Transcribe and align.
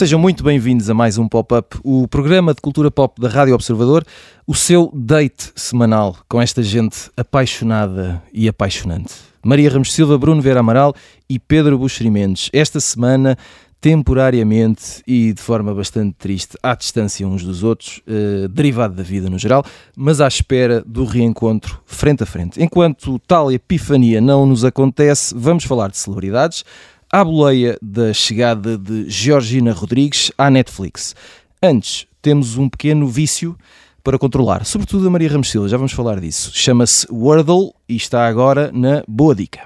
Sejam 0.00 0.18
muito 0.18 0.42
bem-vindos 0.42 0.88
a 0.88 0.94
mais 0.94 1.18
um 1.18 1.28
Pop-Up, 1.28 1.78
o 1.84 2.08
programa 2.08 2.54
de 2.54 2.62
cultura 2.62 2.90
pop 2.90 3.20
da 3.20 3.28
Rádio 3.28 3.54
Observador, 3.54 4.02
o 4.46 4.54
seu 4.54 4.90
date 4.94 5.52
semanal 5.54 6.16
com 6.26 6.40
esta 6.40 6.62
gente 6.62 7.10
apaixonada 7.18 8.22
e 8.32 8.48
apaixonante. 8.48 9.12
Maria 9.44 9.70
Ramos 9.70 9.92
Silva, 9.92 10.16
Bruno 10.16 10.40
Vera 10.40 10.60
Amaral 10.60 10.94
e 11.28 11.38
Pedro 11.38 11.76
Buxeri 11.76 12.10
Mendes. 12.10 12.48
Esta 12.50 12.80
semana, 12.80 13.36
temporariamente 13.80 15.02
e 15.06 15.32
de 15.32 15.40
forma 15.40 15.74
bastante 15.74 16.14
triste, 16.18 16.56
à 16.62 16.74
distância 16.74 17.26
uns 17.26 17.42
dos 17.42 17.62
outros, 17.62 18.02
eh, 18.06 18.46
derivado 18.48 18.94
da 18.94 19.02
vida 19.02 19.30
no 19.30 19.38
geral, 19.38 19.64
mas 19.96 20.20
à 20.20 20.28
espera 20.28 20.82
do 20.86 21.04
reencontro 21.04 21.80
frente 21.86 22.22
a 22.22 22.26
frente. 22.26 22.62
Enquanto 22.62 23.18
tal 23.20 23.50
epifania 23.50 24.20
não 24.20 24.44
nos 24.44 24.64
acontece, 24.64 25.34
vamos 25.34 25.64
falar 25.64 25.90
de 25.90 25.96
celebridades 25.96 26.64
à 27.10 27.24
boleia 27.24 27.78
da 27.80 28.12
chegada 28.12 28.76
de 28.76 29.08
Georgina 29.08 29.72
Rodrigues 29.72 30.30
à 30.36 30.50
Netflix. 30.50 31.14
Antes, 31.62 32.06
temos 32.20 32.58
um 32.58 32.68
pequeno 32.68 33.08
vício 33.08 33.56
para 34.04 34.18
controlar, 34.18 34.64
sobretudo 34.64 35.06
a 35.06 35.10
Maria 35.10 35.30
Ramos 35.30 35.50
Silva, 35.50 35.68
já 35.68 35.76
vamos 35.76 35.92
falar 35.92 36.20
disso. 36.20 36.50
Chama-se 36.54 37.06
Wordle 37.10 37.72
e 37.88 37.96
está 37.96 38.26
agora 38.26 38.70
na 38.72 39.02
Boa 39.06 39.34
Dica. 39.34 39.60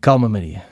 Calma, 0.00 0.28
Maria. 0.28 0.69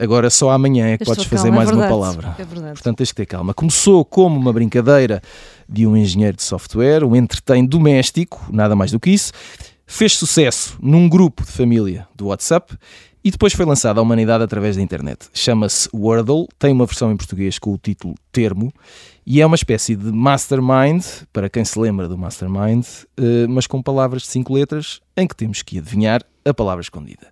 Agora 0.00 0.30
só 0.30 0.50
amanhã 0.50 0.86
é 0.86 0.98
que 0.98 1.04
podes 1.04 1.26
fazer 1.26 1.50
calma, 1.50 1.56
mais 1.56 1.68
é 1.68 1.72
uma 1.72 1.82
verdade, 1.82 2.00
palavra. 2.00 2.34
É 2.38 2.44
verdade. 2.44 2.72
Portanto, 2.72 2.96
tens 2.96 3.10
que 3.10 3.16
ter 3.16 3.26
calma. 3.26 3.52
Começou 3.52 4.02
como 4.02 4.40
uma 4.40 4.50
brincadeira 4.50 5.20
de 5.68 5.86
um 5.86 5.94
engenheiro 5.94 6.38
de 6.38 6.42
software, 6.42 7.04
um 7.04 7.14
entretém 7.14 7.66
doméstico, 7.66 8.48
nada 8.50 8.74
mais 8.74 8.90
do 8.90 8.98
que 8.98 9.10
isso. 9.10 9.30
Fez 9.86 10.16
sucesso 10.16 10.78
num 10.80 11.06
grupo 11.06 11.44
de 11.44 11.52
família 11.52 12.08
do 12.16 12.28
WhatsApp 12.28 12.78
e 13.22 13.30
depois 13.30 13.52
foi 13.52 13.66
lançada 13.66 14.00
à 14.00 14.02
humanidade 14.02 14.42
através 14.42 14.76
da 14.76 14.82
internet. 14.82 15.28
Chama-se 15.34 15.86
Wordle, 15.94 16.48
tem 16.58 16.72
uma 16.72 16.86
versão 16.86 17.12
em 17.12 17.16
português 17.16 17.58
com 17.58 17.74
o 17.74 17.76
título 17.76 18.14
Termo 18.32 18.72
e 19.26 19.42
é 19.42 19.46
uma 19.46 19.56
espécie 19.56 19.94
de 19.94 20.10
mastermind, 20.10 21.04
para 21.30 21.50
quem 21.50 21.64
se 21.64 21.78
lembra 21.78 22.08
do 22.08 22.16
mastermind, 22.16 22.86
eh, 23.18 23.46
mas 23.48 23.66
com 23.66 23.82
palavras 23.82 24.22
de 24.22 24.28
cinco 24.28 24.54
letras 24.54 25.00
em 25.14 25.26
que 25.26 25.36
temos 25.36 25.60
que 25.60 25.78
adivinhar 25.78 26.22
a 26.44 26.54
palavra 26.54 26.80
escondida. 26.80 27.28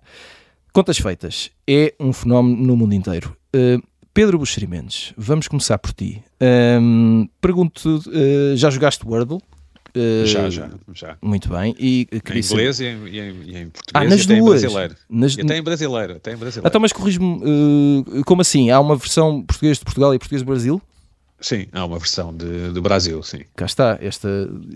Contas 0.71 0.97
feitas, 0.97 1.51
é 1.67 1.93
um 1.99 2.13
fenómeno 2.13 2.61
no 2.65 2.77
mundo 2.77 2.93
inteiro. 2.93 3.35
Eh, 3.53 3.77
Pedro 4.13 4.37
Buxeri 4.37 4.67
Mendes, 4.67 5.13
vamos 5.17 5.47
começar 5.47 5.77
por 5.79 5.93
ti. 5.93 6.21
Ahm, 6.41 7.25
Pergunto, 7.41 8.01
eh, 8.13 8.55
já 8.55 8.69
jogaste 8.69 9.05
Wordle? 9.05 9.39
Eh, 9.95 10.25
Já, 10.27 10.49
já, 10.51 10.69
já. 10.93 11.17
Muito 11.21 11.49
bem. 11.49 11.75
E 11.79 12.07
Em 12.11 12.19
queria 12.19 12.43
saber- 12.43 12.61
inglês 12.61 12.79
e 12.79 12.85
em, 12.85 13.07
e 13.07 13.19
em- 13.19 13.41
e 13.43 13.57
em 13.57 13.69
português 13.69 13.91
Ah, 13.93 14.03
nas 14.03 14.19
e 14.21 14.23
até 14.25 14.35
duas. 14.37 14.57
em 14.59 14.61
brasileiro. 14.61 14.95
Nas- 15.09 15.35
E 15.37 15.41
até 15.41 15.57
em 15.57 15.63
brasileiro, 15.63 16.15
até 16.17 16.33
em 16.33 16.37
brasileiro. 16.37 16.67
Então, 16.67 16.79
mas 16.81 16.93
corrijo-me, 16.93 17.41
eh, 18.19 18.21
como 18.25 18.41
assim? 18.41 18.69
Há 18.69 18.79
uma 18.79 18.95
versão 18.95 19.41
português 19.41 19.79
de 19.79 19.85
Portugal 19.85 20.13
e 20.13 20.19
português 20.19 20.43
do 20.43 20.45
Brasil? 20.45 20.81
Sim, 21.41 21.65
há 21.71 21.85
uma 21.85 21.97
versão 21.97 22.35
de, 22.35 22.69
do 22.71 22.81
Brasil, 22.81 23.23
sim. 23.23 23.41
Cá 23.55 23.65
está. 23.65 23.97
Esta, 24.01 24.27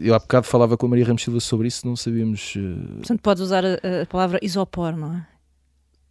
eu 0.02 0.16
há 0.16 0.20
bocado 0.20 0.48
falava 0.48 0.78
com 0.78 0.86
a 0.86 0.90
Maria 0.90 1.06
Ramos 1.06 1.22
Silva 1.22 1.40
sobre 1.42 1.68
isso, 1.68 1.86
não 1.86 1.96
sabíamos. 1.96 2.54
eh, 2.58 2.96
Portanto, 3.00 3.22
podes 3.22 3.44
usar 3.44 3.64
a, 3.66 4.02
a 4.02 4.06
palavra 4.08 4.40
isopor, 4.42 4.96
não 4.96 5.14
é? 5.14 5.28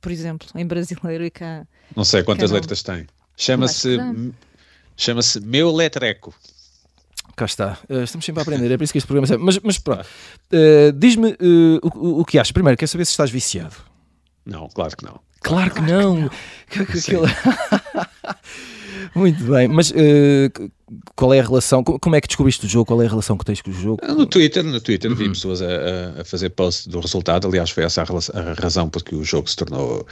Por 0.03 0.13
exemplo, 0.13 0.47
em 0.55 0.67
brasileiro 0.67 1.25
e 1.25 1.31
cá. 1.31 1.67
Não 1.97 2.05
sei 2.05 2.23
quantas 2.23 2.51
um. 2.51 2.55
letras 2.55 2.83
tem. 2.83 3.07
Chama-se 3.37 3.97
chama-se 4.97 5.41
Meu 5.41 5.73
Letreco. 5.75 6.35
cá 7.35 7.47
está. 7.47 7.79
Eh, 7.89 8.03
estamos 8.03 8.25
sempre 8.27 8.41
a 8.41 8.43
aprender, 8.43 8.71
é 8.71 8.77
por 8.77 8.85
isso 8.85 8.93
que 8.93 8.99
este 8.99 9.07
programa 9.07 9.27
serve. 9.27 9.43
Mas, 9.43 9.59
mas 9.61 9.79
pronto. 9.79 10.05
Eh, 10.51 10.93
Diz-me 10.95 11.31
eh, 11.31 11.79
o, 11.95 12.21
o- 12.21 12.25
que 12.27 12.39
achas. 12.39 12.53
Primeiro, 12.53 12.77
quero 12.77 12.91
saber 12.91 13.05
se 13.07 13.13
estás 13.13 13.31
viciado. 13.31 13.75
Não, 14.45 14.69
claro 14.69 14.95
que 14.97 15.05
não. 15.05 15.19
Claro 15.41 15.71
que 15.73 15.81
não. 15.81 16.29
Que- 16.69 16.85
que- 16.85 17.01
Sim. 17.01 17.13
Muito 19.15 19.43
bem, 19.45 19.69
mas 19.69 19.93
eh, 19.95 20.51
qual 21.17 21.33
é 21.33 21.41
a 21.41 21.43
relação? 21.43 21.83
co- 21.83 21.99
Como 21.99 22.15
é 22.17 22.21
que 22.21 22.27
descobriste 22.29 22.67
o 22.67 22.69
jogo? 22.69 22.87
Qual 22.87 23.01
é 23.03 23.07
a 23.07 23.09
relação 23.09 23.37
que 23.39 23.45
tens 23.45 23.61
com 23.63 23.71
o 23.71 23.75
jogo? 23.75 23.99
No 24.07 24.27
Twitter, 24.27 24.63
no 24.63 24.81
Twitter 24.81 25.11
Uhum. 25.11 25.17
vi 25.17 25.29
pessoas 25.31 25.63
a, 25.63 26.21
a- 26.21 26.25
fazer 26.25 26.51
post 26.51 26.89
do 26.89 27.01
resultado. 27.01 27.47
Aliás, 27.49 27.71
foi 27.71 27.85
essa 27.85 28.03
a, 28.03 28.53
razão 28.61 28.89
porque 28.89 29.15
o 29.15 29.25
jogo 29.25 29.49
se 29.49 29.57
tornou 29.57 30.07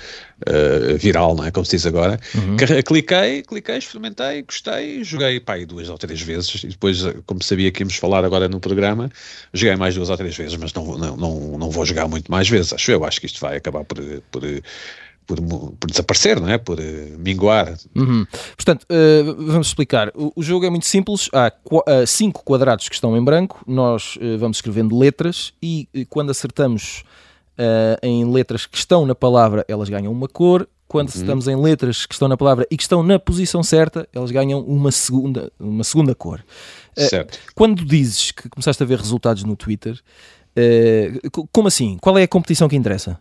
eh, 0.46 0.94
viral, 0.98 1.34
não 1.34 1.44
é? 1.44 1.50
Como 1.50 1.64
se 1.66 1.76
diz 1.76 1.86
agora. 1.86 2.18
Uhum. 2.34 2.56
Cliquei, 2.84 3.42
cliquei, 3.42 3.76
experimentei, 3.78 4.42
gostei, 4.42 5.04
joguei 5.04 5.38
pá, 5.40 5.56
duas 5.66 5.88
ou 5.88 5.98
três 5.98 6.20
vezes. 6.22 6.62
E 6.64 6.68
depois, 6.68 7.04
eh, 7.04 7.14
como 7.26 7.42
sabia 7.42 7.70
que 7.70 7.82
íamos 7.82 7.96
falar 7.96 8.24
agora 8.24 8.48
no 8.48 8.60
programa, 8.60 9.10
joguei 9.52 9.76
mais 9.76 9.94
duas 9.94 10.08
ou 10.10 10.16
três 10.16 10.36
vezes, 10.36 10.56
mas 10.56 10.72
não, 10.72 10.84
vou- 10.84 10.98
não, 10.98 11.16
não, 11.16 11.58
não 11.58 11.70
vou 11.70 11.84
jogar 11.84 12.08
muito 12.08 12.30
mais 12.30 12.48
vezes. 12.48 12.72
Acho 12.72 12.90
eu, 12.92 13.04
acho 13.04 13.20
que 13.20 13.26
isto 13.26 13.40
vai 13.40 13.56
acabar 13.56 13.84
por. 13.84 13.98
por 14.30 14.42
por, 15.36 15.72
por 15.78 15.90
desaparecer, 15.90 16.40
não 16.40 16.48
é? 16.48 16.58
Por 16.58 16.80
eh, 16.80 17.12
minguar. 17.18 17.74
Uhum. 17.94 18.26
Portanto, 18.56 18.84
eh, 18.88 19.22
vamos 19.22 19.68
explicar. 19.68 20.10
O, 20.14 20.32
o 20.36 20.42
jogo 20.42 20.64
é 20.66 20.70
muito 20.70 20.86
simples. 20.86 21.28
Há 21.32 21.46
há 21.86 22.06
cinco 22.06 22.42
quadrados 22.44 22.88
que 22.88 22.94
estão 22.94 23.16
em 23.16 23.22
branco. 23.22 23.62
Nós 23.66 24.18
eh, 24.20 24.36
vamos 24.36 24.58
escrevendo 24.58 24.98
letras 24.98 25.52
e 25.62 25.88
quando 26.08 26.30
acertamos 26.30 27.04
em 28.02 28.24
letras 28.24 28.64
que 28.64 28.78
estão 28.78 29.04
na 29.04 29.14
palavra, 29.14 29.66
elas 29.68 29.88
ganham 29.90 30.10
uma 30.10 30.26
cor. 30.26 30.66
Quando 30.88 31.08
acertamos 31.10 31.46
em 31.46 31.54
letras 31.54 32.06
que 32.06 32.14
estão 32.14 32.26
na 32.26 32.36
palavra 32.36 32.66
e 32.70 32.76
que 32.76 32.82
estão 32.82 33.02
na 33.02 33.18
posição 33.18 33.62
certa, 33.62 34.08
elas 34.14 34.30
ganham 34.30 34.60
uma 34.60 34.90
segunda, 34.90 35.52
uma 35.60 35.84
segunda 35.84 36.14
cor. 36.14 36.42
Certo. 36.96 37.38
Quando 37.54 37.84
dizes 37.84 38.30
que 38.32 38.48
começaste 38.48 38.82
a 38.82 38.86
ver 38.86 38.98
resultados 38.98 39.44
no 39.44 39.54
Twitter, 39.56 40.00
co- 41.32 41.46
como 41.52 41.68
assim? 41.68 41.96
Qual 42.00 42.16
é 42.18 42.22
a 42.22 42.28
competição 42.28 42.66
que 42.68 42.76
interessa? 42.76 43.18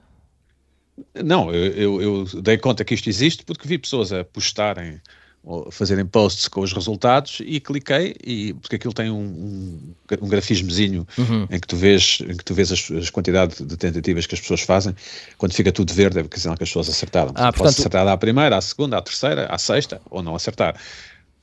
Não, 1.23 1.53
eu, 1.53 1.73
eu- 1.73 2.01
eu 2.01 2.41
dei 2.41 2.57
conta 2.57 2.83
que 2.85 2.93
isto 2.93 3.09
existe 3.09 3.43
porque 3.45 3.67
vi 3.67 3.77
pessoas 3.77 4.11
a 4.11 4.23
postarem 4.23 5.01
ou 5.41 5.71
fazerem 5.71 6.05
posts 6.05 6.49
com 6.49 6.59
os 6.59 6.73
resultados 6.73 7.37
e 7.45 7.61
cliquei 7.61 8.13
e 8.23 8.53
porque 8.55 8.75
aquilo 8.75 8.93
tem 8.93 9.09
um, 9.09 9.21
um, 9.21 9.95
um 10.21 10.27
grafismozinho 10.27 11.07
em 11.49 11.57
que 11.59 11.65
tu 11.67 11.77
vês 11.77 12.17
em 12.21 12.35
que 12.35 12.43
tu 12.43 12.53
vês 12.53 12.71
as, 12.73 12.91
as 12.91 13.09
quantidades 13.09 13.65
de 13.65 13.77
tentativas 13.77 14.25
que 14.27 14.35
as 14.35 14.41
pessoas 14.41 14.61
fazem. 14.61 14.93
Quando 15.37 15.53
fica 15.53 15.71
tudo 15.71 15.93
verde 15.93 16.19
é 16.19 16.23
porque 16.23 16.37
sinal 16.39 16.57
que 16.57 16.63
as 16.63 16.69
pessoas 16.69 16.89
acertaram. 16.89 17.29
Ah, 17.35 17.51
Portanto, 17.51 17.57
Posso 17.57 17.79
acertar 17.81 18.07
à 18.07 18.17
primeira, 18.17 18.57
à 18.57 18.61
segunda, 18.61 18.97
à 18.97 19.01
terceira, 19.01 19.45
à 19.45 19.57
sexta 19.57 20.01
ou 20.09 20.21
não 20.21 20.35
acertar. 20.35 20.75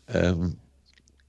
Ahm, 0.09 0.53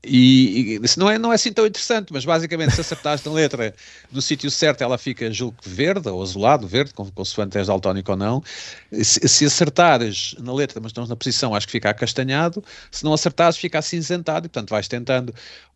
e, 0.03 0.77
e 0.77 0.85
isso 0.85 0.99
não 0.99 1.09
é, 1.09 1.17
não 1.17 1.31
é 1.31 1.35
assim 1.35 1.51
tão 1.51 1.65
interessante, 1.65 2.13
mas 2.13 2.23
basicamente 2.23 2.73
se 2.73 2.81
acertares 2.81 3.23
na 3.23 3.31
letra 3.31 3.73
no 4.11 4.21
sítio 4.21 4.49
certo, 4.49 4.81
ela 4.81 4.97
fica, 4.97 5.31
julgo 5.31 5.57
que 5.61 5.69
verde 5.69 6.07
ou 6.07 6.21
azulado, 6.21 6.67
verde, 6.67 6.93
consoante 6.93 7.57
és 7.57 7.67
daltónico 7.67 8.11
ou 8.11 8.17
não. 8.17 8.43
Se, 8.91 9.27
se 9.27 9.45
acertares 9.45 10.35
na 10.39 10.53
letra, 10.53 10.79
mas 10.79 10.93
não 10.93 11.05
na 11.05 11.15
posição, 11.15 11.53
acho 11.55 11.65
que 11.65 11.71
fica 11.71 11.89
acastanhado. 11.89 12.63
Se 12.91 13.03
não 13.03 13.13
acertares, 13.13 13.57
fica 13.57 13.79
acinzentado 13.79 14.45
e, 14.45 14.49
portanto, 14.49 14.69
vais 14.69 14.87
tentando. 14.87 15.33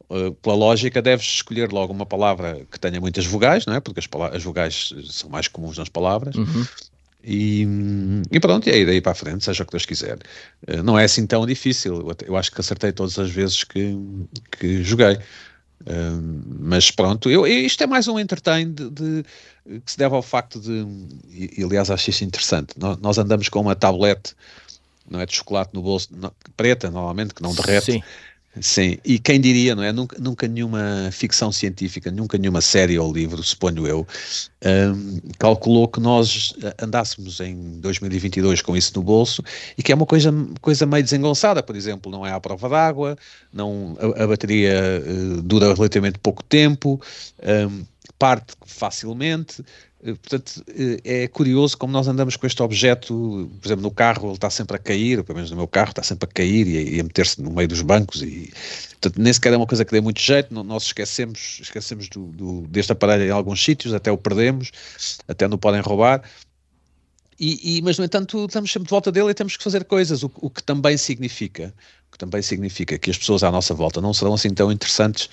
Uh, 0.09 0.34
pela 0.34 0.56
lógica, 0.56 1.02
deves 1.02 1.26
escolher 1.26 1.72
logo 1.72 1.94
uma 1.94 2.06
palavra 2.06 2.68
que 2.70 2.78
tenha 2.78 3.00
muitas 3.00 3.26
vogais, 3.26 3.66
não 3.66 3.74
é? 3.74 3.80
Porque 3.80 4.02
as, 4.02 4.34
as 4.34 4.44
vogais 4.44 4.94
são 5.09 5.30
mais 5.30 5.48
comuns 5.48 5.78
nas 5.78 5.88
palavras. 5.88 6.36
E, 7.24 7.66
e 8.31 8.40
pronto, 8.40 8.68
e 8.69 8.72
aí 8.72 8.86
daí 8.86 9.02
para 9.02 9.12
a 9.12 9.16
frente, 9.16 9.44
seja 9.44 9.64
o 9.64 9.66
que 9.66 9.72
Deus 9.74 9.86
quiser. 9.86 10.18
Eh, 10.68 10.81
Não 10.81 10.97
é 10.97 11.03
assim 11.03 11.25
tão 11.28 11.46
difícil. 11.46 12.08
Eu 12.25 12.36
acho 12.38 12.52
que 12.52 12.62
acertei 12.62 12.92
todas 12.92 13.19
as 13.19 13.30
vezes 13.30 13.64
que, 13.64 13.96
que 14.58 14.84
joguei. 14.84 15.18
Eh, 15.86 16.12
mas 16.59 16.91
pronto, 16.91 17.30
eu, 17.30 17.46
isto 17.46 17.84
é 17.84 17.88
mais 17.88 18.08
um 18.08 18.20
entertain 18.20 18.72
de, 18.72 18.90
de- 18.90 19.25
que 19.86 19.91
se 19.91 19.97
deve 19.97 20.16
ao 20.16 20.22
facto 20.22 20.59
de. 20.59 20.86
E, 21.30 21.64
aliás, 21.64 21.91
acho 21.91 22.09
isso 22.09 22.24
interessante. 22.24 22.74
Nós, 23.02 23.18
andamos 23.18 23.47
com 23.50 23.62
uma 23.62 23.75
tablete, 23.75 24.34
não 25.09 25.20
é? 25.20 25.25
De 25.25 25.34
chocolate 25.36 25.72
no 25.74 25.81
bolso, 25.81 26.09
preta, 26.58 26.90
normalmente, 26.90 27.34
que 27.34 27.44
não 27.44 27.53
derrete. 27.53 27.94
Sim. 27.94 28.03
Sim, 28.59 28.98
e 29.06 29.18
quem 29.18 29.40
diria, 29.40 29.74
não 29.74 29.82
é? 29.84 29.94
Nunca, 29.94 30.18
nunca 30.20 30.46
nenhuma 30.46 31.09
ficção 31.09 31.53
científica, 31.53 32.12
nunca 32.12 32.38
nenhuma 32.38 32.59
série 32.59 33.00
ou 33.00 33.12
livro, 33.12 33.42
suponho 33.42 33.88
eu, 33.88 34.06
hum, 34.66 35.22
calculou 35.40 35.88
que 35.88 36.02
nós 36.02 36.53
eh, 36.62 36.76
andássemos 36.84 37.40
em 37.40 37.80
2022 37.80 38.62
com 38.62 38.76
isso 38.76 38.92
no 38.96 39.03
bolso 39.03 39.42
e 39.78 39.82
que 39.82 39.94
é 39.94 39.96
uma 39.96 40.06
coisa, 40.06 40.34
coisa 40.59 40.86
meio 40.86 41.02
desengonçada, 41.02 41.64
por 41.64 41.78
exemplo, 41.78 42.12
não 42.12 42.26
é 42.26 42.34
à 42.34 42.42
prova 42.42 42.68
d'água, 42.68 43.16
não, 43.53 43.96
a, 43.98 44.24
a 44.24 44.28
bateria 44.28 44.74
eh, 44.74 45.42
dura 45.44 45.74
relativamente 45.74 46.20
pouco 46.20 46.44
tempo, 46.44 47.02
hum, 47.42 47.86
parte 48.20 48.53
facilmente. 48.66 49.64
Eh, 50.03 50.14
Portanto, 50.16 50.64
eh, 50.68 51.24
é 51.24 51.28
curioso 51.28 51.78
como 51.78 51.94
nós 51.94 52.08
andamos 52.08 52.36
com 52.36 52.46
este 52.48 52.62
objeto, 52.64 53.50
por 53.62 53.68
exemplo, 53.68 53.84
no 53.84 53.92
carro 53.92 54.28
ele 54.28 54.36
está 54.36 54.50
sempre 54.50 54.76
a 54.78 54.80
cair, 54.80 55.24
pelo 55.24 55.36
menos 55.36 55.52
no 55.52 55.58
meu 55.58 55.68
carro 55.68 55.90
está 55.90 56.03
sempre 56.03 56.28
a 56.30 56.32
cair 56.34 56.68
e 56.68 57.00
a, 57.00 57.03
meter-se 57.03 57.42
no 57.42 57.52
meio 57.52 57.68
dos 57.68 57.82
bancos 57.82 58.22
e 58.22 58.52
portanto, 59.00 59.22
nem 59.22 59.34
sequer 59.34 59.53
é 59.53 59.58
uma 59.58 59.68
coisa 59.68 59.86
que 59.86 59.92
dê 59.92 60.02
muito 60.02 60.20
jeito, 60.22 60.53
nós 60.64 60.84
esquecemos, 60.84 61.59
esquecemos 61.62 62.08
do, 62.09 62.28
do- 62.28 62.68
deste 62.68 62.92
aparelho 62.92 63.24
em 63.26 63.32
alguns 63.32 63.64
sítios, 63.64 63.94
até 63.94 64.12
o 64.12 64.18
perdemos, 64.18 64.72
até 65.28 65.48
não 65.48 65.58
podem 65.58 65.82
roubar. 65.82 66.22
e, 67.40 67.78
e, 67.78 67.82
mas, 67.82 67.98
no 67.98 68.06
entanto, 68.06 68.46
estamos 68.46 68.72
sempre 68.72 68.86
de 68.88 68.92
volta 68.92 69.12
dele 69.12 69.32
e 69.32 69.34
temos 69.34 69.58
que 69.58 69.64
fazer 69.64 69.84
coisas, 69.86 70.22
o, 70.24 70.32
o 70.36 70.50
que 70.50 70.62
também 70.64 70.96
significa 70.98 71.74
que 72.12 72.18
também 72.18 72.42
significa 72.42 72.98
que 73.00 73.09
as 73.09 73.18
pessoas 73.18 73.42
à 73.42 73.50
nossa 73.52 73.74
volta 73.74 74.02
não 74.02 74.14
serão 74.14 74.34
assim 74.34 74.53
tão 74.53 74.70
interessantes 74.72 75.30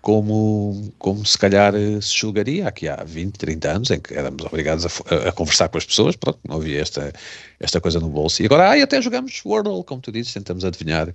como, 0.00 0.92
como 0.98 1.24
se 1.24 1.36
calhar 1.36 1.74
se 2.00 2.16
julgaria 2.16 2.66
aqui 2.68 2.88
há 2.88 3.02
20, 3.04 3.36
30 3.36 3.70
anos, 3.70 3.90
em 3.90 4.00
que 4.00 4.14
éramos 4.14 4.44
obrigados 4.44 4.86
a, 4.86 5.28
a, 5.28 5.32
conversar 5.32 5.68
com 5.68 5.78
as 5.78 5.84
pessoas, 5.84 6.16
pronto, 6.16 6.38
não 6.46 6.56
havia 6.56 6.80
esta, 6.80 7.12
esta 7.58 7.80
coisa 7.80 8.00
no 8.00 8.08
bolso. 8.08 8.42
E 8.42 8.46
agora, 8.46 8.70
ai, 8.70 8.82
até 8.82 9.00
jogamos 9.00 9.40
Wordle, 9.44 9.84
como 9.84 10.00
tu 10.00 10.10
dizes, 10.10 10.32
tentamos 10.32 10.64
adivinhar 10.64 11.12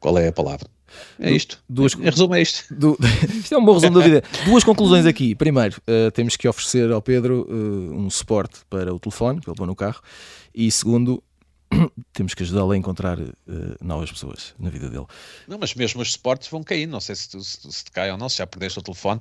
qual 0.00 0.16
é 0.18 0.28
a 0.28 0.32
palavra. 0.32 0.68
É 1.18 1.30
isto. 1.30 1.62
Duas, 1.68 1.94
em 1.94 2.04
resumo, 2.04 2.34
é 2.34 2.42
isto. 2.42 2.74
Du, 2.74 2.96
isto 3.28 3.54
é 3.54 3.58
um 3.58 3.64
bom 3.64 3.74
resumo 3.74 3.98
da 3.98 4.04
vida. 4.04 4.22
Duas 4.44 4.64
conclusões 4.64 5.04
aqui. 5.04 5.34
Primeiro, 5.34 5.80
uh, 5.82 6.10
temos 6.12 6.36
que 6.36 6.48
oferecer 6.48 6.90
ao 6.90 7.02
Pedro 7.02 7.46
uh, 7.48 7.94
um 7.94 8.08
suporte 8.08 8.60
para 8.70 8.94
o 8.94 8.98
telefone, 8.98 9.40
para 9.40 9.50
ele 9.50 9.56
pôr 9.56 9.66
no 9.66 9.76
carro. 9.76 10.00
E 10.54 10.70
segundo, 10.70 11.22
temos 12.12 12.34
que 12.34 12.42
ajudá-lo 12.42 12.72
a 12.72 12.76
encontrar 12.76 13.18
uh, 13.18 13.34
novas 13.80 14.10
pessoas 14.10 14.54
na 14.58 14.70
vida 14.70 14.88
dele. 14.88 15.06
Não, 15.46 15.58
mas 15.58 15.74
mesmo 15.74 16.00
os 16.00 16.12
suportes 16.12 16.48
vão 16.48 16.62
cair, 16.62 16.86
não 16.86 17.00
sei 17.00 17.14
se, 17.14 17.28
tu, 17.28 17.40
se, 17.40 17.60
se 17.70 17.84
te 17.84 17.90
cai 17.90 18.10
ou 18.10 18.16
não, 18.16 18.28
se 18.28 18.38
já 18.38 18.46
perdeste 18.46 18.78
o 18.78 18.82
telefone. 18.82 19.20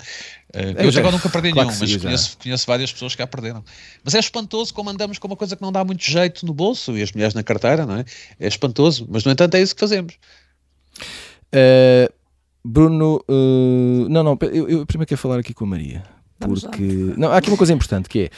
Uh, 0.53 0.81
eu 0.81 0.91
já 0.91 0.99
agora 0.99 1.15
nunca 1.15 1.29
perdi 1.29 1.51
claro 1.51 1.69
nenhum, 1.69 1.79
mas 1.79 1.97
conheço, 1.97 2.37
conheço, 2.37 2.67
várias 2.67 2.91
pessoas 2.91 3.15
que 3.15 3.19
já 3.19 3.27
perderam. 3.27 3.63
Mas 4.03 4.15
é 4.15 4.19
espantoso 4.19 4.73
como 4.73 4.89
andamos 4.89 5.19
com 5.19 5.27
uma 5.27 5.35
coisa 5.35 5.55
que 5.55 5.61
não 5.61 5.71
dá 5.71 5.83
muito 5.83 6.03
jeito 6.03 6.45
no 6.45 6.53
bolso 6.53 6.97
e 6.97 7.01
as 7.01 7.11
mulheres 7.11 7.33
na 7.33 7.43
carteira, 7.43 7.85
não 7.85 7.97
é? 7.97 8.05
É 8.39 8.47
espantoso, 8.47 9.05
mas 9.09 9.23
no 9.23 9.31
entanto 9.31 9.55
é 9.55 9.61
isso 9.61 9.75
que 9.75 9.81
fazemos. 9.81 10.13
Uh, 11.53 12.11
Bruno, 12.63 13.23
não, 14.09 14.23
não, 14.23 14.37
eu, 14.41 14.67
eu, 14.67 14.85
primeiro 14.85 15.07
quero 15.07 15.21
falar 15.21 15.39
aqui 15.39 15.53
com 15.53 15.63
a 15.63 15.67
Maria, 15.67 16.03
porque 16.37 16.83
não, 17.17 17.31
há 17.31 17.37
aqui 17.37 17.49
uma 17.49 17.55
coisa 17.55 17.71
importante 17.71 18.09
que 18.09 18.23
é 18.23 18.29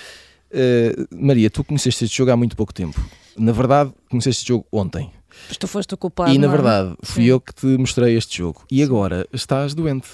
Maria, 1.16 1.50
tu 1.50 1.64
conheceste 1.64 2.06
este 2.06 2.18
jogo 2.18 2.32
há 2.32 2.38
muito 2.38 2.56
pouco 2.56 2.74
tempo 2.74 3.00
na 3.40 3.54
verdade, 3.54 3.92
comecei 4.10 4.32
este 4.32 4.48
jogo 4.48 4.68
ontem. 4.72 5.10
Mas 5.48 5.58
tu 5.58 5.68
foste 5.68 5.94
o 5.94 5.98
culpado. 5.98 6.32
E 6.32 6.38
na 6.38 6.48
é? 6.48 6.50
verdade, 6.50 6.96
fui 7.02 7.24
Sim. 7.24 7.30
eu 7.30 7.40
que 7.40 7.54
te 7.54 7.66
mostrei 7.78 8.16
este 8.18 8.38
jogo. 8.38 8.64
E 8.70 8.84
agora 8.84 9.26
estás 9.32 9.74
doente. 9.74 10.10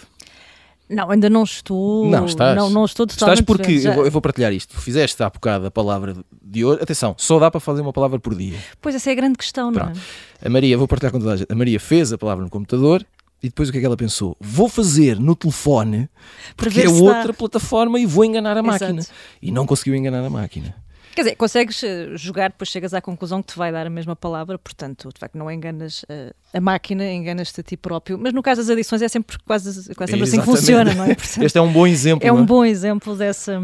Não, 0.88 1.10
ainda 1.10 1.28
não 1.32 1.44
estou. 1.44 2.08
Não, 2.08 2.28
estás. 2.28 2.56
Não, 2.56 2.70
não 2.70 2.86
estou 2.86 3.08
totalmente 3.08 3.40
Estás 3.40 3.42
porque, 3.42 3.88
eu 3.88 3.94
vou, 3.94 4.06
eu 4.06 4.12
vou, 4.12 4.22
partilhar 4.22 4.54
isto. 4.54 4.80
Fizeste 4.80 5.22
há 5.24 5.30
bocado 5.30 5.66
a 5.66 5.72
palavra 5.72 6.16
de 6.44 6.64
hoje. 6.64 6.84
Atenção, 6.84 7.16
só 7.18 7.40
dá 7.40 7.50
para 7.50 7.60
fazer 7.60 7.82
uma 7.82 7.92
palavra 7.92 8.20
por 8.20 8.36
dia. 8.36 8.56
Pois 8.80 8.94
essa 8.94 9.10
é 9.10 9.14
a 9.14 9.16
grande 9.16 9.36
questão, 9.36 9.74
Pronto. 9.74 9.96
não 9.96 10.02
é? 10.44 10.48
A 10.48 10.50
Maria, 10.50 10.78
vou 10.78 10.88
partilhar 10.88 11.12
com 11.12 11.18
toda 11.18 11.34
a 11.34 11.38
gente. 11.38 11.52
A 11.52 11.56
Maria 11.56 11.80
fez 11.80 12.14
a 12.14 12.20
palavra 12.20 12.44
no 12.44 12.52
computador 12.52 13.04
e 13.46 13.50
depois 13.50 13.70
o 13.70 13.72
que 13.72 13.78
é 13.78 13.82
que 13.82 13.86
ela 13.86 13.96
pensou? 13.96 14.36
Vou 14.40 14.68
fazer 14.68 15.20
no 15.20 15.36
telefone 15.36 16.10
porque 16.58 16.82
é 16.82 16.90
outra 16.90 17.28
dá. 17.28 17.34
plataforma 17.34 18.00
e 18.00 18.06
vou 18.06 18.26
enganar 18.26 18.58
a 18.58 18.64
máquina. 18.64 19.00
Exato. 19.00 19.14
E 19.40 19.52
não 19.52 19.68
conseguiu 19.68 19.96
enganar 19.96 20.26
a 20.26 20.30
máquina. 20.30 20.76
Quer 21.14 21.22
dizer, 21.22 21.36
consegues 21.36 21.82
eh, 21.84 22.10
jogar, 22.16 22.50
depois 22.50 22.68
chegas 22.68 22.94
à 22.94 23.00
conclusão 23.00 23.42
que 23.42 23.54
te 23.54 23.58
vai 23.58 23.72
dar 23.72 23.86
a 23.86 23.90
mesma 23.90 24.16
palavra, 24.16 24.58
portanto, 24.58 25.10
de 25.14 25.20
facto, 25.20 25.38
não 25.38 25.50
enganas 25.50 26.04
uh, 26.04 26.34
a 26.54 26.60
máquina, 26.60 27.10
enganas-te 27.10 27.62
a 27.62 27.64
ti 27.64 27.78
próprio. 27.78 28.18
Mas 28.18 28.34
no 28.34 28.42
caso 28.42 28.62
das 28.62 28.70
adições 28.70 29.02
é 29.02 29.08
sempre 29.08 29.38
quase, 29.46 29.94
quase 29.94 30.12
sempre 30.12 30.28
assim 30.28 30.40
que 30.40 30.46
funciona, 30.46 30.94
não 30.94 31.06
é? 31.06 31.14
Portanto, 31.16 31.44
este 31.44 31.58
é 31.58 31.62
um 31.62 31.72
bom 31.72 31.88
exemplo. 31.88 32.28
É 32.28 32.34
um 32.34 32.42
é? 32.42 32.46
bom 32.46 32.66
exemplo 32.66 33.16
dessa, 33.16 33.64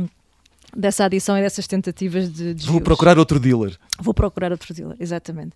dessa 0.77 1.05
adição 1.05 1.37
e 1.37 1.41
dessas 1.41 1.67
tentativas 1.67 2.31
de. 2.31 2.53
Vou 2.67 2.79
procurar 2.79 3.17
outro 3.17 3.39
dealer. 3.39 3.77
Vou 3.99 4.13
procurar 4.13 4.51
outro 4.51 4.73
dealer, 4.73 4.95
exatamente. 4.99 5.53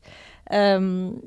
Um, 0.52 1.22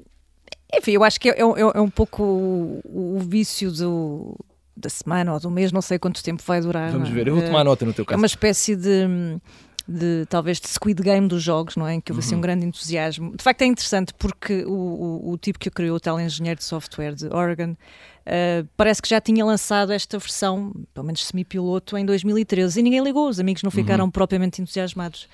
enfim, 0.75 0.93
eu 0.93 1.05
acho 1.05 1.21
que 1.21 1.31
é, 1.31 1.39
é, 1.39 1.41
é 1.41 1.81
um 1.81 1.91
pouco 1.91 2.23
o, 2.23 3.17
o 3.17 3.19
vício 3.21 3.71
do, 3.71 4.37
da 4.77 4.89
semana 4.89 5.33
ou 5.33 5.41
do 5.41 5.51
mês, 5.51 5.73
não 5.73 5.83
sei 5.83 5.99
quanto 5.99 6.23
tempo 6.23 6.43
vai 6.47 6.61
durar. 6.61 6.93
Vamos 6.93 7.09
ver, 7.09 7.29
eu 7.29 7.35
vou 7.35 7.45
tomar 7.45 7.65
nota 7.65 7.85
no 7.85 7.93
teu 7.93 8.05
caso. 8.05 8.15
É 8.15 8.17
uma 8.17 8.27
espécie 8.27 8.77
de 8.77 9.41
de 9.89 10.27
talvez 10.29 10.61
de 10.61 10.69
Squid 10.69 11.03
Game 11.03 11.27
dos 11.27 11.43
jogos, 11.43 11.75
não 11.75 11.87
é? 11.87 11.95
Em 11.95 12.01
que 12.01 12.13
houve 12.13 12.21
assim 12.21 12.35
um 12.35 12.37
uhum. 12.37 12.43
grande 12.43 12.67
entusiasmo. 12.67 13.35
De 13.35 13.43
facto 13.43 13.63
é 13.63 13.65
interessante 13.65 14.13
porque 14.13 14.63
o, 14.67 14.71
o, 14.71 15.33
o 15.33 15.39
tipo 15.39 15.59
que 15.59 15.71
criou, 15.71 15.97
o 15.97 16.01
tal 16.01 16.21
engenheiro 16.21 16.59
de 16.59 16.65
software 16.65 17.15
de 17.15 17.27
Oregon, 17.29 17.71
uh, 17.73 18.69
parece 18.77 19.01
que 19.01 19.09
já 19.09 19.19
tinha 19.19 19.43
lançado 19.43 19.91
esta 19.91 20.19
versão, 20.19 20.75
pelo 20.93 21.07
menos 21.07 21.25
semi-piloto, 21.27 21.97
em 21.97 22.05
2013 22.05 22.79
e 22.79 22.83
ninguém 22.83 23.03
ligou, 23.03 23.31
os 23.31 23.41
amigos 23.41 23.63
não 23.63 23.71
ficaram 23.71 24.05
uhum. 24.05 24.11
propriamente 24.11 24.61
entusiasmados. 24.61 25.27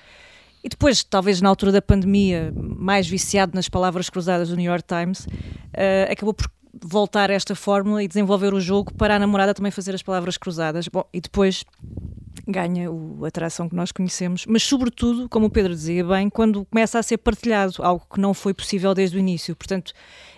E 0.65 0.67
depois, 0.67 1.03
talvez 1.03 1.41
na 1.41 1.49
altura 1.49 1.71
da 1.71 1.79
pandemia, 1.79 2.51
mais 2.55 3.07
viciado 3.07 3.51
nas 3.53 3.69
palavras 3.69 4.09
cruzadas 4.09 4.49
do 4.49 4.55
New 4.55 4.65
York 4.65 4.83
Times, 4.87 5.27
uh, 5.27 6.11
acabou 6.11 6.33
por 6.33 6.49
voltar 6.83 7.29
a 7.29 7.35
esta 7.35 7.53
fórmula 7.53 8.01
e 8.01 8.07
desenvolver 8.07 8.51
o 8.51 8.59
jogo 8.59 8.91
para 8.95 9.15
a 9.15 9.19
namorada 9.19 9.53
também 9.53 9.71
fazer 9.71 9.93
as 9.93 10.01
palavras 10.01 10.37
cruzadas. 10.37 10.87
Bom, 10.87 11.05
e 11.13 11.21
depois 11.21 11.63
ganha 12.47 12.91
o, 12.91 13.23
a 13.23 13.27
atração 13.27 13.69
que 13.69 13.75
nós 13.75 13.91
conhecemos, 13.91 14.47
mas 14.47 14.63
sobretudo, 14.63 15.29
como 15.29 15.45
o 15.45 15.49
Pedro 15.51 15.71
dizia 15.71 16.03
bem, 16.03 16.31
quando 16.31 16.65
começa 16.65 16.97
a 16.97 17.03
ser 17.03 17.17
partilhado, 17.17 17.75
algo 17.83 18.03
que 18.11 18.19
não 18.19 18.33
foi 18.33 18.53
possível 18.53 18.95
desde 18.95 19.17
o 19.17 19.19
início. 19.19 19.55
Portanto, 19.55 19.93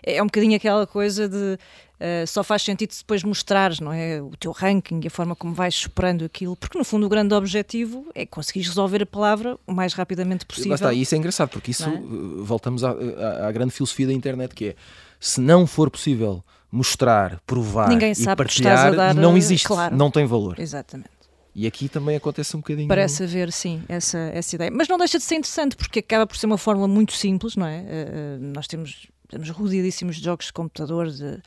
é, 0.05 0.17
é 0.17 0.21
um 0.21 0.25
bocadinho 0.25 0.57
aquela 0.57 0.85
coisa 0.85 1.29
de 1.29 1.57
Uh, 1.99 2.27
só 2.27 2.43
faz 2.43 2.61
sentido 2.61 2.93
depois 2.95 3.23
mostrares 3.23 3.79
não 3.79 3.91
é, 3.91 4.21
o 4.21 4.29
teu 4.39 4.51
ranking 4.51 4.99
e 5.03 5.07
a 5.07 5.09
forma 5.09 5.35
como 5.35 5.55
vais 5.55 5.73
superando 5.73 6.23
aquilo, 6.23 6.55
porque 6.55 6.77
no 6.77 6.83
fundo 6.83 7.07
o 7.07 7.09
grande 7.09 7.33
objetivo 7.33 8.05
é 8.13 8.23
conseguir 8.23 8.61
resolver 8.61 9.01
a 9.01 9.05
palavra 9.05 9.57
o 9.65 9.73
mais 9.73 9.93
rapidamente 9.93 10.45
possível. 10.45 10.69
Lá 10.69 10.75
está, 10.75 10.93
e 10.93 11.01
isso 11.01 11.15
é 11.15 11.17
engraçado, 11.17 11.49
porque 11.49 11.71
isso 11.71 11.89
é? 11.89 11.95
Eh, 11.95 11.99
voltamos 12.37 12.83
à, 12.83 12.91
à, 12.91 13.47
à, 13.47 13.51
grande 13.51 13.71
filosofia 13.71 14.05
da 14.05 14.13
internet 14.13 14.53
que 14.53 14.65
é 14.67 14.75
se 15.19 15.41
não 15.41 15.65
for 15.65 15.89
possível 15.89 16.43
mostrar, 16.71 17.41
provar 17.47 17.91
e 17.91 18.35
partilhar, 18.35 18.95
dar, 18.95 19.15
não 19.15 19.33
eh, 19.33 19.39
existe, 19.39 19.65
claro. 19.65 19.95
não 19.95 20.11
tem 20.11 20.27
valor. 20.27 20.59
Exatamente. 20.59 21.09
E 21.55 21.65
aqui 21.65 21.89
também 21.89 22.15
acontece 22.15 22.55
um 22.55 22.59
bocadinho. 22.59 22.87
Parece 22.87 23.23
haver, 23.23 23.51
sim, 23.51 23.81
essa, 23.89 24.19
essa 24.19 24.55
ideia. 24.55 24.69
Mas 24.69 24.87
não 24.87 24.99
deixa 24.99 25.17
de 25.17 25.23
ser 25.23 25.33
interessante, 25.33 25.75
porque 25.75 25.97
acaba 25.97 26.27
por 26.27 26.37
ser 26.37 26.45
uma 26.45 26.59
fórmula 26.59 26.87
muito 26.87 27.13
simples, 27.13 27.55
não 27.55 27.65
é? 27.65 27.79
Uh, 27.79 28.53
nós 28.53 28.67
temos, 28.67 29.07
temos 29.27 29.49
rodeadíssimos 29.49 30.17
de 30.17 30.25
jogos 30.25 30.45
de 30.45 30.53
computador, 30.53 31.09
de, 31.09 31.41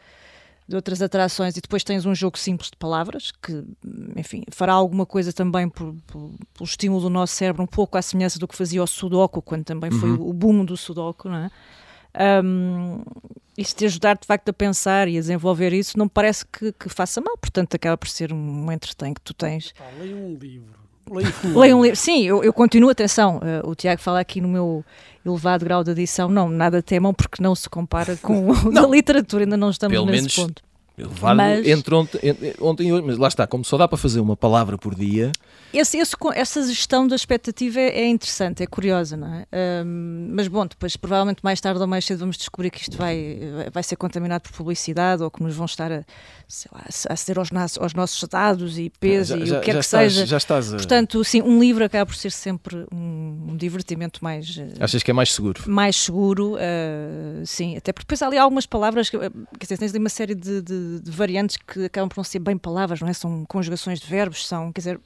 de 0.70 0.76
outras 0.76 1.02
atrações, 1.02 1.56
e 1.56 1.60
depois 1.60 1.82
tens 1.82 2.06
um 2.06 2.14
jogo 2.14 2.38
simples 2.38 2.70
de 2.70 2.76
palavras, 2.76 3.32
que, 3.32 3.64
enfim, 4.16 4.44
fará 4.52 4.72
alguma 4.72 5.04
coisa 5.04 5.32
também 5.32 5.68
por, 5.68 5.92
por, 6.06 6.30
pelo 6.54 6.64
estímulo 6.64 7.02
do 7.02 7.10
nosso 7.10 7.34
cérebro, 7.34 7.64
um 7.64 7.66
pouco 7.66 7.98
à 7.98 8.02
semelhança 8.02 8.38
do 8.38 8.46
que 8.46 8.56
fazia 8.56 8.80
o 8.80 8.86
Sudoku, 8.86 9.42
quando 9.42 9.64
também 9.64 9.90
foi 9.90 10.10
uhum. 10.10 10.28
o 10.28 10.32
boom 10.32 10.64
do 10.64 10.76
Sudoku, 10.76 11.28
não 11.28 11.38
é? 11.38 11.50
Um, 12.44 13.02
e 13.58 13.64
se 13.64 13.74
te 13.74 13.84
ajudar 13.84 14.16
de 14.16 14.24
facto 14.24 14.48
a 14.48 14.52
pensar 14.52 15.08
e 15.08 15.18
a 15.18 15.20
desenvolver 15.20 15.72
isso, 15.72 15.98
não 15.98 16.08
parece 16.08 16.46
que, 16.46 16.72
que 16.72 16.88
faça 16.88 17.20
mal, 17.20 17.36
portanto 17.36 17.74
acaba 17.74 17.98
por 17.98 18.08
ser 18.08 18.32
um 18.32 18.70
entretém 18.70 19.12
que 19.12 19.20
tu 19.20 19.34
tens. 19.34 19.72
Pá, 19.72 19.86
leia 19.98 20.14
um 20.14 20.36
livro. 20.36 20.78
Leia 21.54 21.76
um 21.76 21.82
livro. 21.82 21.96
Sim, 21.96 22.22
eu, 22.22 22.42
eu 22.44 22.52
continuo, 22.52 22.90
atenção, 22.90 23.38
uh, 23.38 23.68
o 23.68 23.74
Tiago 23.74 24.00
fala 24.00 24.20
aqui 24.20 24.40
no 24.40 24.48
meu 24.48 24.84
elevado 25.24 25.64
grau 25.64 25.84
de 25.84 25.90
adição, 25.90 26.28
não, 26.28 26.48
nada 26.48 26.82
temam 26.82 27.12
porque 27.12 27.42
não 27.42 27.54
se 27.54 27.68
compara 27.68 28.16
com 28.16 28.48
a 28.76 28.86
literatura, 28.86 29.44
ainda 29.44 29.56
não 29.56 29.70
estamos 29.70 29.94
Pelo 29.94 30.06
nesse 30.06 30.22
menos... 30.22 30.36
ponto. 30.36 30.69
Mas... 31.34 31.66
Entre 31.66 31.94
ontem, 31.94 32.20
ontem 32.60 32.88
e 32.88 32.92
hoje, 32.92 33.04
mas 33.06 33.18
lá 33.18 33.28
está, 33.28 33.46
como 33.46 33.64
só 33.64 33.76
dá 33.76 33.86
para 33.86 33.98
fazer 33.98 34.20
uma 34.20 34.36
palavra 34.36 34.76
por 34.76 34.94
dia. 34.94 35.32
Esse, 35.72 35.98
esse, 35.98 36.16
essa 36.34 36.66
gestão 36.66 37.06
da 37.06 37.14
expectativa 37.14 37.78
é, 37.78 38.00
é 38.00 38.08
interessante, 38.08 38.62
é 38.62 38.66
curiosa, 38.66 39.16
não 39.16 39.32
é? 39.32 39.46
Um, 39.84 40.30
mas 40.32 40.48
bom, 40.48 40.66
depois 40.66 40.96
provavelmente 40.96 41.40
mais 41.44 41.60
tarde 41.60 41.80
ou 41.80 41.86
mais 41.86 42.04
cedo 42.04 42.18
vamos 42.18 42.36
descobrir 42.36 42.70
que 42.70 42.82
isto 42.82 42.96
vai, 42.96 43.38
vai 43.72 43.82
ser 43.82 43.94
contaminado 43.94 44.42
por 44.42 44.52
publicidade 44.52 45.22
ou 45.22 45.30
que 45.30 45.42
nos 45.42 45.54
vão 45.54 45.66
estar 45.66 45.92
a, 45.92 46.04
lá, 46.72 46.84
a 47.08 47.12
aceder 47.12 47.38
aos, 47.38 47.50
aos 47.78 47.94
nossos 47.94 48.28
dados 48.28 48.78
e 48.78 48.90
peso 48.98 49.38
já, 49.38 49.44
e 49.44 49.58
o 49.58 49.60
que 49.60 49.70
é 49.70 49.74
que 49.74 49.80
estás, 49.80 50.12
seja. 50.12 50.26
Já 50.26 50.36
estás 50.36 50.74
a... 50.74 50.76
Portanto, 50.76 51.22
sim, 51.22 51.40
um 51.40 51.60
livro 51.60 51.84
acaba 51.84 52.04
por 52.04 52.16
ser 52.16 52.32
sempre 52.32 52.84
um, 52.92 53.50
um 53.50 53.56
divertimento 53.56 54.22
mais. 54.24 54.58
Eh, 54.58 54.74
Achas 54.80 55.02
que 55.04 55.10
é 55.10 55.14
mais 55.14 55.32
seguro? 55.32 55.62
Mais 55.66 55.94
seguro, 55.94 56.54
uh, 56.54 57.46
sim, 57.46 57.76
até 57.76 57.92
porque 57.92 58.06
depois 58.06 58.20
há 58.22 58.26
ali 58.26 58.38
algumas 58.38 58.66
palavras, 58.66 59.08
que, 59.08 59.18
quer 59.18 59.30
dizer, 59.60 59.78
tens 59.78 59.90
ali 59.90 60.00
uma 60.00 60.08
série 60.08 60.34
de, 60.34 60.60
de, 60.60 60.89
de 60.98 61.10
variantes 61.10 61.56
que 61.56 61.84
acabam 61.84 62.08
por 62.08 62.16
não 62.16 62.24
ser 62.24 62.40
bem 62.40 62.58
palavras, 62.58 63.00
não 63.00 63.08
é? 63.08 63.12
São 63.12 63.44
conjugações 63.46 64.00
de 64.00 64.06
verbos, 64.06 64.46
são, 64.46 64.72
quer 64.72 64.80
dizer 64.80 65.00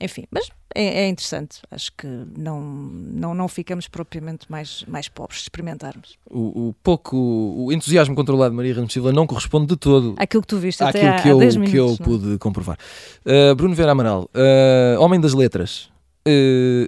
enfim, 0.00 0.26
mas 0.30 0.48
é, 0.74 1.02
é, 1.02 1.08
interessante. 1.08 1.60
Acho 1.70 1.92
que 1.92 2.06
não, 2.36 2.60
não, 2.60 3.34
não 3.34 3.48
ficamos 3.48 3.88
propriamente 3.88 4.50
mais, 4.50 4.84
mais 4.86 5.08
pobres 5.08 5.38
de 5.38 5.44
experimentarmos. 5.44 6.16
O, 6.30 6.68
o 6.68 6.74
pouco, 6.82 7.16
o 7.16 7.72
entusiasmo 7.72 8.14
controlado 8.14 8.50
de 8.50 8.56
Maria 8.56 8.74
Ramos 8.74 8.92
Silva 8.92 9.12
não 9.12 9.26
corresponde 9.26 9.66
de 9.66 9.76
todo 9.76 10.14
àquilo 10.16 10.42
que 10.42 10.48
tu 10.48 10.58
viste 10.58 10.82
até 10.82 11.08
há, 11.08 11.22
que 11.22 11.28
eu, 11.28 11.38
minutos, 11.38 11.70
que 11.70 11.76
eu 11.76 11.86
não? 11.86 11.94
É? 11.94 11.96
pude 11.96 12.38
comprovar. 12.38 12.78
Uh, 13.26 13.54
Bruno 13.56 13.74
Vera 13.74 13.92
Amaral, 13.92 14.30
uh, 14.34 15.00
Homem 15.00 15.20
das 15.20 15.34
Letras. 15.34 15.90
Uh, 16.26 16.86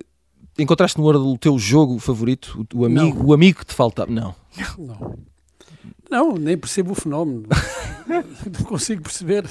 encontraste 0.59 0.99
no 0.99 1.05
Wordle 1.05 1.33
o 1.33 1.39
teu 1.39 1.59
jogo 1.59 1.99
favorito? 1.99 2.65
O, 2.73 2.83
o 2.83 2.85
amigo, 2.85 3.27
o 3.27 3.35
amigo 3.35 3.59
que 3.59 3.67
te 3.67 3.75
faltava? 3.75 4.11
Não. 4.11 4.35
Não. 4.79 5.19
Não, 6.11 6.35
nem 6.35 6.57
percebo 6.57 6.93
o 6.93 6.95
fenómeno. 6.95 7.45
não 8.07 8.65
consigo 8.67 9.03
perceber. 9.03 9.45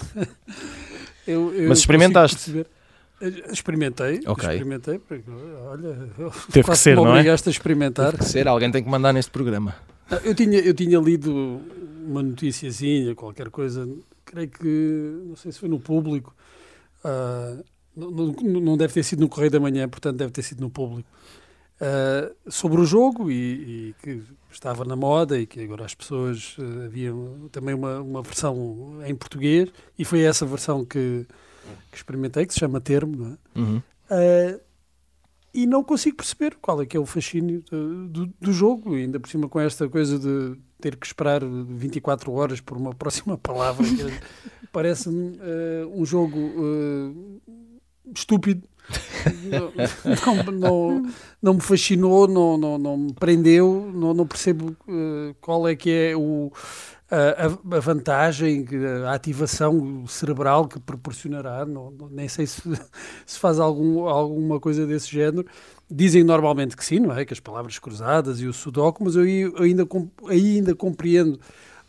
Eu, 1.26 1.54
eu 1.54 1.70
Mas 1.70 1.80
experimentaste? 1.80 2.66
Experimentei, 3.52 4.22
okay. 4.26 4.50
experimentei, 4.50 5.02
olha, 5.68 6.10
teve 6.54 6.70
que 6.70 6.78
ser, 6.78 6.96
não 6.96 7.18
é? 7.18 7.30
a 7.30 7.34
experimentar. 7.34 8.12
Teve 8.12 8.24
que 8.24 8.30
ser, 8.30 8.48
alguém 8.48 8.72
tem 8.72 8.82
que 8.82 8.90
mandar 8.90 9.12
neste 9.12 9.30
programa. 9.30 9.76
Eu 10.24 10.34
tinha, 10.34 10.58
eu 10.60 10.74
tinha 10.74 10.98
lido 11.00 11.62
uma 12.08 12.24
noticiazinha, 12.24 13.14
qualquer 13.14 13.50
coisa, 13.50 13.88
creio 14.24 14.50
que, 14.50 15.22
não 15.28 15.36
sei 15.36 15.52
se 15.52 15.60
foi 15.60 15.68
no 15.68 15.82
público, 15.82 16.34
uh, 17.04 17.64
não, 17.96 18.62
não, 18.62 18.78
deve 18.78 18.94
ter 18.94 19.04
sido 19.04 19.20
no 19.20 19.30
Correio 19.30 19.52
da 19.52 19.60
Manhã, 19.60 19.88
portanto 19.90 20.16
deve 20.16 20.32
ter 20.32 20.42
sido 20.42 20.62
no 20.62 20.70
público, 20.70 21.10
uh, 21.82 22.34
sobre 22.50 22.80
o 22.80 22.86
jogo 22.86 23.30
e, 23.30 23.36
e, 23.36 23.96
que 24.02 24.24
estava 24.52 24.84
na 24.84 24.96
moda 24.96 25.40
e 25.40 25.46
que 25.46 25.62
agora 25.62 25.86
as 25.86 25.94
pessoas 25.94 26.58
uh, 26.58 26.86
havia 26.86 27.12
também 27.52 27.76
uma, 27.76 28.00
uma 28.02 28.22
versão 28.22 29.00
em 29.06 29.16
português 29.16 29.70
e 29.98 30.04
foi 30.04 30.22
essa 30.22 30.46
versão 30.46 30.84
que, 30.84 31.26
que 31.92 31.98
experimentei, 31.98 32.46
que 32.46 32.54
se 32.54 32.60
chama 32.60 32.82
Termo, 32.82 33.16
não 33.16 33.28
é? 33.28 33.60
Uhum. 33.60 33.78
Uh, 33.78 34.62
e 35.54 35.66
não 35.66 35.84
consigo 35.84 36.18
perceber 36.18 36.56
qual 36.62 36.82
é 36.82 36.86
que 36.86 36.96
é 36.96 37.00
o 37.00 37.06
fascínio 37.06 37.64
do, 37.70 38.08
do, 38.08 38.34
do, 38.40 38.54
jogo, 38.54 38.94
ainda 38.94 39.20
por 39.20 39.28
cima 39.28 39.50
com 39.50 39.60
esta 39.60 39.90
coisa 39.90 40.20
de 40.20 40.60
ter 40.80 40.96
que 40.96 41.08
esperar 41.08 41.42
24 41.44 42.32
horas 42.32 42.62
por 42.62 42.78
uma 42.78 42.94
próxima 42.96 43.36
palavra. 43.38 43.86
Parece-me 44.72 45.38
uh, 45.38 45.92
um 45.92 46.06
jogo 46.06 46.38
estúpido. 48.16 48.68
não, 50.26 50.54
não, 50.54 51.12
não, 51.42 51.54
me 51.54 51.62
fascinou, 51.62 52.28
não, 52.28 52.58
não, 52.58 52.78
não 52.78 52.98
me 52.98 53.14
prendeu, 53.14 53.92
não, 53.94 54.14
não 54.14 54.26
percebo 54.26 54.76
uh, 54.88 55.36
qual 55.40 55.68
é 55.68 55.76
que 55.76 55.90
é 55.90 56.16
o, 56.16 56.52
a, 57.12 57.76
a, 57.76 57.80
vantagem, 57.80 58.66
a 59.06 59.14
ativação 59.14 60.06
cerebral 60.08 60.68
que 60.68 60.80
proporcionará, 60.80 61.66
não, 61.66 61.94
nem 62.12 62.28
sei 62.28 62.46
se, 62.46 62.62
se 63.26 63.40
faz 63.40 63.60
algum, 63.60 64.08
alguma 64.08 64.60
coisa 64.60 64.86
desse 64.86 65.12
género. 65.12 65.46
Dizem 65.92 66.24
normalmente 66.24 66.78
que 66.78 66.86
sim, 66.86 67.00
não 67.00 67.18
é? 67.18 67.26
Que 67.26 67.34
as 67.34 67.40
palavras 67.40 67.80
cruzadas 67.80 68.40
e 68.40 68.46
o 68.46 68.54
sudoku, 68.54 69.04
mas 69.04 69.16
eu, 69.16 69.24
ainda, 69.58 69.88
ainda 70.30 70.76
compreendo 70.76 71.40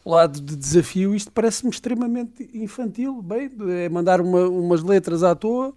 lado 0.05 0.41
de 0.41 0.57
desafio. 0.57 1.15
Isto 1.15 1.31
parece-me 1.31 1.71
extremamente 1.71 2.49
infantil. 2.55 3.21
Bem, 3.21 3.51
é 3.69 3.91
mandar 3.91 4.23
uma, 4.23 4.49
umas 4.49 4.83
letras 4.83 5.23
à 5.23 5.35
toa 5.35 5.75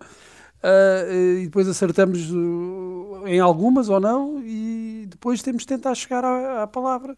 uh, 0.64 1.40
e 1.40 1.46
depois 1.46 1.68
acertamos 1.68 2.32
uh, 2.32 3.28
em 3.28 3.40
algumas 3.40 3.90
ou 3.90 4.00
não, 4.00 4.42
e 4.44 5.06
depois 5.10 5.42
temos 5.42 5.64
de 5.64 5.68
tentar 5.68 5.94
chegar 5.96 6.24
à, 6.24 6.64
à 6.64 6.68
palavra 6.68 7.16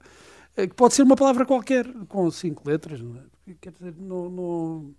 que 0.56 0.74
pode 0.74 0.94
ser 0.94 1.04
uma 1.04 1.18
palavra 1.18 1.46
qualquer, 1.46 1.86
com 2.08 2.32
cinco 2.32 2.64
letras, 2.70 3.02
não 3.02 3.18
é? 3.18 3.54
Quer 3.60 3.74
dizer, 3.74 3.94
não, 4.00 4.30
não, 4.30 4.96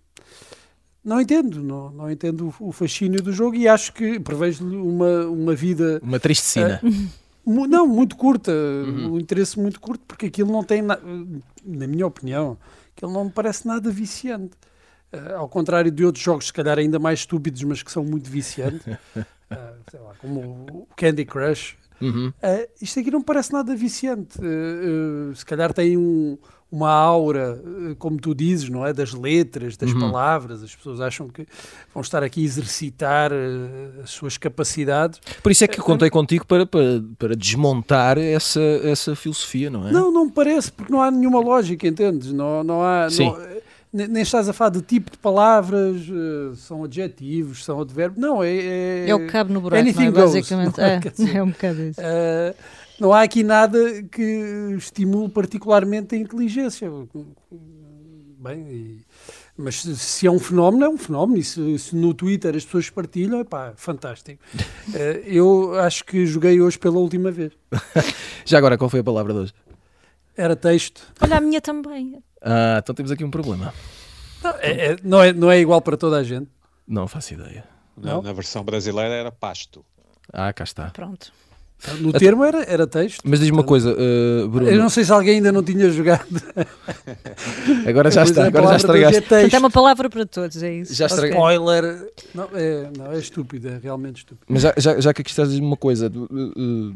não 1.03 1.19
entendo, 1.19 1.63
não, 1.63 1.89
não 1.89 2.11
entendo 2.11 2.53
o, 2.59 2.71
fascínio 2.71 3.21
do 3.21 3.33
jogo 3.33 3.55
e 3.55 3.67
acho 3.67 3.91
que 3.91 4.19
prevejo-lhe 4.19 4.75
uma, 4.75 5.25
uma 5.25 5.55
vida... 5.55 5.99
Uma 6.03 6.19
tristecina. 6.19 6.79
Uh, 7.45 7.67
não, 7.67 7.87
muito 7.87 8.15
curta, 8.15 8.51
uhum. 8.51 9.13
um 9.13 9.19
interesse 9.19 9.59
muito 9.59 9.79
curto, 9.79 10.03
porque 10.07 10.27
aquilo 10.27 10.51
não 10.51 10.63
tem, 10.63 10.81
na, 10.81 10.97
na 11.65 11.87
minha 11.87 12.05
opinião, 12.05 12.57
aquilo 12.95 13.11
não 13.11 13.25
me 13.25 13.31
parece 13.31 13.67
nada 13.67 13.89
viciante. 13.89 14.51
Uh, 15.17 15.35
ao 15.37 15.49
contrário 15.49 15.91
de 15.91 16.05
outros 16.05 16.23
jogos, 16.23 16.47
se 16.47 16.53
calhar 16.53 16.77
ainda 16.77 16.99
mais 16.99 17.19
estúpidos, 17.19 17.63
mas 17.63 17.83
que 17.83 17.91
são 17.91 18.03
muito 18.03 18.29
viciantes, 18.29 18.85
uh, 19.15 19.23
lá, 19.51 20.13
como 20.19 20.39
o 20.69 20.87
Candy 20.95 21.25
Crush, 21.25 21.75
Uhum. 22.01 22.27
Uh, 22.29 22.67
isto 22.81 22.99
aqui 22.99 23.11
não 23.11 23.21
parece 23.21 23.51
nada 23.51 23.75
viciante. 23.75 24.39
Uh, 24.39 25.31
uh, 25.31 25.35
se 25.35 25.45
calhar 25.45 25.73
tem 25.73 25.97
um, 25.97 26.37
uma 26.71 26.91
aura, 26.91 27.61
como 27.97 28.17
tu 28.19 28.35
dizes, 28.35 28.69
não 28.69 28.85
é? 28.85 28.93
Das 28.93 29.13
letras, 29.13 29.75
das 29.77 29.91
uhum. 29.91 29.99
palavras. 29.99 30.63
As 30.63 30.75
pessoas 30.75 31.01
acham 31.01 31.27
que 31.27 31.45
vão 31.93 32.01
estar 32.01 32.23
aqui 32.23 32.41
a 32.41 32.45
exercitar 32.45 33.31
as 34.03 34.11
suas 34.11 34.37
capacidades. 34.37 35.19
Por 35.41 35.51
isso 35.51 35.63
é 35.63 35.67
que 35.67 35.77
contei 35.77 36.09
contigo 36.09 36.45
para, 36.45 36.65
para, 36.65 37.03
para 37.17 37.35
desmontar 37.35 38.17
essa, 38.17 38.61
essa 38.83 39.15
filosofia, 39.15 39.69
não 39.69 39.87
é? 39.87 39.91
Não, 39.91 40.11
não 40.11 40.29
parece, 40.29 40.71
porque 40.71 40.91
não 40.91 41.01
há 41.01 41.09
nenhuma 41.09 41.39
lógica, 41.39 41.87
entendes? 41.87 42.31
Não, 42.31 42.63
não 42.63 42.83
há. 42.83 43.09
Sim. 43.09 43.25
Não, 43.25 43.56
nem 43.91 44.21
estás 44.21 44.49
a 44.49 44.53
falar 44.53 44.71
de 44.71 44.81
tipo 44.81 45.11
de 45.11 45.17
palavras, 45.17 46.07
uh, 46.09 46.55
são 46.55 46.83
adjetivos, 46.83 47.63
são 47.63 47.79
advérbios. 47.79 48.19
Não, 48.21 48.43
é. 48.43 48.55
É, 48.55 49.09
é 49.09 49.15
o 49.15 49.19
que 49.19 49.27
cabe 49.27 49.53
no 49.53 49.61
buraco, 49.61 49.83
não 49.83 50.03
é? 50.03 50.11
basicamente. 50.11 50.75
É, 50.81 51.37
é, 51.37 51.43
um 51.43 51.49
bocado 51.49 51.81
isso. 51.81 52.01
Uh, 52.01 52.55
não 52.99 53.13
há 53.13 53.21
aqui 53.21 53.43
nada 53.43 53.77
que 54.11 54.75
estimule 54.77 55.29
particularmente 55.29 56.15
a 56.15 56.17
inteligência. 56.17 56.89
Bem, 58.39 58.67
e, 58.69 59.01
mas 59.57 59.81
se, 59.81 59.95
se, 59.97 60.27
é 60.27 60.31
um 60.31 60.39
fenómeno, 60.39 60.85
é 60.85 60.89
um 60.89 60.97
fenómeno. 60.97 61.39
E 61.39 61.43
se, 61.43 61.79
se 61.79 61.95
no 61.95 62.13
Twitter 62.13 62.55
as 62.55 62.65
pessoas 62.65 62.89
partilham, 62.89 63.39
é 63.39 63.43
pá, 63.43 63.73
fantástico. 63.75 64.41
Uh, 64.89 65.23
eu 65.25 65.79
acho 65.79 66.03
que 66.05 66.25
joguei 66.25 66.59
hoje 66.61 66.77
pela 66.77 66.97
última 66.97 67.31
vez. 67.31 67.53
Já 68.45 68.57
agora, 68.57 68.77
qual 68.77 68.89
foi 68.89 68.99
a 68.99 69.03
palavra 69.03 69.33
de 69.33 69.39
hoje? 69.39 69.53
Era 70.35 70.55
texto. 70.55 71.01
Olha, 71.21 71.37
a 71.37 71.41
minha 71.41 71.59
também. 71.59 72.21
Ah, 72.47 72.79
então 72.79 72.95
temos 72.95 73.11
aqui 73.11 73.23
um 73.23 73.31
problema. 73.31 73.73
Não 74.41 74.51
é, 74.51 74.71
é, 74.71 74.97
não 75.03 75.21
é, 75.21 75.33
não 75.33 75.51
é 75.51 75.59
igual 75.59 75.81
para 75.81 75.97
toda 75.97 76.17
a 76.17 76.23
gente? 76.23 76.49
Não 76.87 77.07
faço 77.07 77.33
ideia. 77.33 77.65
Na, 77.97 78.21
na 78.21 78.31
versão 78.31 78.63
brasileira 78.63 79.13
era 79.13 79.31
pasto. 79.31 79.83
Ah, 80.31 80.53
cá 80.53 80.63
está. 80.63 80.89
Pronto. 80.91 81.31
No 81.99 82.11
termo 82.11 82.43
era, 82.43 82.63
era 82.63 82.87
texto. 82.87 83.21
Mas 83.23 83.39
diz-me 83.39 83.57
uma 83.57 83.63
coisa, 83.63 83.91
uh, 83.93 84.47
Bruno. 84.47 84.69
Eu 84.69 84.79
não 84.79 84.89
sei 84.89 85.03
se 85.03 85.11
alguém 85.11 85.35
ainda 85.35 85.51
não 85.51 85.61
tinha 85.61 85.89
jogado. 85.91 86.25
agora 87.87 88.09
já 88.09 88.23
está, 88.23 88.47
agora 88.47 88.67
já 88.69 88.77
estragaste. 88.77 89.21
Portanto, 89.21 89.53
é 89.53 89.59
uma 89.59 89.69
palavra 89.69 90.09
para 90.09 90.25
todos, 90.25 90.63
é 90.63 90.73
isso. 90.73 90.93
Já. 90.95 91.05
Spoiler. 91.05 92.11
Não 92.33 92.49
é, 92.55 92.89
não, 92.97 93.11
é 93.11 93.19
estúpido, 93.19 93.69
é 93.69 93.77
realmente 93.77 94.17
estúpido. 94.17 94.45
Mas 94.49 94.63
já, 94.63 94.73
já, 94.75 94.99
já 94.99 95.13
que 95.13 95.21
aqui 95.21 95.29
estás 95.29 95.49
a 95.49 95.51
dizer 95.51 95.63
uma 95.63 95.77
coisa, 95.77 96.07
uh, 96.07 96.95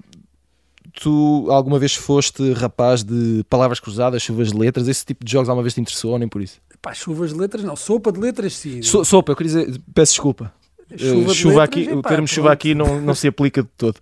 tu 0.94 1.48
alguma 1.50 1.80
vez 1.80 1.96
foste 1.96 2.54
rapaz 2.54 3.04
de 3.04 3.44
palavras 3.50 3.80
cruzadas, 3.80 4.22
chuvas 4.22 4.52
de 4.52 4.58
letras? 4.58 4.88
Esse 4.88 5.06
tipo 5.06 5.24
de 5.24 5.32
jogos 5.32 5.50
alguma 5.50 5.64
vez 5.64 5.74
te 5.74 5.82
interessou 5.82 6.12
ou 6.12 6.20
nem 6.20 6.28
por 6.28 6.42
isso? 6.42 6.60
Pá, 6.82 6.94
chuvas 6.94 7.34
de 7.34 7.40
letras 7.40 7.64
não, 7.64 7.76
sopa 7.76 8.12
de 8.12 8.20
letras 8.20 8.54
sim. 8.54 8.82
So, 8.82 9.06
sopa, 9.06 9.32
eu 9.32 9.36
queria 9.36 9.66
dizer, 9.66 9.82
peço 9.94 10.14
desculpa. 10.14 10.54
Chuva, 10.96 11.32
uh, 11.32 11.34
chuva 11.34 11.62
letras, 11.62 11.84
aqui, 11.86 11.94
o 11.94 12.02
termo 12.02 12.28
chuva 12.28 12.52
aqui 12.52 12.76
não, 12.76 13.00
não 13.00 13.16
se 13.16 13.28
aplica 13.28 13.64
de 13.64 13.70
todo. 13.78 13.98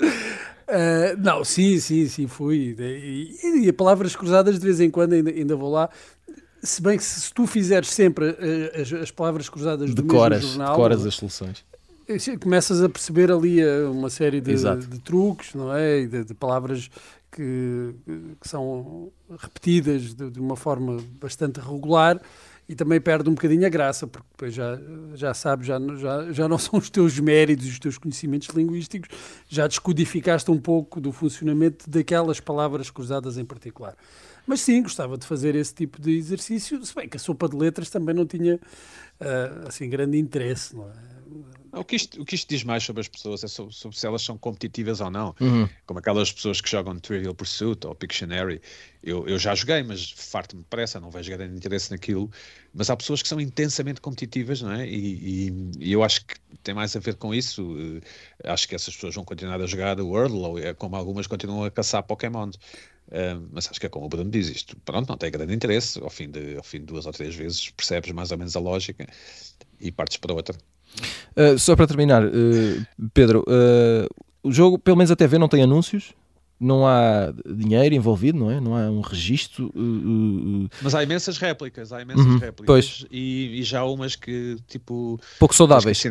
Uh, 0.00 1.16
não, 1.22 1.44
sim, 1.44 1.78
sim, 1.78 2.08
sim, 2.08 2.26
fui. 2.26 2.74
E, 2.78 3.66
e, 3.68 3.72
palavras 3.72 4.16
cruzadas 4.16 4.58
de 4.58 4.64
vez 4.64 4.80
em 4.80 4.90
quando 4.90 5.12
ainda, 5.12 5.30
ainda 5.30 5.54
vou 5.54 5.70
lá. 5.70 5.88
Se 6.60 6.82
bem 6.82 6.96
que 6.96 7.04
se, 7.04 7.20
se 7.20 7.32
tu 7.32 7.46
fizeres 7.46 7.88
sempre 7.88 8.30
uh, 8.30 8.80
as, 8.80 8.92
as, 8.92 9.10
palavras 9.12 9.48
cruzadas 9.48 9.94
decoras, 9.94 10.40
do 10.40 10.46
mesmo 10.46 10.58
jornal... 10.58 10.74
Decoras 10.74 11.06
as 11.06 11.14
soluções 11.14 11.64
começas 12.40 12.82
a 12.82 12.88
perceber 12.88 13.30
ali 13.30 13.60
eh, 13.60 13.84
uma 13.84 14.08
série 14.08 14.40
de, 14.40 14.54
de 14.54 14.98
truques, 15.00 15.54
não 15.54 15.74
é? 15.74 16.06
De, 16.06 16.24
de 16.24 16.34
palavras 16.34 16.90
que, 17.30 17.94
que, 18.40 18.48
são 18.48 19.12
repetidas 19.38 20.14
de, 20.14 20.30
de, 20.30 20.40
uma 20.40 20.56
forma 20.56 20.98
bastante 21.20 21.60
regular 21.60 22.20
e 22.66 22.74
também 22.74 23.00
perde 23.00 23.28
um 23.28 23.34
bocadinho 23.34 23.66
a 23.66 23.68
graça, 23.68 24.06
porque 24.06 24.26
depois 24.30 24.54
já, 24.54 24.78
já 25.14 25.34
sabes, 25.34 25.66
já, 25.66 25.78
já, 25.96 26.32
já 26.32 26.48
não 26.48 26.56
são 26.58 26.78
os 26.78 26.88
teus 26.88 27.18
méritos 27.18 27.66
os 27.66 27.78
teus 27.78 27.98
conhecimentos 27.98 28.48
linguísticos, 28.48 29.10
já 29.46 29.66
descodificaste 29.66 30.50
um 30.50 30.58
pouco 30.58 31.00
do 31.00 31.12
funcionamento 31.12 31.88
daquelas 31.88 32.40
palavras 32.40 32.90
cruzadas 32.90 33.36
em 33.36 33.44
particular. 33.44 33.94
Mas 34.46 34.60
sim, 34.60 34.82
gostava 34.82 35.18
de 35.18 35.26
fazer 35.26 35.54
esse 35.54 35.74
tipo 35.74 36.00
de 36.00 36.16
exercício, 36.16 36.82
se 36.84 36.94
bem 36.94 37.06
que 37.06 37.18
a 37.18 37.20
sopa 37.20 37.46
de 37.48 37.56
letras 37.56 37.90
também 37.90 38.14
não 38.14 38.24
tinha 38.24 38.54
uh, 38.56 39.68
assim 39.68 39.90
grande 39.90 40.18
interesse, 40.18 40.74
não 40.74 40.88
é? 40.88 41.17
O 41.78 41.84
que, 41.84 41.96
isto, 41.96 42.20
o 42.20 42.24
que 42.24 42.34
isto 42.34 42.48
diz 42.48 42.64
mais 42.64 42.82
sobre 42.82 43.00
as 43.00 43.08
pessoas 43.08 43.44
é 43.44 43.48
sobre, 43.48 43.74
sobre 43.74 43.96
se 43.96 44.06
elas 44.06 44.22
são 44.22 44.36
competitivas 44.36 45.00
ou 45.00 45.10
não. 45.10 45.34
Uhum. 45.40 45.68
Como 45.86 45.98
aquelas 46.00 46.32
pessoas 46.32 46.60
que 46.60 46.68
jogam 46.68 46.98
Trivial 46.98 47.34
Pursuit 47.34 47.86
ou 47.86 47.94
Pictionary. 47.94 48.60
Eu, 49.02 49.26
eu 49.28 49.38
já 49.38 49.54
joguei, 49.54 49.82
mas 49.82 50.10
farto-me 50.10 50.62
depressa, 50.62 50.98
não 51.00 51.10
vejo 51.10 51.30
grande 51.30 51.56
interesse 51.56 51.90
naquilo. 51.90 52.30
Mas 52.74 52.90
há 52.90 52.96
pessoas 52.96 53.22
que 53.22 53.28
são 53.28 53.40
intensamente 53.40 54.00
competitivas, 54.00 54.60
não 54.60 54.72
é? 54.72 54.86
E, 54.86 55.48
e, 55.48 55.70
e, 55.78 55.92
eu 55.92 56.02
acho 56.02 56.24
que 56.24 56.34
tem 56.62 56.74
mais 56.74 56.94
a 56.96 57.00
ver 57.00 57.14
com 57.14 57.34
isso. 57.34 57.62
Uh, 57.62 58.00
acho 58.44 58.68
que 58.68 58.74
essas 58.74 58.94
pessoas 58.94 59.14
vão 59.14 59.24
continuar 59.24 59.60
a 59.60 59.66
jogar 59.66 60.00
o 60.00 60.08
Wordle, 60.08 60.40
ou 60.40 60.58
é 60.58 60.74
como 60.74 60.96
algumas 60.96 61.26
continuam 61.26 61.64
a 61.64 61.70
caçar 61.70 62.02
Pokémon. 62.02 62.50
Uh, 63.08 63.48
mas 63.52 63.68
acho 63.70 63.80
que 63.80 63.86
é 63.86 63.88
como 63.88 64.04
o 64.04 64.08
Bruno 64.08 64.30
diz 64.30 64.48
isto. 64.48 64.76
Pronto, 64.84 65.08
não 65.08 65.16
tem 65.16 65.30
grande 65.30 65.54
interesse. 65.54 65.98
Ao 66.02 66.10
fim, 66.10 66.30
de, 66.30 66.56
ao 66.56 66.62
fim 66.62 66.80
de 66.80 66.86
duas 66.86 67.06
ou 67.06 67.12
três 67.12 67.34
vezes 67.34 67.70
percebes 67.70 68.10
mais 68.12 68.30
ou 68.32 68.38
menos 68.38 68.54
a 68.54 68.60
lógica 68.60 69.06
e 69.80 69.90
partes 69.90 70.18
para 70.18 70.34
outra. 70.34 70.56
Uh, 71.36 71.58
só 71.58 71.76
para 71.76 71.86
terminar, 71.86 72.24
uh, 72.24 72.86
Pedro, 73.14 73.44
uh, 73.46 74.08
o 74.42 74.52
jogo, 74.52 74.78
pelo 74.78 74.96
menos 74.96 75.10
até 75.10 75.26
ver, 75.26 75.38
não 75.38 75.48
tem 75.48 75.62
anúncios, 75.62 76.12
não 76.58 76.86
há 76.86 77.32
dinheiro 77.46 77.94
envolvido, 77.94 78.38
não 78.38 78.50
é? 78.50 78.60
Não 78.60 78.74
há 78.74 78.90
um 78.90 79.00
registro. 79.00 79.72
Mas 80.82 80.94
há 80.94 81.02
imensas 81.02 81.38
réplicas, 81.38 81.92
há 81.92 82.02
imensas 82.02 82.26
uhum, 82.26 82.38
réplicas. 82.38 82.66
Pois. 82.66 83.06
E, 83.10 83.60
e, 83.60 83.62
já 83.62 83.84
umas 83.84 84.16
que, 84.16 84.56
tipo. 84.66 85.20
Pouco 85.38 85.54
saudáveis. 85.54 86.02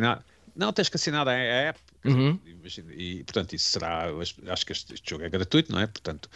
Não, 0.56 0.72
tens 0.72 0.88
que 0.88 0.96
assinar 0.96 1.28
a 1.28 1.32
app. 1.32 1.78
Uhum. 2.04 2.38
E, 2.96 3.22
portanto, 3.24 3.54
isso 3.54 3.70
será. 3.70 4.06
Acho 4.48 4.66
que 4.66 4.72
este, 4.72 4.94
este, 4.94 5.10
jogo 5.10 5.24
é 5.24 5.28
gratuito, 5.28 5.70
não 5.70 5.80
é? 5.80 5.86
Portanto, 5.86 6.30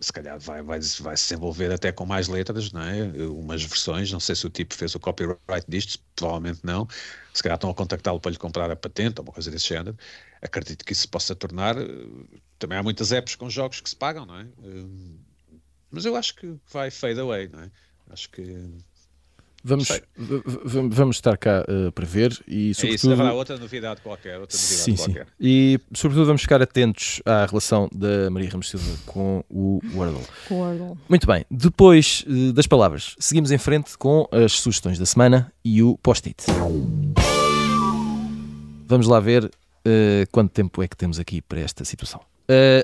se 0.00 0.12
calhar 0.12 0.38
vai, 0.38 0.62
vai, 0.62 0.78
vai 0.80 1.16
se 1.16 1.24
desenvolver 1.24 1.72
até 1.72 1.90
com 1.90 2.06
mais 2.06 2.28
letras, 2.28 2.70
não 2.72 2.82
é? 2.82 3.02
Umas 3.28 3.64
versões. 3.64 4.12
Não 4.12 4.20
sei 4.20 4.36
se 4.36 4.46
o 4.46 4.50
tipo 4.50 4.74
fez 4.74 4.94
o 4.94 5.00
copyright 5.00 5.66
disto, 5.68 5.98
provavelmente 6.14 6.60
não. 6.62 6.86
Se 7.34 7.42
calhar 7.42 7.56
estão 7.56 7.70
a 7.70 7.74
contactá-lo 7.74 8.20
para 8.20 8.30
lhe 8.30 8.38
comprar 8.38 8.70
a 8.70 8.76
patente 8.76 9.18
ou 9.18 9.24
uma 9.24 9.32
coisa 9.32 9.50
desse 9.50 9.68
género. 9.68 9.96
Acredito 10.40 10.84
que 10.84 10.92
isso 10.92 11.08
possa 11.08 11.34
tornar. 11.34 11.74
Também 12.58 12.78
há 12.78 12.82
muitas 12.82 13.10
apps 13.12 13.34
com 13.34 13.50
jogos 13.50 13.80
que 13.80 13.90
se 13.90 13.96
pagam, 13.96 14.24
não 14.24 14.38
é? 14.38 14.46
Mas 15.90 16.04
eu 16.04 16.14
acho 16.14 16.34
que 16.36 16.56
vai 16.70 16.90
fade 16.90 17.18
away, 17.18 17.48
não 17.48 17.60
é? 17.60 17.70
Acho 18.10 18.30
que 18.30 18.42
Vamos, 19.64 19.88
vamos 20.88 21.16
estar 21.16 21.36
cá 21.36 21.64
uh, 21.68 21.90
para 21.92 22.06
ver 22.06 22.32
e 22.46 22.72
sobretudo... 22.74 22.92
É 22.92 22.94
isso, 22.94 23.12
haverá 23.12 23.32
outra 23.32 23.58
novidade 23.58 24.00
qualquer. 24.00 24.38
Outra 24.38 24.56
novidade 24.56 24.82
sim, 24.82 24.94
qualquer. 24.94 25.24
sim. 25.26 25.32
E 25.40 25.80
sobretudo 25.92 26.26
vamos 26.26 26.42
ficar 26.42 26.62
atentos 26.62 27.20
à 27.26 27.44
relação 27.44 27.88
da 27.92 28.30
Maria 28.30 28.48
Ramos 28.50 28.70
Silva 28.70 28.86
com 29.04 29.44
o 29.50 29.80
Wordle. 29.94 30.22
Wordle. 30.50 30.96
Muito 31.08 31.26
bem, 31.26 31.44
depois 31.50 32.24
uh, 32.28 32.52
das 32.52 32.66
palavras, 32.66 33.16
seguimos 33.18 33.50
em 33.50 33.58
frente 33.58 33.98
com 33.98 34.28
as 34.30 34.52
sugestões 34.52 34.98
da 34.98 35.04
semana 35.04 35.52
e 35.64 35.82
o 35.82 35.98
post-it. 35.98 36.44
Vamos 38.86 39.08
lá 39.08 39.18
ver 39.20 39.44
uh, 39.44 39.50
quanto 40.30 40.52
tempo 40.52 40.82
é 40.82 40.88
que 40.88 40.96
temos 40.96 41.18
aqui 41.18 41.42
para 41.42 41.60
esta 41.60 41.84
situação. 41.84 42.20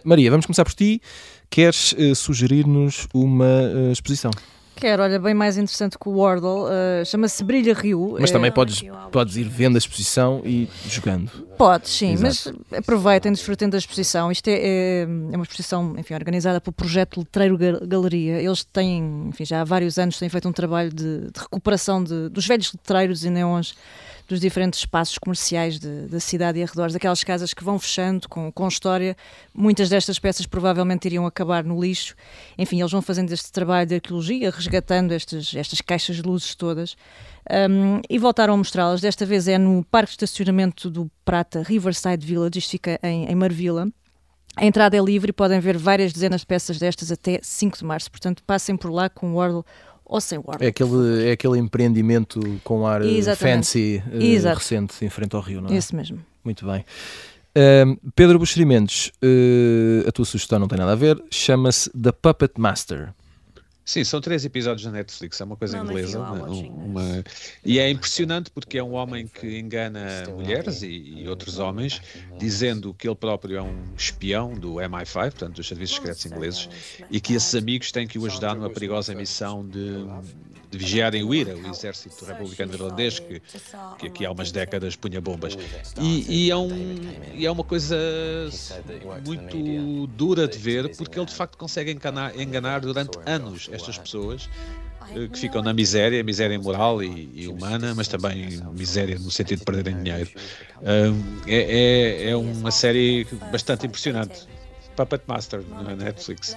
Maria, 0.05 0.31
vamos 0.31 0.45
começar 0.45 0.63
por 0.63 0.75
ti. 0.75 1.01
Queres 1.49 1.95
sugerir-nos 2.17 3.09
uma 3.15 3.91
exposição? 3.91 4.31
Quero, 4.77 5.03
olha, 5.03 5.19
bem 5.19 5.35
mais 5.35 5.57
interessante 5.57 5.99
que 5.99 6.09
o 6.09 6.13
Wordle, 6.13 6.65
uh, 6.65 7.05
chama-se 7.05 7.43
Brilha 7.45 7.73
Rio. 7.75 8.17
Mas 8.19 8.31
também 8.31 8.51
podes, 8.51 8.83
podes 9.13 9.37
ir 9.37 9.49
vendo 9.49 9.77
a 9.77 9.79
exposição 9.79 10.43
e 10.45 10.69
jogando. 10.89 11.31
Podes, 11.57 11.93
sim, 11.93 12.13
Exato. 12.13 12.59
mas 12.71 12.79
aproveitem, 12.79 13.33
desfrutem 13.33 13.69
da 13.69 13.79
exposição. 13.79 14.33
Isto 14.33 14.49
é, 14.49 14.53
é, 14.53 15.03
é, 15.03 15.07
uma 15.07 15.45
exposição, 15.45 15.95
enfim, 15.97 16.15
organizada 16.15 16.61
pelo 16.61 16.73
projeto 16.73 17.21
Letreiro 17.21 17.57
Galeria. 17.87 18.43
Eles 18.43 18.65
têm, 18.65 19.29
enfim, 19.29 19.45
já 19.45 19.61
há 19.61 19.65
vários 19.65 19.99
anos 19.99 20.19
têm 20.19 20.29
feito 20.29 20.49
um 20.49 20.53
trabalho 20.53 20.93
de, 20.93 21.31
de 21.31 21.41
recuperação 21.41 22.03
de, 22.03 22.29
dos 22.29 22.47
velhos 22.47 22.73
letreiros 22.73 23.25
e 23.25 23.31
neons 23.31 23.75
dos 24.27 24.41
diferentes 24.41 24.81
espaços 24.81 25.19
comerciais 25.19 25.79
da 25.79 26.19
cidade 26.19 26.59
e 26.59 26.63
arredores, 26.63 26.93
daquelas 26.93 27.23
casas 27.23 27.53
que 27.53 27.63
vão 27.63 27.79
fechando 27.79 28.29
com, 28.29 28.51
com 28.51 28.67
história. 28.69 29.17
Muitas 29.53 29.89
destas 29.89 30.19
peças 30.19 30.47
provavelmente 30.47 31.05
iriam 31.07 31.27
acabar 31.27 31.63
no 31.65 31.81
lixo. 31.81 32.15
Enfim, 32.57 32.81
eles 32.81 32.93
vão 32.93 33.03
fazendo 33.03 33.33
este 33.33 33.53
trabalho 33.53 33.87
de 33.87 33.97
arqueologia, 33.97 34.51
resgatando 34.51 35.13
estas, 35.13 35.55
estas 35.55 35.81
caixas 35.81 36.17
de 36.17 36.23
luzes 36.23 36.55
todas. 36.55 36.97
Um, 37.51 38.01
e 38.09 38.19
voltaram 38.19 38.55
a 38.55 38.57
mostrá-las. 38.57 39.01
Desta 39.01 39.27
vez 39.27 39.47
é 39.47 39.59
no 39.59 39.85
Parque 39.85 40.17
de 40.17 40.25
Estacionamento 40.25 40.89
do 40.89 41.11
Prata, 41.25 41.63
Riverside 41.63 42.27
Village, 42.27 42.59
isto 42.59 42.71
fica 42.71 42.99
em, 43.03 43.27
em 43.27 43.35
Marvila. 43.35 43.89
A 44.57 44.65
entrada 44.65 44.97
é 44.97 45.01
livre 45.01 45.31
e 45.31 45.33
podem 45.33 45.59
ver 45.59 45.77
várias 45.77 46.13
dezenas 46.13 46.43
de 46.43 46.47
peças 46.47 46.79
destas 46.79 47.11
até 47.11 47.41
5 47.43 47.79
de 47.79 47.85
março. 47.85 48.11
Portanto, 48.11 48.43
passem 48.45 48.77
por 48.77 48.91
lá 48.91 49.09
com 49.11 49.33
o 49.33 49.35
Wordle 49.35 49.65
ou 50.05 50.21
sem 50.21 50.39
Warlock. 50.39 50.65
É 50.65 50.69
aquele, 50.69 51.29
é 51.29 51.33
aquele 51.33 51.59
empreendimento 51.59 52.41
com 52.63 52.87
ar 52.87 53.03
eh, 53.03 53.09
Exatamente. 53.09 53.57
fancy 53.57 54.03
uh, 54.07 54.55
recente 54.55 55.05
em 55.05 55.09
frente 55.09 55.35
ao 55.35 55.43
Rio, 55.43 55.61
não 55.61 55.71
é? 55.71 55.77
Isso 55.77 55.97
mesmo. 55.97 56.19
Muito 56.45 56.67
bem. 56.67 56.85
Uh, 57.57 58.11
Pedro 58.15 58.39
Buxerimentos, 58.39 59.13
uh, 59.23 60.09
a 60.09 60.13
tua 60.13 60.25
sugestão 60.25 60.59
não 60.59 60.69
tem 60.69 60.79
nada 60.79 60.93
a 60.93 60.97
ver, 60.97 61.23
chama-se 61.31 61.91
The 61.91 62.13
Puppet 62.13 62.55
Master. 62.59 63.15
Sim, 63.85 64.03
são 64.03 64.21
três 64.21 64.45
episódios 64.45 64.87
na 64.87 64.93
Netflix, 64.93 65.41
é 65.41 65.45
uma 65.45 65.57
coisa 65.57 65.77
não, 65.77 65.85
inglesa. 65.85 66.19
Uma, 66.19 66.47
uma, 66.49 67.25
e 67.63 67.79
é 67.79 67.91
impressionante 67.91 68.51
porque 68.51 68.79
é 68.79 68.83
um 68.83 68.95
homem 68.95 69.27
que 69.27 69.59
engana 69.59 70.25
mulheres 70.35 70.83
e, 70.83 70.87
e, 70.87 71.29
outros 71.29 71.59
homens, 71.59 72.01
dizendo 72.39 72.95
que 72.95 73.07
ele 73.07 73.15
próprio 73.15 73.59
é 73.59 73.63
um 73.63 73.85
espião 73.97 74.55
do 74.55 74.77
MI5, 74.77 75.13
portanto, 75.13 75.57
dos 75.57 75.69
serviços 75.69 75.97
secretos 75.97 76.25
ingleses, 76.25 76.69
e 77.11 77.21
que 77.21 77.35
esses 77.35 77.55
amigos 77.55 77.93
têm 77.93 78.07
que 78.07 78.19
o 78.19 78.25
ajudar 78.25 78.55
numa 78.55 78.71
perigosa 78.71 79.15
missão 79.15 79.67
de 79.67 80.07
de 80.77 80.85
vigiarem 80.85 81.23
o 81.23 81.33
IRA, 81.33 81.57
o 81.57 81.69
Exército 81.69 82.25
Republicano 82.25 82.75
Irlandês, 82.75 83.19
que, 83.19 83.41
que 83.99 84.07
aqui 84.09 84.27
há 84.27 84.31
umas 84.31 84.51
décadas 84.51 84.97
punha 84.97 85.21
bombas. 85.21 85.57
E, 86.01 86.47
e, 86.47 86.51
é, 86.51 86.57
um, 86.57 86.69
e 87.33 87.47
é 87.47 87.51
uma 87.51 87.63
coisa 87.63 87.97
muito 89.25 90.07
dura 90.09 90.49
de 90.49 90.59
ver, 90.59 90.97
porque 90.97 91.19
ele 91.19 91.27
de 91.27 91.35
facto 91.35 91.57
consegue 91.57 91.93
enganar, 91.93 92.39
enganar 92.39 92.81
durante 92.81 93.17
anos 93.25 93.69
estas 93.73 93.97
pessoas 93.97 94.49
eh, 95.15 95.29
que 95.29 95.39
ficam 95.39 95.63
na 95.63 95.73
miséria, 95.73 96.23
miséria 96.25 96.59
moral 96.59 97.03
e, 97.03 97.31
e, 97.35 97.49
humana, 97.49 97.95
mas 97.95 98.09
também 98.09 98.61
miséria 98.73 99.19
no 99.19 99.31
sentido 99.31 99.61
de 99.61 99.65
perderem 99.65 100.03
dinheiro. 100.03 100.31
é, 101.47 102.27
é, 102.27 102.31
é 102.31 102.37
uma 102.37 102.71
série 102.71 103.27
bastante 103.53 103.87
impressionante. 103.87 104.47
Puppet 104.97 105.23
Master 105.27 105.63
na 105.69 105.95
Netflix. 105.97 106.57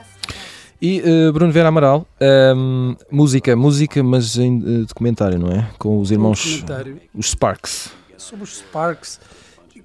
E 0.81 1.01
uh, 1.01 1.33
Bruno 1.33 1.51
Vera 1.51 1.69
Amaral, 1.69 2.07
um, 2.21 2.91
ehm, 2.91 2.97
música, 3.11 3.55
música, 3.55 4.03
mas 4.03 4.37
em 4.37 4.57
uh, 4.57 4.85
documentário, 4.85 5.39
não 5.39 5.49
é? 5.49 5.67
Com 5.79 5.99
os 5.99 6.11
irmãos, 6.11 6.63
os 7.15 7.31
Sparks. 7.31 7.91
Sobre 8.15 8.43
os 8.43 8.57
Sparks, 8.57 9.19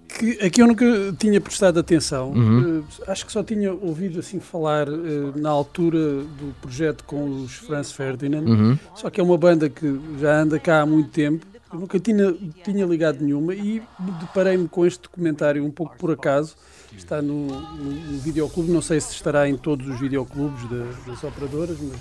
que 0.07 0.33
aqui 0.45 0.61
eu 0.61 0.67
nunca 0.67 0.85
tinha 1.19 1.41
prestado 1.41 1.81
atenção. 1.81 2.33
Uhum. 2.33 2.81
Uh, 2.81 2.85
acho 3.07 3.25
que 3.25 3.33
só 3.33 3.43
tinha 3.43 3.73
ouvido 3.73 4.21
assim 4.21 4.39
falar 4.39 4.87
na 5.35 5.49
altura 5.49 5.99
do 5.99 6.55
projeto 6.61 7.05
com 7.05 7.43
os 7.43 7.55
Franz 7.55 7.91
Ferdinand. 7.91 8.45
Uhum. 8.45 8.79
Só 8.95 9.09
que 9.09 9.19
é 9.19 9.25
uma 9.25 9.39
banda 9.39 9.71
que 9.71 9.99
já 10.21 10.43
anda 10.43 10.59
cá 10.59 10.83
há 10.83 10.87
muito 10.87 11.09
tempo. 11.09 11.47
Eu 11.73 11.81
nunca 11.81 11.99
tinha, 11.99 12.35
tinha 12.65 12.85
ligado 12.85 13.21
nenhuma 13.21 13.55
e 13.55 13.83
deparei-me 14.21 14.69
com 14.69 14.85
este 14.85 15.03
documentário 15.03 15.65
um 15.65 15.71
pouco 15.71 15.97
por 15.97 16.11
acaso 16.11 16.57
está 16.97 17.23
no, 17.23 17.47
no, 17.47 17.91
no 18.13 18.19
videoclube, 18.19 18.71
não 18.71 18.83
sei 18.83 19.01
se 19.01 19.13
estará 19.13 19.49
em 19.49 19.57
todos 19.57 19.89
os 19.89 20.01
videoclubes 20.01 20.69
de, 20.69 20.85
das 21.07 21.25
operadoras, 21.25 21.77
mas 21.81 22.01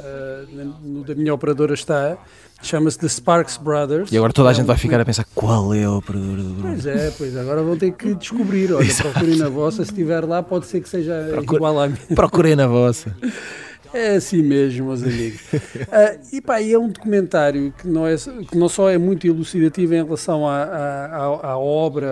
uh, 0.00 0.74
no 0.82 1.04
da 1.04 1.14
minha 1.14 1.32
operadora 1.32 1.74
está. 1.74 2.16
Chama-se 2.62 2.98
The 2.98 3.08
Sparks 3.08 3.58
Brothers. 3.58 4.10
E 4.10 4.16
agora 4.16 4.32
toda 4.32 4.48
a 4.48 4.52
é 4.52 4.54
gente 4.54 4.66
vai 4.66 4.76
ficar 4.76 4.98
a 4.98 5.04
pensar 5.04 5.26
qual 5.34 5.74
é 5.74 5.84
a 5.84 5.92
operadora 5.92 6.42
do 6.42 6.54
Bruno. 6.54 6.62
Pois 6.62 6.86
é, 6.86 7.12
pois 7.16 7.36
agora 7.36 7.62
vão 7.62 7.76
ter 7.76 7.92
que 7.92 8.14
descobrir. 8.14 8.72
Olha, 8.72 8.88
procurem 8.94 9.36
na 9.36 9.48
vossa, 9.50 9.84
se 9.84 9.90
estiver 9.90 10.24
lá, 10.24 10.42
pode 10.42 10.66
ser 10.66 10.80
que 10.80 10.88
seja 10.88 11.28
Procure, 11.30 11.56
igual 11.56 11.78
à 11.78 11.88
minha. 11.88 12.00
Procurei 12.14 12.56
na 12.56 12.66
vossa. 12.66 13.14
É 13.94 14.16
assim 14.16 14.42
mesmo, 14.42 14.86
meus 14.86 15.04
amigos. 15.04 15.40
uh, 15.52 16.18
e 16.34 16.40
pá, 16.40 16.60
é 16.60 16.76
um 16.76 16.88
documentário 16.88 17.72
que 17.78 17.86
não, 17.86 18.04
é, 18.04 18.16
que 18.16 18.58
não 18.58 18.68
só 18.68 18.90
é 18.90 18.98
muito 18.98 19.24
elucidativo 19.24 19.94
em 19.94 20.02
relação 20.02 20.48
à, 20.48 20.64
à, 20.64 21.50
à 21.52 21.58
obra, 21.58 22.08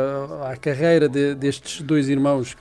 à 0.48 0.56
carreira 0.56 1.08
de, 1.08 1.34
destes 1.34 1.82
dois 1.82 2.08
irmãos 2.08 2.56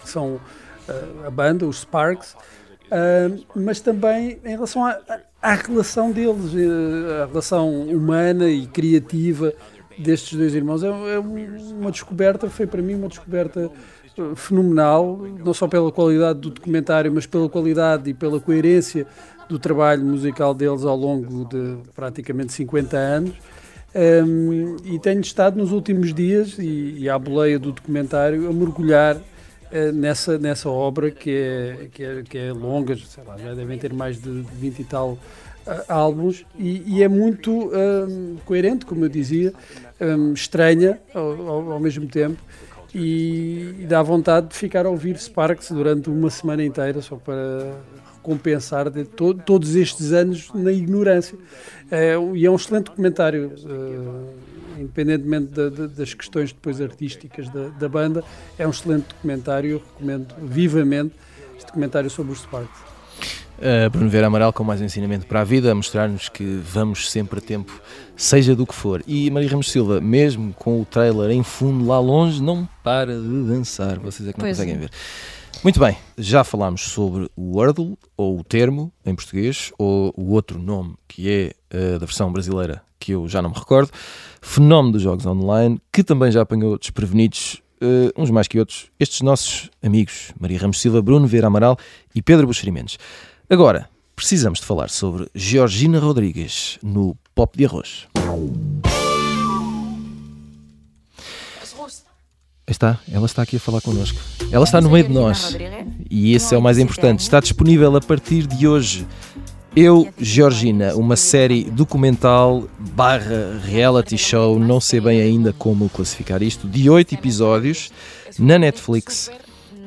que 0.00 0.08
são 0.08 0.36
uh, 0.36 1.26
a 1.26 1.30
banda, 1.30 1.66
os 1.66 1.80
Sparks, 1.80 2.32
uh, 2.32 3.44
mas 3.54 3.80
também 3.80 4.40
em 4.42 4.50
relação 4.52 4.82
à, 4.82 4.98
à 5.42 5.54
relação 5.54 6.10
deles, 6.10 6.52
a 7.22 7.26
relação 7.26 7.82
humana 7.82 8.48
e 8.48 8.66
criativa 8.66 9.52
destes 9.98 10.38
dois 10.38 10.54
irmãos. 10.54 10.82
É, 10.82 10.88
é 10.88 11.18
uma 11.18 11.90
descoberta, 11.90 12.48
foi 12.48 12.66
para 12.66 12.80
mim 12.80 12.94
uma 12.94 13.08
descoberta 13.08 13.70
fenomenal, 14.34 15.18
não 15.44 15.54
só 15.54 15.66
pela 15.66 15.90
qualidade 15.92 16.40
do 16.40 16.50
documentário, 16.50 17.12
mas 17.12 17.26
pela 17.26 17.48
qualidade 17.48 18.10
e 18.10 18.14
pela 18.14 18.40
coerência 18.40 19.06
do 19.48 19.58
trabalho 19.58 20.04
musical 20.04 20.52
deles 20.52 20.84
ao 20.84 20.96
longo 20.96 21.44
de 21.46 21.76
praticamente 21.94 22.52
50 22.52 22.96
anos. 22.96 23.34
Um, 23.94 24.76
e 24.84 24.98
tenho 24.98 25.20
estado 25.20 25.56
nos 25.56 25.72
últimos 25.72 26.12
dias, 26.12 26.58
e, 26.58 26.96
e 26.98 27.08
à 27.08 27.18
boleia 27.18 27.58
do 27.58 27.72
documentário, 27.72 28.48
a 28.48 28.52
mergulhar 28.52 29.16
uh, 29.16 29.92
nessa, 29.94 30.38
nessa 30.38 30.68
obra 30.68 31.10
que 31.10 31.30
é, 31.30 31.88
que 31.92 32.04
é, 32.04 32.22
que 32.22 32.38
é 32.38 32.52
longa, 32.52 32.96
sei 32.96 33.24
lá, 33.24 33.38
já 33.38 33.54
devem 33.54 33.78
ter 33.78 33.92
mais 33.92 34.20
de 34.20 34.44
20 34.60 34.78
e 34.78 34.84
tal 34.84 35.12
uh, 35.12 35.18
álbuns, 35.88 36.44
e, 36.58 36.82
e, 36.86 37.02
é 37.02 37.08
muito 37.08 37.50
um, 37.50 38.36
coerente, 38.44 38.84
como 38.84 39.06
eu 39.06 39.08
dizia, 39.08 39.54
um, 39.98 40.34
estranha 40.34 41.00
ao, 41.14 41.48
ao, 41.48 41.72
ao 41.72 41.80
mesmo 41.80 42.06
tempo 42.06 42.38
e, 42.94 43.86
dá 43.88 44.02
vontade 44.02 44.48
de 44.48 44.54
ficar 44.54 44.86
a 44.86 44.90
ouvir 44.90 45.18
Sparks 45.18 45.70
durante 45.70 46.08
uma 46.08 46.30
semana 46.30 46.64
inteira 46.64 47.00
só 47.02 47.16
para 47.16 47.76
compensar 48.22 48.90
de 48.90 49.04
to 49.04 49.34
todos 49.34 49.74
estes 49.74 50.12
anos 50.12 50.50
na 50.54 50.72
ignorância. 50.72 51.38
É, 51.90 52.14
e 52.34 52.46
é 52.46 52.50
um 52.50 52.56
excelente 52.56 52.86
documentário, 52.86 53.52
uh, 53.64 54.34
independentemente 54.78 55.46
da, 55.52 55.68
da, 55.68 55.86
das 55.86 56.14
questões 56.14 56.52
depois 56.52 56.80
artísticas 56.80 57.48
da, 57.48 57.68
da, 57.68 57.88
banda, 57.88 58.22
é 58.58 58.66
um 58.66 58.70
excelente 58.70 59.08
documentário, 59.08 59.70
eu 59.70 59.78
recomendo 59.78 60.34
vivamente 60.42 61.14
este 61.56 61.66
documentário 61.66 62.10
sobre 62.10 62.32
os 62.32 62.40
Sparks. 62.40 62.97
Uh, 63.58 63.90
Bruno 63.90 64.08
Vera 64.08 64.28
Amaral 64.28 64.52
com 64.52 64.62
mais 64.62 64.80
ensinamento 64.80 65.26
para 65.26 65.40
a 65.40 65.44
vida, 65.44 65.72
a 65.72 65.74
mostrar-nos 65.74 66.28
que 66.28 66.44
vamos 66.44 67.10
sempre 67.10 67.40
a 67.40 67.42
tempo, 67.42 67.80
seja 68.16 68.54
do 68.54 68.64
que 68.64 68.74
for. 68.74 69.02
E 69.04 69.28
Maria 69.32 69.50
Ramos 69.50 69.70
Silva, 69.70 70.00
mesmo 70.00 70.54
com 70.54 70.80
o 70.80 70.84
trailer 70.84 71.32
em 71.32 71.42
fundo 71.42 71.84
lá 71.84 71.98
longe, 71.98 72.40
não 72.40 72.68
para 72.84 73.14
de 73.14 73.42
dançar. 73.48 73.98
Vocês 73.98 74.28
é 74.28 74.32
que 74.32 74.38
não 74.38 74.44
pois 74.44 74.56
conseguem 74.56 74.76
é. 74.76 74.78
ver. 74.78 74.90
Muito 75.64 75.80
bem, 75.80 75.96
já 76.16 76.44
falámos 76.44 76.82
sobre 76.82 77.28
o 77.34 77.56
Wordle, 77.56 77.98
ou 78.16 78.38
o 78.38 78.44
termo 78.44 78.92
em 79.04 79.12
português, 79.12 79.72
ou 79.76 80.14
o 80.16 80.32
outro 80.32 80.56
nome 80.56 80.94
que 81.08 81.28
é 81.28 81.52
uh, 81.76 81.98
da 81.98 82.06
versão 82.06 82.32
brasileira, 82.32 82.80
que 83.00 83.10
eu 83.10 83.26
já 83.26 83.42
não 83.42 83.50
me 83.50 83.56
recordo. 83.56 83.90
Fenómeno 84.40 84.92
dos 84.92 85.02
jogos 85.02 85.26
online, 85.26 85.80
que 85.92 86.04
também 86.04 86.30
já 86.30 86.42
apanhou 86.42 86.78
desprevenidos 86.78 87.60
Uh, 87.80 88.10
uns 88.20 88.28
mais 88.28 88.48
que 88.48 88.58
outros, 88.58 88.90
estes 88.98 89.20
nossos 89.20 89.70
amigos, 89.80 90.32
Maria 90.40 90.58
Ramos 90.58 90.80
Silva, 90.80 91.00
Bruno 91.00 91.28
Vera 91.28 91.46
Amaral 91.46 91.78
e 92.12 92.20
Pedro 92.20 92.44
Buxerimentos. 92.44 92.98
Agora, 93.50 93.88
precisamos 94.14 94.58
de 94.58 94.66
falar 94.66 94.90
sobre 94.90 95.26
Georgina 95.34 95.98
Rodrigues 95.98 96.78
no 96.82 97.16
Pop 97.34 97.56
de 97.56 97.64
Arroz. 97.64 98.06
Está, 102.66 103.00
ela 103.10 103.24
está 103.24 103.40
aqui 103.40 103.56
a 103.56 103.58
falar 103.58 103.80
connosco. 103.80 104.18
Ela 104.52 104.64
está 104.64 104.82
no 104.82 104.90
meio 104.90 105.06
de 105.06 105.14
nós. 105.14 105.56
E 106.10 106.34
esse 106.34 106.54
é 106.54 106.58
o 106.58 106.60
mais 106.60 106.78
importante. 106.78 107.20
Está 107.20 107.40
disponível 107.40 107.96
a 107.96 108.02
partir 108.02 108.46
de 108.46 108.68
hoje 108.68 109.06
Eu, 109.74 110.06
Georgina, 110.18 110.94
uma 110.94 111.16
série 111.16 111.64
documental 111.64 112.68
barra 112.78 113.58
reality 113.64 114.18
show, 114.18 114.58
não 114.58 114.78
sei 114.78 115.00
bem 115.00 115.22
ainda 115.22 115.54
como 115.54 115.88
classificar 115.88 116.42
isto, 116.42 116.68
de 116.68 116.90
oito 116.90 117.14
episódios 117.14 117.90
na 118.38 118.58
Netflix, 118.58 119.30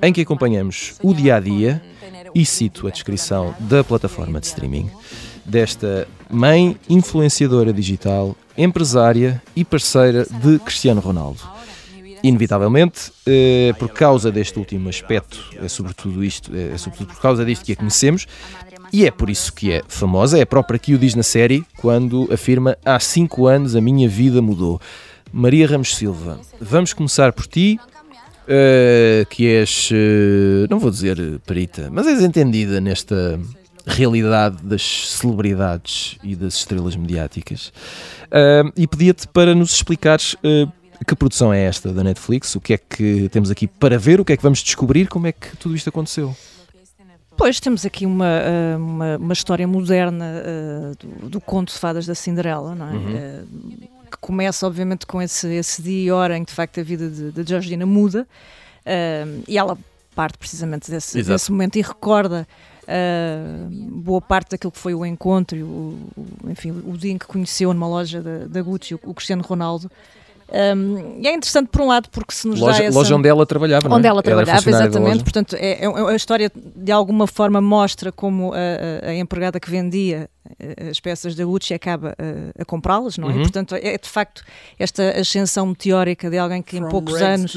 em 0.01 0.11
que 0.11 0.21
acompanhamos 0.21 0.95
o 1.03 1.13
dia 1.13 1.35
a 1.35 1.39
dia 1.39 1.79
e 2.33 2.45
cito 2.45 2.87
a 2.87 2.89
descrição 2.89 3.53
da 3.59 3.83
plataforma 3.83 4.39
de 4.39 4.47
streaming 4.47 4.89
desta 5.45 6.07
mãe 6.29 6.77
influenciadora 6.89 7.73
digital, 7.73 8.35
empresária 8.57 9.41
e 9.55 9.65
parceira 9.65 10.25
de 10.25 10.59
Cristiano 10.59 11.01
Ronaldo. 11.01 11.41
Inevitavelmente, 12.23 13.11
eh, 13.25 13.73
por 13.79 13.89
causa 13.89 14.31
deste 14.31 14.59
último 14.59 14.89
aspecto, 14.89 15.43
é 15.59 15.67
sobretudo 15.67 16.23
isto, 16.23 16.51
é 16.55 16.77
sobretudo 16.77 17.07
por 17.07 17.21
causa 17.21 17.43
disto 17.43 17.65
que 17.65 17.73
a 17.73 17.75
conhecemos, 17.75 18.27
e 18.93 19.05
é 19.05 19.11
por 19.11 19.29
isso 19.29 19.51
que 19.51 19.71
é 19.71 19.81
famosa, 19.87 20.37
é 20.37 20.41
a 20.41 20.45
própria 20.45 20.77
que 20.77 20.93
o 20.93 20.99
diz 20.99 21.15
na 21.15 21.23
série, 21.23 21.65
quando 21.77 22.29
afirma 22.31 22.77
há 22.85 22.99
cinco 22.99 23.47
anos 23.47 23.75
a 23.75 23.81
minha 23.81 24.07
vida 24.07 24.41
mudou. 24.41 24.79
Maria 25.33 25.65
Ramos 25.65 25.95
Silva, 25.95 26.39
vamos 26.59 26.93
começar 26.93 27.33
por 27.33 27.47
ti, 27.47 27.79
uh, 28.43 29.25
que 29.29 29.47
és, 29.47 29.89
uh, 29.91 30.67
não 30.69 30.79
vou 30.79 30.91
dizer 30.91 31.17
perita, 31.45 31.89
mas 31.91 32.07
és 32.07 32.21
entendida 32.21 32.79
nesta 32.81 33.39
realidade 33.85 34.57
das 34.63 34.81
celebridades 35.17 36.17
e 36.23 36.35
das 36.35 36.55
estrelas 36.55 36.95
mediáticas. 36.95 37.71
Uh, 38.27 38.71
e 38.75 38.87
pedia-te 38.87 39.27
para 39.27 39.55
nos 39.55 39.73
explicares 39.73 40.35
que 41.05 41.15
produção 41.15 41.51
é 41.51 41.63
esta 41.63 41.91
da 41.91 42.03
Netflix, 42.03 42.55
o 42.55 42.61
que 42.61 42.73
é 42.73 42.77
que 42.77 43.27
temos 43.29 43.49
aqui 43.49 43.67
para 43.67 43.97
ver, 43.97 44.21
o 44.21 44.25
que 44.25 44.33
é 44.33 44.37
que 44.37 44.43
vamos 44.43 44.59
descobrir, 44.59 45.07
como 45.07 45.25
é 45.25 45.31
que 45.31 45.57
tudo 45.57 45.75
isto 45.75 45.89
aconteceu. 45.89 46.35
Pois, 47.35 47.59
temos 47.59 47.85
aqui 47.87 48.05
uma, 48.05 48.29
uma, 48.77 49.17
uma 49.17 49.33
história 49.33 49.67
moderna 49.67 50.43
do, 50.99 51.29
do, 51.29 51.41
conto 51.41 51.73
de 51.73 51.79
fadas 51.79 52.05
da 52.05 52.13
Cinderela, 52.13 52.75
não 52.75 52.87
é? 52.87 52.91
Uhum 52.91 54.00
que 54.11 54.17
começa, 54.17 54.67
obviamente, 54.67 55.05
com 55.05 55.21
esse, 55.21 55.47
esse 55.47 55.81
dia 55.81 56.07
e 56.07 56.11
hora 56.11 56.37
em 56.37 56.43
que, 56.43 56.51
de 56.51 56.55
facto, 56.55 56.79
a 56.79 56.83
vida 56.83 57.09
de, 57.09 57.31
de 57.31 57.49
Georgina 57.49 57.85
muda 57.85 58.27
uh, 58.85 59.43
e 59.47 59.57
ela 59.57 59.77
parte 60.13 60.37
precisamente 60.37 60.91
desse, 60.91 61.23
desse 61.23 61.51
momento 61.51 61.77
e 61.77 61.81
recorda 61.81 62.47
uh, 62.83 63.69
boa 63.69 64.21
parte 64.21 64.51
daquilo 64.51 64.71
que 64.71 64.77
foi 64.77 64.93
o 64.93 65.05
encontro, 65.05 65.57
o, 65.57 66.09
o, 66.17 66.49
enfim, 66.49 66.71
o 66.71 66.97
dia 66.97 67.11
em 67.11 67.17
que 67.17 67.25
conheceu 67.25 67.73
numa 67.73 67.87
loja 67.87 68.21
da, 68.21 68.45
da 68.45 68.61
Gucci 68.61 68.95
o, 68.95 68.99
o 69.03 69.13
Cristiano 69.13 69.41
Ronaldo. 69.41 69.89
Um, 70.51 71.21
e 71.21 71.27
é 71.27 71.33
interessante 71.33 71.69
por 71.69 71.81
um 71.81 71.87
lado 71.87 72.09
porque 72.09 72.33
se 72.33 72.45
nos 72.45 72.59
loja, 72.59 72.79
dá 72.79 72.83
essa... 72.85 72.97
Loja 72.97 73.15
onde 73.15 73.29
ela 73.29 73.45
trabalhava, 73.45 73.93
Onde 73.93 74.05
ela 74.05 74.21
trabalhava, 74.21 74.69
exatamente. 74.69 75.23
Portanto, 75.23 75.55
é, 75.55 75.85
é, 75.85 75.87
a 75.87 76.15
história 76.15 76.51
de 76.53 76.91
alguma 76.91 77.25
forma 77.25 77.61
mostra 77.61 78.11
como 78.11 78.51
a, 78.53 79.07
a, 79.07 79.15
empregada 79.15 79.59
que 79.61 79.69
vendia 79.71 80.29
eh, 80.59 80.89
as 80.89 80.99
peças 80.99 81.35
da 81.35 81.45
Gucci 81.45 81.73
acaba 81.73 82.15
a, 82.19 82.61
a 82.61 82.65
comprá-las, 82.65 83.17
não 83.17 83.29
é? 83.29 83.33
Uhum. 83.33 83.41
Portanto, 83.43 83.75
é 83.75 83.97
de 83.97 84.09
facto 84.09 84.43
esta 84.77 85.17
ascensão 85.17 85.65
meteórica 85.67 86.29
de 86.29 86.37
alguém 86.37 86.61
que 86.61 86.77
From 86.77 86.87
em 86.87 86.91
poucos 86.91 87.21
anos... 87.21 87.55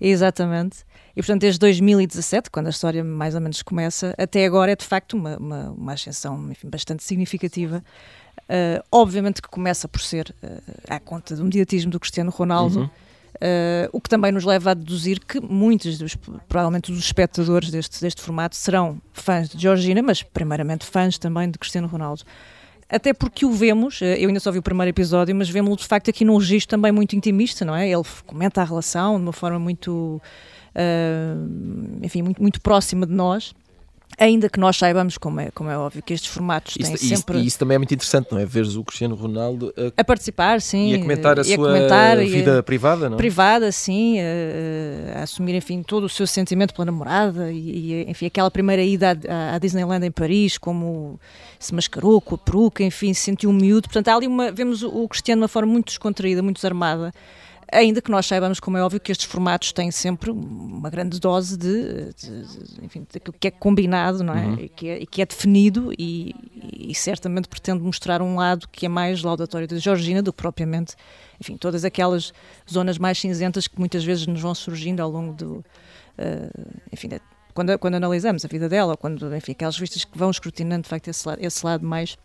Exatamente. 0.00 0.84
E 1.16 1.20
portanto, 1.20 1.42
desde 1.42 1.60
2017, 1.60 2.50
quando 2.50 2.66
a 2.66 2.70
história 2.70 3.02
mais 3.04 3.34
ou 3.34 3.40
menos 3.40 3.62
começa, 3.62 4.14
até 4.18 4.44
agora 4.44 4.72
é 4.72 4.76
de 4.76 4.84
facto 4.84 5.14
uma, 5.14 5.36
uma, 5.36 5.70
uma 5.70 5.92
ascensão 5.92 6.50
enfim, 6.50 6.68
bastante 6.68 7.04
significativa 7.04 7.84
Uh, 8.44 8.84
obviamente 8.92 9.40
que 9.40 9.48
começa 9.48 9.88
por 9.88 10.02
ser 10.02 10.34
uh, 10.42 10.62
à 10.88 11.00
conta 11.00 11.34
do 11.34 11.44
mediatismo 11.44 11.90
do 11.90 11.98
Cristiano 11.98 12.30
Ronaldo, 12.30 12.80
uhum. 12.80 12.84
uh, 12.86 13.88
o 13.90 14.00
que 14.02 14.08
também 14.08 14.30
nos 14.32 14.44
leva 14.44 14.72
a 14.72 14.74
deduzir 14.74 15.18
que 15.18 15.40
muitos 15.40 15.96
dos, 15.96 16.14
provavelmente 16.46 16.92
dos 16.92 17.02
espectadores 17.02 17.70
deste, 17.70 18.02
deste 18.02 18.20
formato 18.20 18.54
serão 18.54 19.00
fãs 19.14 19.48
de 19.48 19.62
Georgina, 19.62 20.02
mas 20.02 20.22
primeiramente 20.22 20.84
fãs 20.84 21.16
também 21.16 21.50
de 21.50 21.58
Cristiano 21.58 21.88
Ronaldo. 21.88 22.22
Até 22.86 23.14
porque 23.14 23.46
o 23.46 23.50
vemos, 23.50 24.02
eu 24.02 24.28
ainda 24.28 24.38
só 24.38 24.52
vi 24.52 24.58
o 24.58 24.62
primeiro 24.62 24.90
episódio, 24.90 25.34
mas 25.34 25.48
vemos-lo 25.48 25.78
de 25.78 25.86
facto 25.86 26.10
aqui 26.10 26.22
num 26.22 26.36
registro 26.36 26.76
também 26.76 26.92
muito 26.92 27.16
intimista, 27.16 27.64
não 27.64 27.74
é? 27.74 27.88
Ele 27.88 28.04
comenta 28.26 28.60
a 28.60 28.64
relação 28.64 29.16
de 29.16 29.22
uma 29.22 29.32
forma 29.32 29.58
muito, 29.58 30.20
enfim, 32.02 32.20
muito, 32.20 32.42
muito 32.42 32.60
próxima 32.60 33.06
de 33.06 33.12
nós. 33.14 33.54
Ainda 34.18 34.48
que 34.48 34.60
nós 34.60 34.76
saibamos, 34.76 35.18
como 35.18 35.40
é, 35.40 35.50
como 35.50 35.70
é 35.70 35.76
óbvio, 35.76 36.02
que 36.02 36.12
estes 36.14 36.32
formatos 36.32 36.74
têm 36.74 36.94
isso, 36.94 37.06
sempre. 37.06 37.38
E 37.38 37.46
isso 37.46 37.58
também 37.58 37.74
é 37.74 37.78
muito 37.78 37.92
interessante, 37.92 38.28
não 38.30 38.38
é? 38.38 38.46
Veres 38.46 38.76
o 38.76 38.84
Cristiano 38.84 39.14
Ronaldo 39.14 39.72
a, 39.76 40.00
a 40.00 40.04
participar, 40.04 40.60
sim. 40.60 40.92
E 40.92 40.94
a 40.94 40.98
comentar 41.00 41.38
a 41.38 41.44
sua 41.44 41.56
comentar, 41.56 42.18
vida 42.18 42.58
a, 42.58 42.62
privada, 42.62 43.10
não? 43.10 43.16
Privada, 43.16 43.72
sim. 43.72 44.18
A, 44.20 45.20
a, 45.20 45.22
assumir, 45.22 45.54
enfim, 45.54 45.82
todo 45.82 46.04
o 46.04 46.08
seu 46.08 46.26
sentimento 46.26 46.74
pela 46.74 46.86
namorada 46.86 47.50
e, 47.50 48.04
e 48.04 48.10
enfim, 48.10 48.26
aquela 48.26 48.50
primeira 48.50 48.82
ida 48.82 49.18
à, 49.28 49.54
à, 49.54 49.58
Disneyland 49.58 50.06
em 50.06 50.10
Paris, 50.10 50.58
como 50.58 51.18
se 51.58 51.74
mascarou 51.74 52.20
com 52.20 52.34
a 52.34 52.38
peruca, 52.38 52.82
enfim, 52.82 53.12
se 53.12 53.22
sentiu 53.22 53.52
miúdo. 53.52 53.88
Portanto, 53.88 54.08
há 54.08 54.16
ali 54.16 54.26
uma. 54.26 54.52
Vemos 54.52 54.82
o, 54.82 54.88
o 54.88 55.08
Cristiano 55.08 55.40
de 55.40 55.42
uma 55.42 55.48
forma 55.48 55.72
muito 55.72 55.86
descontraída, 55.86 56.42
muito 56.42 56.56
desarmada 56.56 57.12
ainda 57.72 58.00
que 58.00 58.10
nós 58.10 58.26
saibamos, 58.26 58.60
como 58.60 58.76
é 58.76 58.82
óbvio, 58.82 59.00
que 59.00 59.12
estes 59.12 59.26
formatos 59.26 59.72
têm 59.72 59.90
sempre 59.90 60.30
uma 60.30 60.90
grande 60.90 61.20
dose 61.20 61.56
de, 61.56 62.12
de, 62.14 62.74
de 62.74 62.84
enfim, 62.84 63.06
daquilo 63.12 63.34
que 63.38 63.48
é 63.48 63.50
combinado 63.50 64.22
não 64.22 64.34
é? 64.34 64.46
Uhum. 64.46 64.54
E, 64.60 64.68
que 64.68 64.88
é, 64.88 65.02
e 65.02 65.06
que 65.06 65.22
é 65.22 65.26
definido 65.26 65.92
e, 65.98 66.34
e, 66.72 66.94
certamente 66.94 67.48
pretende 67.48 67.82
mostrar 67.82 68.22
um 68.22 68.36
lado 68.36 68.68
que 68.70 68.86
é 68.86 68.88
mais 68.88 69.22
laudatório 69.22 69.66
da 69.66 69.76
Georgina 69.76 70.22
do 70.22 70.32
que 70.32 70.36
propriamente, 70.36 70.94
enfim, 71.40 71.56
todas 71.56 71.84
aquelas 71.84 72.32
zonas 72.70 72.98
mais 72.98 73.18
cinzentas 73.18 73.66
que 73.66 73.78
muitas 73.78 74.04
vezes 74.04 74.26
nos 74.26 74.40
vão 74.40 74.54
surgindo 74.54 75.00
ao 75.00 75.10
longo 75.10 75.32
do, 75.32 75.64
uh, 76.18 76.70
enfim, 76.92 77.08
quando, 77.54 77.78
quando 77.78 77.94
analisamos 77.94 78.44
a 78.44 78.48
vida 78.48 78.68
dela, 78.68 78.96
quando, 78.96 79.34
enfim, 79.34 79.52
aquelas 79.52 79.78
vistas 79.78 80.04
que 80.04 80.18
vão 80.18 80.30
escrutinando, 80.30 80.82
de 80.82 80.88
facto, 80.88 81.08
esse 81.08 81.26
lado, 81.26 81.38
esse 81.40 81.64
lado 81.64 81.86
mais 81.86 82.16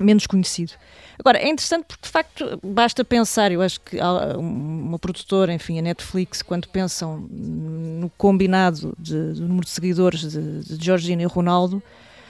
menos 0.00 0.26
conhecido. 0.26 0.72
Agora, 1.18 1.38
é 1.38 1.48
interessante 1.48 1.84
porque, 1.86 2.02
de 2.02 2.08
facto, 2.08 2.60
basta 2.62 3.04
pensar, 3.04 3.52
eu 3.52 3.62
acho 3.62 3.80
que 3.80 3.98
uma 4.36 4.98
produtora, 4.98 5.52
enfim, 5.52 5.78
a 5.78 5.82
Netflix, 5.82 6.42
quando 6.42 6.68
pensam 6.68 7.28
no 7.30 8.10
combinado 8.18 8.94
de, 8.98 9.34
do 9.34 9.42
número 9.42 9.64
de 9.64 9.70
seguidores 9.70 10.32
de, 10.32 10.60
de 10.60 10.84
Georgina 10.84 11.22
e 11.22 11.26
Ronaldo, 11.26 11.82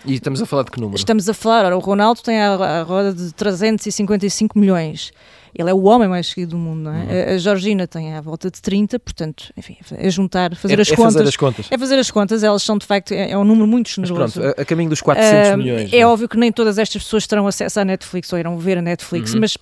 e 0.07 0.15
estamos 0.15 0.43
a 0.43 0.47
falar 0.47 0.65
de 0.65 0.71
que 0.71 0.81
número? 0.81 0.99
Estamos 0.99 1.27
a 1.29 1.33
falar, 1.33 1.65
ora, 1.65 1.77
o 1.77 1.81
Ronaldo 1.81 2.21
tem 2.21 2.39
a, 2.39 2.53
a 2.53 2.83
roda 2.83 3.15
de 3.15 3.33
355 3.33 4.59
milhões. 4.59 5.13
Ele 5.55 5.71
é 5.71 5.75
o 5.75 5.85
homem 5.85 6.09
mais 6.09 6.27
seguido 6.27 6.53
do 6.53 6.59
mundo, 6.59 6.81
não 6.81 6.93
é? 6.93 7.03
Uhum. 7.03 7.35
A, 7.35 7.39
Georgina 7.39 7.87
tem 7.87 8.15
à 8.15 8.21
volta 8.21 8.51
de 8.51 8.61
30, 8.61 8.99
portanto, 8.99 9.53
enfim, 9.57 9.77
é 9.93 10.11
juntar, 10.11 10.55
fazer, 10.57 10.79
é, 10.79 10.83
as 10.83 10.91
é 10.91 10.97
contas, 10.97 11.15
fazer 11.15 11.29
as 11.29 11.37
contas. 11.37 11.67
É 11.71 11.79
fazer 11.79 11.99
as 11.99 12.11
contas, 12.11 12.43
elas 12.43 12.63
são 12.63 12.77
de 12.77 12.85
facto, 12.85 13.13
é, 13.13 13.31
é 13.31 13.39
um 13.39 13.45
número 13.45 13.67
muito 13.67 13.89
generoso. 13.89 14.23
Mas 14.23 14.33
pronto, 14.33 14.59
a, 14.59 14.63
a 14.63 14.65
caminho 14.65 14.91
dos 14.91 15.01
400 15.01 15.51
uh, 15.51 15.57
milhões. 15.57 15.93
É 15.93 16.01
não? 16.01 16.11
óbvio 16.11 16.29
que 16.29 16.37
nem 16.37 16.51
todas 16.51 16.77
estas 16.77 17.05
pessoas 17.05 17.27
terão 17.27 17.47
acesso 17.47 17.79
à 17.79 17.85
Netflix 17.85 18.33
ou 18.33 18.39
irão 18.39 18.59
ver 18.59 18.79
a 18.79 18.83
Netflix, 18.83 19.33
uhum. 19.33 19.41
mas 19.41 19.57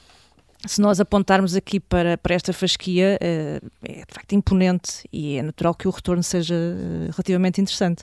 se 0.66 0.80
nós 0.80 1.00
apontarmos 1.00 1.54
aqui 1.54 1.78
para, 1.78 2.16
para 2.16 2.34
esta 2.34 2.52
fasquia, 2.52 3.18
uh, 3.20 3.70
é 3.84 3.92
de 3.92 4.14
facto 4.14 4.32
imponente 4.32 5.06
e 5.12 5.36
é 5.36 5.42
natural 5.42 5.74
que 5.74 5.86
o 5.86 5.90
retorno 5.90 6.22
seja 6.22 6.54
uh, 6.54 7.10
relativamente 7.10 7.60
interessante 7.60 8.02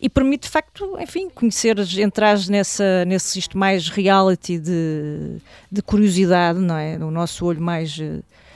e 0.00 0.08
permite 0.08 0.44
de 0.44 0.50
facto, 0.50 0.96
enfim, 1.00 1.28
conhecer, 1.28 1.76
entrar 1.98 2.38
nessa, 2.48 3.04
nesse 3.04 3.38
isto 3.38 3.58
mais 3.58 3.88
reality 3.88 4.58
de, 4.58 5.38
de 5.70 5.82
curiosidade, 5.82 6.58
não 6.58 6.76
é? 6.76 6.96
No 6.96 7.10
nosso 7.10 7.44
olho 7.44 7.60
mais, 7.60 7.98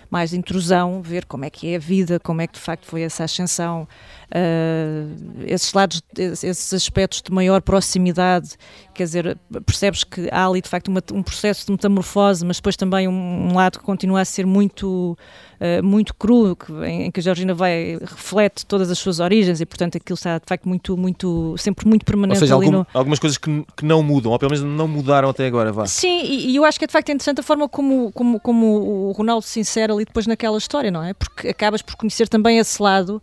mais 0.08 0.30
de 0.30 0.36
intrusão, 0.36 1.02
ver 1.02 1.24
como 1.24 1.44
é 1.44 1.50
que 1.50 1.72
é 1.72 1.76
a 1.76 1.78
vida, 1.80 2.20
como 2.20 2.40
é 2.40 2.46
que 2.46 2.54
de 2.54 2.60
facto 2.60 2.86
foi 2.86 3.02
essa 3.02 3.24
ascensão, 3.24 3.88
uh, 4.32 5.44
esses 5.46 5.72
lados, 5.72 6.02
esses 6.16 6.72
aspectos 6.72 7.22
de 7.22 7.30
maior 7.32 7.60
proximidade, 7.60 8.52
quer 8.94 9.04
dizer, 9.04 9.38
percebes 9.66 10.04
que 10.04 10.28
há 10.32 10.46
ali 10.46 10.60
de 10.60 10.68
facto 10.68 10.88
uma, 10.88 11.02
um 11.12 11.22
processo 11.22 11.66
de 11.66 11.72
metamorfose, 11.72 12.44
mas 12.44 12.56
depois 12.56 12.76
também 12.76 13.06
um, 13.06 13.50
um 13.50 13.54
lado 13.54 13.78
que 13.78 13.84
continua 13.84 14.20
a 14.20 14.24
ser 14.24 14.46
muito, 14.46 15.16
uh, 15.60 15.82
muito 15.82 16.14
cru, 16.14 16.56
que, 16.56 16.72
em, 16.72 17.04
em, 17.04 17.10
que 17.10 17.20
a 17.20 17.22
Georgina 17.22 17.54
vai, 17.54 17.98
reflete 18.00 18.64
todas 18.66 18.90
as 18.90 18.98
suas 18.98 19.20
origens 19.20 19.60
e 19.60 19.66
portanto 19.66 19.96
aquilo 19.96 20.14
está 20.14 20.38
de 20.38 20.46
facto 20.46 20.68
muito, 20.68 20.96
muito 20.96 21.54
sempre 21.58 21.86
muito 21.86 22.04
permanente 22.04 22.38
ou 22.38 22.40
seja, 22.40 22.54
algum, 22.54 22.70
no... 22.70 22.86
algumas 22.94 23.18
coisas 23.18 23.36
que, 23.36 23.64
que 23.76 23.84
não 23.84 24.02
mudam, 24.02 24.32
ou 24.32 24.38
pelo 24.38 24.52
menos 24.52 24.64
não 24.64 24.88
mudaram 24.88 25.28
até 25.28 25.46
agora, 25.46 25.72
vá. 25.72 25.86
Sim, 25.86 26.22
e, 26.22 26.50
e 26.50 26.56
eu 26.56 26.64
acho 26.64 26.78
que 26.78 26.84
é 26.84 26.88
de 26.88 26.92
facto 26.92 27.10
interessante 27.10 27.40
a 27.40 27.42
forma 27.42 27.68
como, 27.68 28.10
como, 28.12 28.40
como 28.40 29.08
o 29.08 29.12
Ronaldo 29.12 29.44
se 29.44 29.60
insere 29.60 29.92
ali 29.92 30.04
depois 30.04 30.26
naquela 30.26 30.56
história, 30.56 30.90
não 30.90 31.02
é? 31.02 31.12
Porque 31.12 31.48
acabas 31.48 31.82
por 31.82 31.96
conhecer 31.96 32.28
também 32.28 32.58
esse 32.58 32.82
lado 32.82 33.22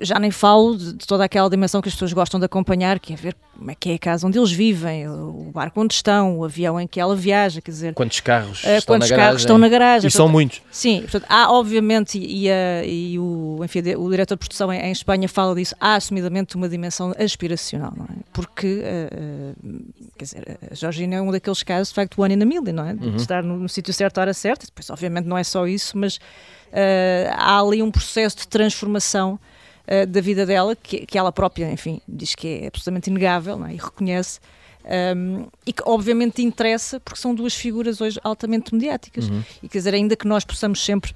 já 0.00 0.18
nem 0.18 0.30
falo 0.30 0.76
de, 0.76 0.92
de, 0.94 1.06
toda 1.06 1.24
aquela 1.24 1.48
dimensão 1.48 1.80
que 1.80 1.88
as 1.88 1.94
pessoas 1.94 2.12
gostam 2.12 2.40
de 2.40 2.46
acompanhar, 2.46 2.98
que 2.98 3.12
é 3.12 3.16
ver 3.16 3.36
como 3.56 3.70
é 3.70 3.74
que 3.74 3.90
é 3.90 3.94
a 3.94 3.98
casa 3.98 4.26
onde 4.26 4.38
eles 4.38 4.52
vivem, 4.52 5.08
o 5.08 5.50
barco 5.52 5.80
onde 5.80 5.94
estão, 5.94 6.38
o 6.38 6.44
avião 6.44 6.80
em 6.80 6.86
que 6.86 7.00
ela 7.00 7.14
viaja, 7.16 7.60
quer 7.60 7.70
dizer... 7.70 7.94
Quantos 7.94 8.20
carros, 8.20 8.62
uh, 8.64 8.68
estão, 8.68 8.94
quantos 8.94 9.10
na 9.10 9.16
carros 9.16 9.40
estão 9.42 9.58
na 9.58 9.68
garagem. 9.68 10.08
E 10.08 10.10
são 10.10 10.28
muitos. 10.28 10.60
Sim, 10.70 11.00
portanto, 11.02 11.26
há 11.28 11.50
obviamente, 11.52 12.18
e, 12.18 12.50
a, 12.50 12.84
e 12.84 13.18
o, 13.18 13.60
enfim, 13.64 13.80
o 13.96 14.10
diretor 14.10 14.34
de 14.34 14.40
produção 14.40 14.72
em, 14.72 14.80
em, 14.80 14.92
Espanha 14.92 15.28
fala 15.28 15.54
disso, 15.54 15.74
há 15.80 15.94
assumidamente 15.94 16.56
uma 16.56 16.68
dimensão 16.68 17.14
aspiracional, 17.18 17.92
não 17.96 18.04
é? 18.04 18.16
Porque, 18.32 18.82
uh, 18.82 19.92
quer 20.18 20.24
dizer, 20.24 20.58
a 20.70 20.74
Georgina 20.74 21.16
é 21.16 21.22
um 21.22 21.30
daqueles 21.30 21.62
casos, 21.62 21.88
de 21.88 21.94
facto, 21.94 22.20
one 22.20 22.34
in 22.34 22.42
a 22.42 22.46
million, 22.46 22.72
não 22.72 22.86
é? 22.86 22.94
De 22.94 23.06
uhum. 23.06 23.16
estar 23.16 23.42
no, 23.42 23.58
no 23.58 23.68
sítio 23.68 23.92
certo 23.94 24.18
à 24.18 24.22
hora 24.22 24.34
certa, 24.34 24.66
depois 24.66 24.90
obviamente 24.90 25.26
não 25.26 25.38
é 25.38 25.44
só 25.44 25.66
isso, 25.66 25.96
mas 25.96 26.16
uh, 26.16 27.32
há 27.32 27.60
ali 27.60 27.82
um 27.82 27.90
processo 27.90 28.36
de 28.38 28.48
transformação 28.48 29.38
uh, 29.88 30.06
da 30.06 30.20
vida 30.20 30.44
dela, 30.46 30.76
que, 30.76 31.06
que 31.06 31.18
ela 31.18 31.32
própria, 31.32 31.70
enfim, 31.70 32.00
diz 32.06 32.34
que 32.34 32.62
é 32.62 32.66
absolutamente 32.68 33.10
inegável 33.10 33.64
é? 33.66 33.74
e 33.74 33.76
reconhece. 33.76 34.40
Um, 35.16 35.48
e 35.66 35.72
que 35.72 35.82
obviamente 35.84 36.40
interessa 36.42 37.00
porque 37.00 37.20
são 37.20 37.34
duas 37.34 37.54
figuras 37.56 38.00
hoje 38.00 38.20
altamente 38.22 38.72
mediáticas. 38.72 39.28
Uhum. 39.28 39.42
E 39.60 39.68
quer 39.68 39.78
dizer, 39.78 39.94
ainda 39.94 40.14
que 40.14 40.28
nós 40.28 40.44
possamos 40.44 40.84
sempre 40.84 41.12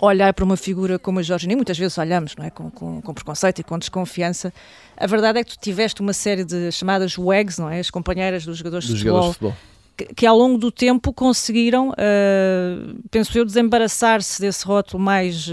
olhar 0.00 0.32
para 0.34 0.44
uma 0.44 0.56
figura 0.56 0.98
como 0.98 1.20
a 1.20 1.22
Georgina, 1.22 1.52
e 1.52 1.56
muitas 1.56 1.78
vezes 1.78 1.96
olhamos 1.98 2.34
não 2.36 2.44
é? 2.44 2.50
com, 2.50 2.70
com, 2.70 3.00
com, 3.00 3.14
preconceito 3.14 3.60
e 3.60 3.64
com 3.64 3.78
desconfiança, 3.78 4.52
a 4.96 5.06
verdade 5.06 5.38
é 5.38 5.44
que 5.44 5.56
tu 5.56 5.58
tiveste 5.60 6.00
uma 6.00 6.12
série 6.12 6.44
de 6.44 6.72
chamadas 6.72 7.16
WAGs, 7.16 7.58
não 7.58 7.70
é? 7.70 7.78
as 7.78 7.90
companheiras 7.90 8.44
dos 8.44 8.58
jogadores, 8.58 8.86
dos 8.88 8.98
de, 8.98 9.04
futebol, 9.04 9.32
jogadores 9.32 9.54
de 9.54 9.56
futebol, 9.56 9.76
que, 9.96 10.14
que, 10.14 10.26
ao 10.26 10.36
longo 10.36 10.58
do 10.58 10.70
tempo 10.70 11.12
conseguiram, 11.12 11.90
uh, 11.90 12.98
penso 13.10 13.36
eu, 13.38 13.44
desembaraçar-se 13.44 14.40
desse 14.40 14.66
rótulo 14.66 15.02
mais, 15.02 15.46
uh, 15.46 15.52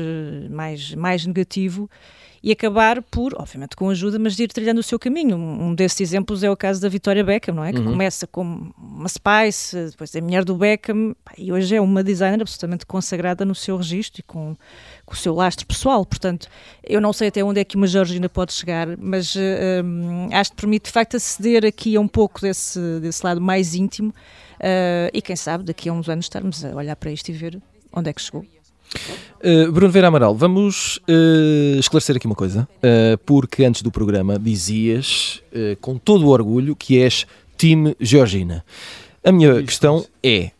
mais, 0.49 0.93
mais 0.95 1.25
negativo 1.25 1.89
e 2.43 2.51
acabar 2.51 3.01
por, 3.01 3.33
obviamente 3.39 3.73
com 3.73 3.89
ajuda, 3.89 4.19
mas 4.19 4.35
de 4.35 4.43
ir 4.43 4.47
trilhando 4.49 4.81
o 4.81 4.83
seu 4.83 4.99
caminho. 4.99 5.37
Um 5.37 5.73
desses 5.73 6.01
exemplos 6.01 6.43
é 6.43 6.51
o 6.51 6.57
caso 6.57 6.81
da 6.81 6.89
Vitória 6.89 7.23
Beckham, 7.23 7.55
não 7.55 7.63
é? 7.63 7.71
Que 7.71 7.79
uhum. 7.79 7.91
começa 7.91 8.27
como 8.27 8.75
uma 8.77 9.07
Spice, 9.07 9.91
depois 9.91 10.13
é 10.13 10.19
mulher 10.19 10.43
do 10.43 10.53
Beckham, 10.53 11.15
e 11.37 11.53
hoje 11.53 11.73
é 11.73 11.79
uma 11.79 12.03
designer 12.03 12.41
absolutamente 12.41 12.85
consagrada 12.85 13.45
no 13.45 13.55
seu 13.55 13.77
registro 13.77 14.19
e 14.19 14.23
com, 14.23 14.57
com 15.05 15.13
o 15.13 15.17
seu 15.17 15.33
lastro 15.33 15.65
pessoal. 15.65 16.05
Portanto, 16.05 16.49
eu 16.83 16.99
não 16.99 17.13
sei 17.13 17.29
até 17.29 17.41
onde 17.41 17.61
é 17.61 17.63
que 17.63 17.77
uma 17.77 17.87
Georgina 17.87 18.27
pode 18.27 18.51
chegar, 18.51 18.97
mas 18.97 19.33
uh, 19.35 19.39
um, 19.81 20.27
acho 20.33 20.51
que 20.51 20.57
permite 20.57 20.87
de 20.87 20.91
facto 20.91 21.15
aceder 21.15 21.65
aqui 21.65 21.95
a 21.95 22.01
um 22.01 22.09
pouco 22.09 22.41
desse, 22.41 22.99
desse 22.99 23.25
lado 23.25 23.39
mais 23.39 23.73
íntimo 23.73 24.09
uh, 24.09 25.09
e 25.13 25.21
quem 25.21 25.37
sabe 25.37 25.63
daqui 25.63 25.87
a 25.87 25.93
uns 25.93 26.09
anos 26.09 26.25
estarmos 26.25 26.65
a 26.65 26.75
olhar 26.75 26.97
para 26.97 27.09
isto 27.09 27.29
e 27.29 27.31
ver 27.31 27.61
onde 27.93 28.09
é 28.09 28.13
que 28.13 28.21
chegou. 28.21 28.45
Uh, 29.43 29.71
Bruno 29.71 29.91
Vera 29.91 30.07
Amaral, 30.07 30.33
vamos 30.35 30.97
uh, 31.09 31.79
esclarecer 31.79 32.15
aqui 32.15 32.25
uma 32.25 32.35
coisa, 32.35 32.67
uh, 32.77 33.17
porque 33.25 33.65
antes 33.65 33.81
do 33.81 33.91
programa 33.91 34.39
dizias 34.39 35.41
com 35.81 35.97
todo 35.97 36.25
o 36.25 36.29
orgulho 36.29 36.75
que 36.75 36.99
és 36.99 37.27
time 37.57 37.95
Georgina. 37.99 38.63
A 39.23 39.31
minha 39.31 39.51
Isso, 39.51 39.65
questão 39.65 40.05
é: 40.23 40.51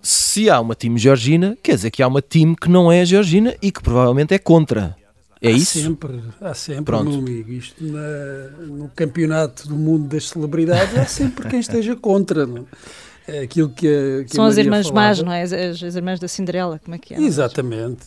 se 0.00 0.48
há 0.48 0.60
uma 0.60 0.74
time 0.74 0.98
Georgina, 0.98 1.56
quer 1.62 1.74
dizer 1.74 1.90
que 1.90 2.02
há 2.02 2.06
uma 2.06 2.22
time 2.22 2.56
que 2.56 2.70
não 2.70 2.90
é 2.90 3.04
Georgina 3.04 3.54
e 3.60 3.70
que 3.70 3.82
provavelmente 3.82 4.32
é 4.32 4.38
contra. 4.38 4.96
É 5.42 5.48
há 5.48 5.50
isso? 5.50 5.80
Sempre, 5.80 6.20
há 6.40 6.54
sempre, 6.54 6.84
Pronto. 6.84 7.10
meu 7.10 7.18
amigo. 7.18 7.52
Isto 7.52 7.84
na, 7.84 8.66
no 8.66 8.88
campeonato 8.94 9.68
do 9.68 9.74
mundo 9.74 10.06
das 10.06 10.28
celebridades 10.28 10.96
há 10.96 11.04
sempre 11.04 11.48
quem 11.50 11.58
esteja 11.58 11.96
contra. 11.96 12.46
Não? 12.46 12.64
É 13.26 13.40
aquilo 13.40 13.68
que 13.68 13.86
a, 13.86 14.24
que 14.24 14.34
São 14.34 14.44
as 14.44 14.56
irmãs 14.56 14.90
más, 14.90 15.22
não 15.22 15.32
é? 15.32 15.42
As, 15.42 15.52
as, 15.52 15.94
irmãs 15.94 16.18
da 16.18 16.26
Cinderela, 16.26 16.80
como 16.82 16.96
é 16.96 16.98
que 16.98 17.14
é? 17.14 17.20
Exatamente. 17.20 18.06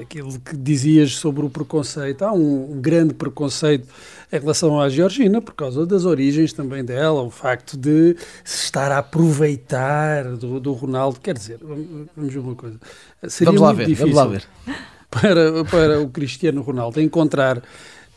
Aquilo 0.00 0.40
que 0.40 0.56
dizias 0.56 1.16
sobre 1.16 1.44
o 1.44 1.50
preconceito. 1.50 2.22
Há 2.22 2.32
um, 2.32 2.72
um, 2.72 2.80
grande 2.80 3.12
preconceito 3.12 3.86
em 4.32 4.40
relação 4.40 4.80
à 4.80 4.88
Georgina, 4.88 5.42
por 5.42 5.54
causa 5.54 5.84
das 5.84 6.06
origens 6.06 6.52
também 6.52 6.82
dela, 6.82 7.22
o 7.22 7.30
facto 7.30 7.76
de 7.76 8.16
se 8.42 8.64
estar 8.64 8.90
a 8.90 8.98
aproveitar 8.98 10.24
do, 10.36 10.58
do 10.60 10.72
Ronaldo. 10.72 11.20
Quer 11.20 11.34
dizer, 11.34 11.58
vamos 11.60 12.32
ver 12.32 12.38
uma 12.38 12.54
coisa. 12.54 12.78
Seria 13.28 13.52
vamos 13.52 13.60
lá 13.60 13.72
ver, 13.72 13.94
vamos 13.94 14.14
lá 14.14 14.26
ver. 14.26 14.44
Para, 15.08 15.64
para 15.64 16.00
o 16.00 16.08
Cristiano 16.08 16.62
Ronaldo 16.62 17.00
encontrar 17.00 17.62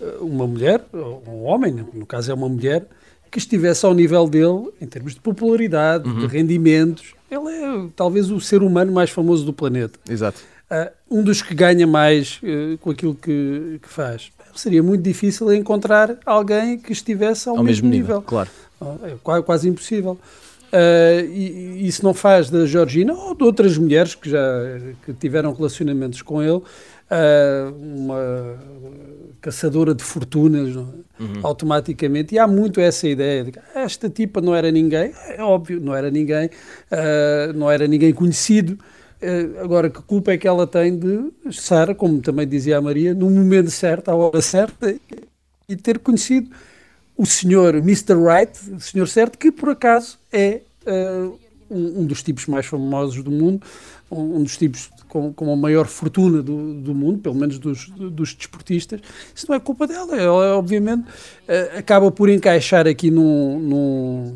eh, 0.02 0.18
uma 0.22 0.48
mulher, 0.48 0.84
um 0.94 1.44
homem, 1.44 1.86
no 1.94 2.06
caso 2.06 2.32
é 2.32 2.34
uma 2.34 2.50
mulher, 2.50 2.88
que 3.30 3.38
estivesse 3.38 3.86
ao 3.86 3.94
nível 3.94 4.28
dele 4.28 4.70
em 4.82 4.88
termos 4.88 5.14
de 5.14 5.20
popularidade, 5.20 6.08
uhum. 6.08 6.20
de 6.20 6.28
rendimentos. 6.28 7.14
Ele 7.30 7.50
é 7.50 7.88
talvez 7.96 8.32
o 8.32 8.40
ser 8.40 8.64
humano 8.64 8.92
mais 8.92 9.10
famoso 9.10 9.46
do 9.46 9.54
planeta. 9.54 10.00
Exato. 10.10 10.42
Uh, 10.70 11.20
um 11.20 11.24
dos 11.24 11.42
que 11.42 11.56
ganha 11.56 11.88
mais 11.88 12.40
uh, 12.44 12.78
com 12.80 12.92
aquilo 12.92 13.16
que, 13.16 13.80
que, 13.82 13.90
faz. 13.90 14.32
Seria 14.56 14.84
muito 14.84 15.02
difícil 15.02 15.52
encontrar 15.54 16.18
alguém 16.26 16.78
que 16.78 16.92
estivesse 16.92 17.50
ao, 17.50 17.58
ao 17.58 17.64
mesmo, 17.64 17.88
mesmo 17.88 17.90
nível. 17.90 18.16
nível. 18.18 18.22
Claro. 18.22 18.50
Uh, 18.80 19.00
é 19.04 19.16
quase, 19.24 19.44
quase 19.44 19.70
impossível. 19.70 20.18
e 21.34 21.88
isso 21.88 22.04
não 22.04 22.14
faz 22.14 22.50
da 22.50 22.66
Georgina 22.68 23.14
ou 23.14 23.34
de 23.34 23.44
outras 23.44 23.78
mulheres 23.78 24.14
que 24.14 24.30
já 24.30 24.40
que 25.04 25.14
tiveram 25.14 25.54
relacionamentos 25.54 26.22
com 26.22 26.42
ele 26.44 26.62
uma 27.82 28.56
caçadora 29.42 29.94
de 29.94 30.04
fortunas 30.04 30.76
é? 30.76 30.80
uhum. 30.80 31.40
automaticamente. 31.44 32.36
E 32.36 32.40
há 32.40 32.48
muito 32.48 32.80
essa 32.80 33.08
ideia 33.08 33.44
de 33.44 33.52
que 33.54 33.60
ah, 33.60 33.82
esta 33.82 34.10
tipa 34.10 34.42
não 34.42 34.54
era 34.54 34.72
ninguém, 34.72 35.14
é 35.28 35.42
óbvio, 35.42 35.80
não 35.80 35.96
era 35.96 36.12
ninguém, 36.12 36.48
uh, 36.48 37.54
não 37.54 37.70
era 37.70 37.88
ninguém 37.88 38.14
conhecido. 38.14 38.78
Uh, 39.22 39.60
agora, 39.62 39.90
que 39.90 40.02
culpa 40.02 40.32
é 40.32 40.38
que 40.38 40.48
ela 40.48 40.66
tem 40.66 40.98
de 40.98 41.32
estar, 41.46 41.94
como 41.96 42.22
também 42.22 42.48
dizia 42.48 42.78
a 42.78 42.82
Maria, 42.82 43.14
no 43.14 43.30
momento 43.30 43.70
certo, 43.70 44.10
à 44.10 44.16
hora 44.16 44.42
certa, 44.42 44.96
e 45.68 45.76
ter 45.76 46.00
conhecido 46.00 46.50
o 47.18 47.26
senhor 47.26 47.76
Mr. 47.76 48.16
Right, 48.16 48.58
o 48.72 48.80
senhor 48.80 49.08
certo, 49.08 49.38
que 49.38 49.52
por 49.52 49.70
acaso 49.70 50.18
é 50.32 50.62
uh, 50.88 51.38
um, 51.70 52.02
um, 52.02 52.06
dos 52.06 52.24
tipos 52.24 52.46
mais 52.48 52.66
famosos 52.66 53.24
do 53.24 53.32
mundo, 53.32 53.62
um, 54.12 54.42
dos 54.44 54.58
tipos 54.58 54.90
com, 55.08 55.34
com 55.34 55.52
a 55.52 55.56
maior 55.56 55.88
fortuna 55.88 56.42
do, 56.42 56.76
do 56.76 56.94
mundo, 56.94 57.20
pelo 57.20 57.36
menos 57.36 57.58
dos, 57.60 57.90
dos 57.90 58.34
desportistas, 58.34 59.02
isso 59.36 59.46
não 59.50 59.56
é 59.56 59.60
culpa 59.60 59.88
dela. 59.88 60.16
Ela, 60.16 60.58
obviamente, 60.58 61.04
uh, 61.04 61.78
acaba 61.78 62.12
por 62.12 62.30
encaixar 62.30 62.88
aqui 62.88 63.10
num, 63.10 63.60
num, 63.60 64.36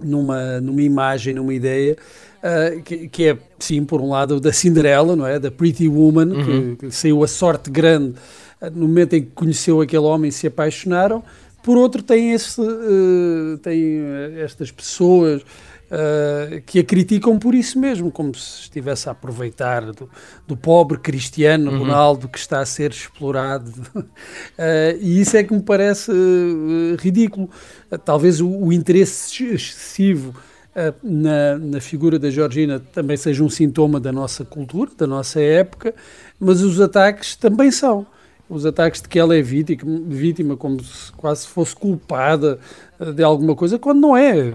numa, 0.00 0.60
numa 0.60 0.82
imagem, 0.82 1.34
numa 1.34 1.52
ideia. 1.52 1.96
Uh, 2.36 2.82
que, 2.82 3.08
que, 3.08 3.24
é, 3.24 3.38
sim, 3.58 3.84
por 3.84 4.00
um 4.00 4.10
lado, 4.10 4.38
da 4.38 4.52
Cinderela, 4.52 5.16
não 5.16 5.26
é? 5.26 5.38
Da 5.38 5.50
Pretty 5.50 5.88
Woman, 5.88 6.26
uhum. 6.26 6.76
que, 6.76 6.86
que, 6.86 6.90
saiu 6.94 7.24
a 7.24 7.26
sorte 7.26 7.70
grande 7.70 8.14
uh, 8.60 8.70
no 8.72 8.86
momento 8.86 9.14
em 9.14 9.22
que 9.22 9.30
conheceu 9.34 9.80
aquele 9.80 10.04
homem 10.04 10.28
e 10.28 10.32
se 10.32 10.46
apaixonaram. 10.46 11.24
Por 11.62 11.76
outro, 11.76 12.02
tem, 12.02 12.32
esse, 12.32 12.60
uh, 12.60 13.58
tem 13.60 13.98
estas 14.38 14.70
pessoas 14.70 15.42
Uh, 15.86 16.60
que 16.62 16.80
a 16.80 16.84
criticam 16.84 17.38
por 17.38 17.54
isso 17.54 17.78
mesmo, 17.78 18.10
como 18.10 18.34
se 18.34 18.62
estivesse 18.62 19.08
a 19.08 19.12
aproveitar 19.12 19.92
do, 19.92 20.10
do 20.44 20.56
pobre 20.56 20.98
Cristiano 20.98 21.70
uhum. 21.70 21.78
Ronaldo 21.78 22.28
que 22.28 22.38
está 22.38 22.58
a 22.58 22.66
ser 22.66 22.90
explorado. 22.90 23.70
Uh, 23.94 24.02
e 25.00 25.20
isso 25.20 25.36
é 25.36 25.44
que 25.44 25.54
me 25.54 25.62
parece 25.62 26.10
uh, 26.10 26.96
ridículo. 26.98 27.48
talvez 28.04 28.40
o, 28.40 28.48
o, 28.48 28.72
interesse 28.72 29.44
excessivo 29.44 30.34
na, 31.02 31.56
na 31.56 31.80
figura 31.80 32.18
da 32.18 32.30
Georgina 32.30 32.80
também 32.92 33.16
seja 33.16 33.44
um 33.44 33.48
sintoma 33.48 34.00
da 34.00 34.12
nossa 34.12 34.44
cultura, 34.44 34.90
da 34.98 35.06
nossa 35.06 35.40
época, 35.40 35.94
mas 36.38 36.62
os 36.62 36.80
ataques 36.80 37.36
também 37.36 37.70
são 37.70 38.06
os 38.48 38.64
ataques 38.64 39.02
de 39.02 39.08
que 39.08 39.18
ela 39.18 39.36
é 39.36 39.42
vítima, 39.42 40.00
vítima 40.06 40.56
como 40.56 40.82
se 40.82 41.10
quase 41.12 41.46
fosse 41.46 41.74
culpada 41.74 42.58
eh, 43.00 43.12
de 43.12 43.22
alguma 43.22 43.56
coisa, 43.56 43.78
quando 43.78 44.00
não 44.00 44.16
é. 44.16 44.52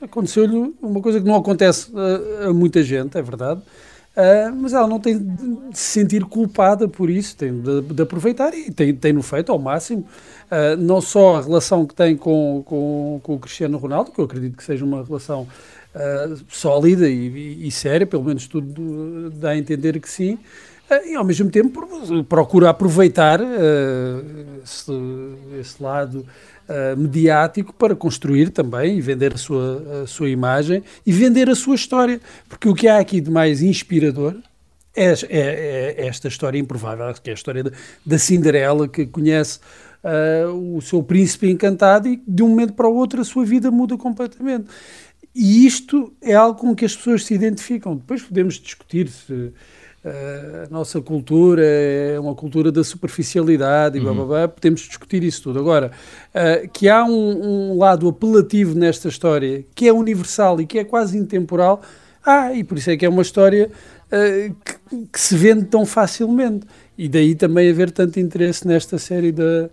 Aconteceu-lhe 0.00 0.74
uma 0.80 1.00
coisa 1.00 1.20
que 1.20 1.26
não 1.26 1.36
acontece 1.36 1.92
a, 1.94 2.48
a 2.48 2.54
muita 2.54 2.82
gente, 2.82 3.18
é 3.18 3.22
verdade, 3.22 3.60
uh, 3.60 4.54
mas 4.56 4.72
ela 4.72 4.86
não 4.86 4.98
tem 4.98 5.18
de 5.18 5.78
se 5.78 6.00
sentir 6.00 6.24
culpada 6.24 6.88
por 6.88 7.10
isso, 7.10 7.36
tem 7.36 7.60
de, 7.60 7.82
de 7.82 8.02
aproveitar 8.02 8.54
e 8.54 8.70
tem, 8.70 8.94
tem 8.94 9.12
no 9.12 9.22
feito 9.22 9.52
ao 9.52 9.58
máximo. 9.58 10.06
Uh, 10.50 10.76
não 10.78 11.00
só 11.00 11.36
a 11.36 11.42
relação 11.42 11.84
que 11.84 11.94
tem 11.94 12.16
com, 12.16 12.62
com, 12.64 13.20
com, 13.22 13.34
o 13.34 13.38
Cristiano 13.38 13.76
Ronaldo, 13.76 14.10
que 14.10 14.18
eu 14.18 14.24
acredito 14.24 14.56
que 14.56 14.64
seja 14.64 14.84
uma 14.84 15.04
relação 15.04 15.46
uh, 15.94 16.40
sólida 16.48 17.06
e, 17.06 17.28
e, 17.28 17.68
e 17.68 17.70
séria, 17.70 18.06
pelo 18.06 18.24
menos 18.24 18.46
tudo 18.46 19.28
dá 19.30 19.50
a 19.50 19.58
entender 19.58 20.00
que 20.00 20.08
sim, 20.08 20.38
e 21.04 21.14
ao 21.14 21.24
mesmo 21.24 21.50
tempo 21.50 21.86
procura 22.28 22.70
aproveitar 22.70 23.40
uh, 23.40 23.44
esse, 24.64 24.92
esse, 25.60 25.82
lado 25.82 26.24
uh, 26.68 26.96
mediático 26.96 27.74
para 27.74 27.94
construir 27.94 28.50
também 28.50 28.96
e 28.96 29.00
vender 29.00 29.34
a 29.34 29.36
sua, 29.36 30.02
a 30.02 30.06
sua 30.06 30.30
imagem 30.30 30.82
e 31.04 31.12
vender 31.12 31.50
a 31.50 31.54
sua 31.54 31.74
história. 31.74 32.20
Porque 32.48 32.68
o 32.68 32.74
que 32.74 32.88
há 32.88 32.98
aqui 32.98 33.20
de 33.20 33.30
mais 33.30 33.60
inspirador 33.60 34.34
é, 34.96 35.12
é, 35.28 35.94
é 35.98 36.06
esta 36.06 36.26
história 36.28 36.58
improvável, 36.58 37.12
que 37.22 37.28
é 37.28 37.32
a 37.32 37.34
história 37.34 37.62
da, 37.62 37.70
da 38.04 38.18
Cinderela, 38.18 38.88
que 38.88 39.06
conhece 39.06 39.60
uh, 40.02 40.76
o 40.76 40.80
seu 40.80 41.02
príncipe 41.02 41.50
encantado 41.50 42.08
e 42.08 42.22
de 42.26 42.42
um 42.42 42.48
momento 42.48 42.72
para 42.72 42.88
o 42.88 42.94
outro 42.94 43.20
a 43.20 43.24
sua 43.24 43.44
vida 43.44 43.70
muda 43.70 43.96
completamente. 43.96 44.68
E 45.34 45.66
isto 45.66 46.12
é 46.22 46.34
algo 46.34 46.58
com 46.58 46.74
que 46.74 46.84
as 46.84 46.96
pessoas 46.96 47.24
se 47.24 47.34
identificam. 47.34 47.94
Depois 47.94 48.22
podemos 48.22 48.54
discutir 48.54 49.08
se 49.08 49.52
a 50.04 50.70
nossa 50.70 51.00
cultura 51.00 51.62
é 51.64 52.18
uma 52.20 52.34
cultura 52.34 52.70
da 52.70 52.84
superficialidade 52.84 53.98
e 53.98 54.00
uhum. 54.00 54.06
blá, 54.06 54.14
blá, 54.14 54.24
blá, 54.24 54.48
podemos 54.48 54.82
discutir 54.82 55.24
isso 55.24 55.42
tudo. 55.42 55.58
Agora, 55.58 55.90
uh, 56.34 56.68
que 56.70 56.88
há 56.88 57.04
um, 57.04 57.72
um, 57.72 57.78
lado 57.78 58.08
apelativo 58.08 58.74
nesta 58.74 59.08
história 59.08 59.64
que 59.74 59.88
é 59.88 59.92
universal 59.92 60.60
e 60.60 60.66
que 60.66 60.78
é 60.78 60.84
quase 60.84 61.18
intemporal, 61.18 61.82
ah, 62.24 62.52
e 62.52 62.62
por 62.62 62.78
isso 62.78 62.90
é 62.90 62.96
que 62.96 63.04
é 63.04 63.08
uma 63.08 63.22
história 63.22 63.70
uh, 64.06 64.54
que, 64.64 65.06
que, 65.12 65.20
se 65.20 65.36
vende 65.36 65.64
tão 65.64 65.84
facilmente. 65.84 66.66
E 66.96 67.08
daí 67.08 67.34
também 67.34 67.70
haver 67.70 67.90
tanto 67.90 68.20
interesse 68.20 68.66
nesta 68.66 68.98
série 68.98 69.32
da 69.32 69.68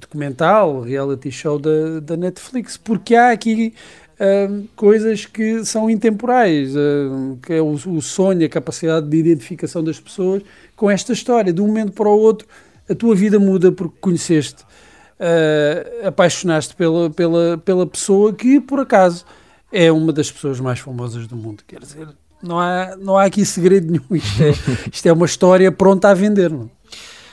documental, 0.00 0.80
reality 0.80 1.30
show 1.30 1.58
da, 1.58 2.00
da 2.00 2.16
Netflix, 2.16 2.76
porque 2.76 3.14
há 3.14 3.30
aqui 3.30 3.72
uh, 4.20 4.68
coisas 4.76 5.26
que 5.26 5.64
são 5.64 5.88
intemporais, 5.90 6.74
uh, 6.74 7.38
que 7.42 7.52
é 7.54 7.60
o, 7.60 7.72
o, 7.72 8.02
sonho, 8.02 8.44
a 8.44 8.48
capacidade 8.48 9.08
de 9.08 9.16
identificação 9.16 9.82
das 9.82 9.98
pessoas 10.00 10.42
com 10.76 10.90
esta 10.90 11.12
história. 11.12 11.52
De 11.52 11.60
um 11.60 11.66
momento 11.66 11.92
para 11.92 12.08
o 12.08 12.18
outro, 12.18 12.46
a 12.88 12.94
tua 12.94 13.14
vida 13.14 13.38
muda 13.38 13.72
porque 13.72 13.96
conheceste 14.00 14.62
uh, 14.62 16.06
apaixonaste 16.06 16.74
pela, 16.74 17.10
pela, 17.10 17.58
pela 17.58 17.86
pessoa 17.86 18.32
que, 18.32 18.60
por 18.60 18.80
acaso, 18.80 19.24
é 19.72 19.90
uma 19.90 20.12
das 20.12 20.30
pessoas 20.30 20.60
mais 20.60 20.78
famosas 20.78 21.26
do 21.26 21.36
mundo. 21.36 21.62
Quer 21.66 21.80
dizer, 21.80 22.08
não 22.42 22.60
há, 22.60 22.96
não 22.96 23.16
há 23.16 23.24
aqui 23.24 23.44
segredo 23.44 23.90
nenhum. 23.90 24.04
Isto 24.14 24.42
é, 24.42 24.50
isto 24.92 25.06
é 25.06 25.12
uma 25.12 25.26
história 25.26 25.72
pronta 25.72 26.10
a 26.10 26.14
vender. 26.14 26.50
Não? 26.50 26.70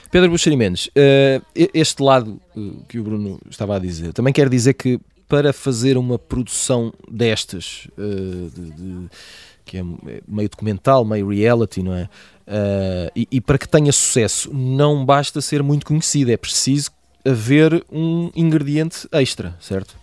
Pedro 0.09 0.29
Buxeri 0.29 0.57
Mendes, 0.57 0.87
uh, 0.87 1.41
este 1.73 2.03
lado 2.03 2.39
uh, 2.55 2.83
que 2.87 2.99
o 2.99 3.03
Bruno 3.03 3.39
estava 3.49 3.77
a 3.77 3.79
dizer, 3.79 4.11
também 4.11 4.33
quer 4.33 4.49
dizer 4.49 4.73
que 4.73 4.99
para 5.31 5.53
fazer 5.53 5.97
uma 5.97 6.19
produção 6.19 6.91
destas, 7.09 7.87
uh, 7.97 8.49
de, 8.49 8.71
de, 8.71 9.09
que 9.63 9.77
é 9.77 9.83
meio 10.27 10.49
documental, 10.49 11.05
meio 11.05 11.29
reality, 11.29 11.81
não 11.81 11.93
é? 11.93 12.09
E, 13.15 13.25
e, 13.31 13.39
para 13.39 13.57
que 13.57 13.65
tenha 13.65 13.93
sucesso, 13.93 14.53
não 14.53 15.05
basta 15.05 15.39
ser 15.39 15.63
muito 15.63 15.85
conhecido, 15.85 16.31
é 16.31 16.35
preciso 16.35 16.91
haver 17.23 17.81
um 17.89 18.29
ingrediente 18.35 19.07
extra, 19.09 19.55
certo? 19.61 19.95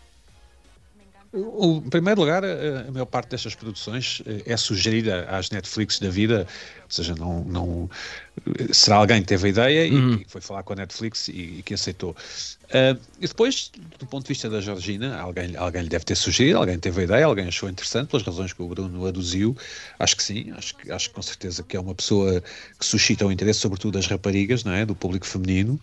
O, 1.30 1.82
em 1.84 1.90
primeiro 1.90 2.22
lugar, 2.22 2.42
a, 2.42 2.90
maior 2.90 3.04
parte 3.04 3.28
destas 3.30 3.54
produções 3.54 4.22
eh, 4.26 4.42
é 4.46 4.56
sugerida 4.56 5.26
às 5.28 5.50
Netflix 5.50 5.98
da 5.98 6.08
vida, 6.08 6.46
ou 6.84 6.90
seja, 6.90 7.14
não, 7.14 7.44
não 7.44 7.90
será 8.72 8.96
alguém 8.96 9.20
que 9.20 9.28
teve 9.28 9.48
a 9.48 9.50
ideia 9.50 9.92
uhum. 9.92 10.14
e 10.14 10.24
que 10.24 10.30
foi 10.30 10.40
falar 10.40 10.62
com 10.62 10.72
a 10.72 10.76
Netflix 10.76 11.28
e, 11.28 11.58
e 11.58 11.62
que 11.62 11.74
aceitou. 11.74 12.16
Uh, 12.64 12.98
e 13.20 13.26
depois, 13.26 13.70
do 13.98 14.06
ponto 14.06 14.24
de 14.24 14.28
vista 14.28 14.48
da 14.48 14.58
Georgina, 14.60 15.18
alguém, 15.18 15.54
alguém 15.54 15.82
lhe 15.82 15.88
deve 15.90 16.06
ter 16.06 16.16
sugerido, 16.16 16.58
alguém 16.58 16.78
teve 16.78 17.02
a 17.02 17.04
ideia, 17.04 17.26
alguém 17.26 17.46
achou 17.46 17.68
interessante, 17.68 18.08
pelas 18.08 18.24
razões 18.24 18.54
que 18.54 18.62
o 18.62 18.68
Bruno 18.68 19.06
aduziu. 19.06 19.54
Acho 19.98 20.16
que 20.16 20.22
sim, 20.22 20.50
acho, 20.56 20.74
acho 20.90 21.08
que 21.10 21.14
com 21.14 21.22
certeza 21.22 21.62
que 21.62 21.76
é 21.76 21.80
uma 21.80 21.94
pessoa 21.94 22.42
que 22.78 22.86
suscita 22.86 23.26
o 23.26 23.30
interesse, 23.30 23.60
sobretudo 23.60 23.94
das 23.98 24.06
raparigas, 24.06 24.64
não 24.64 24.72
é? 24.72 24.86
do 24.86 24.94
público 24.94 25.26
feminino, 25.26 25.78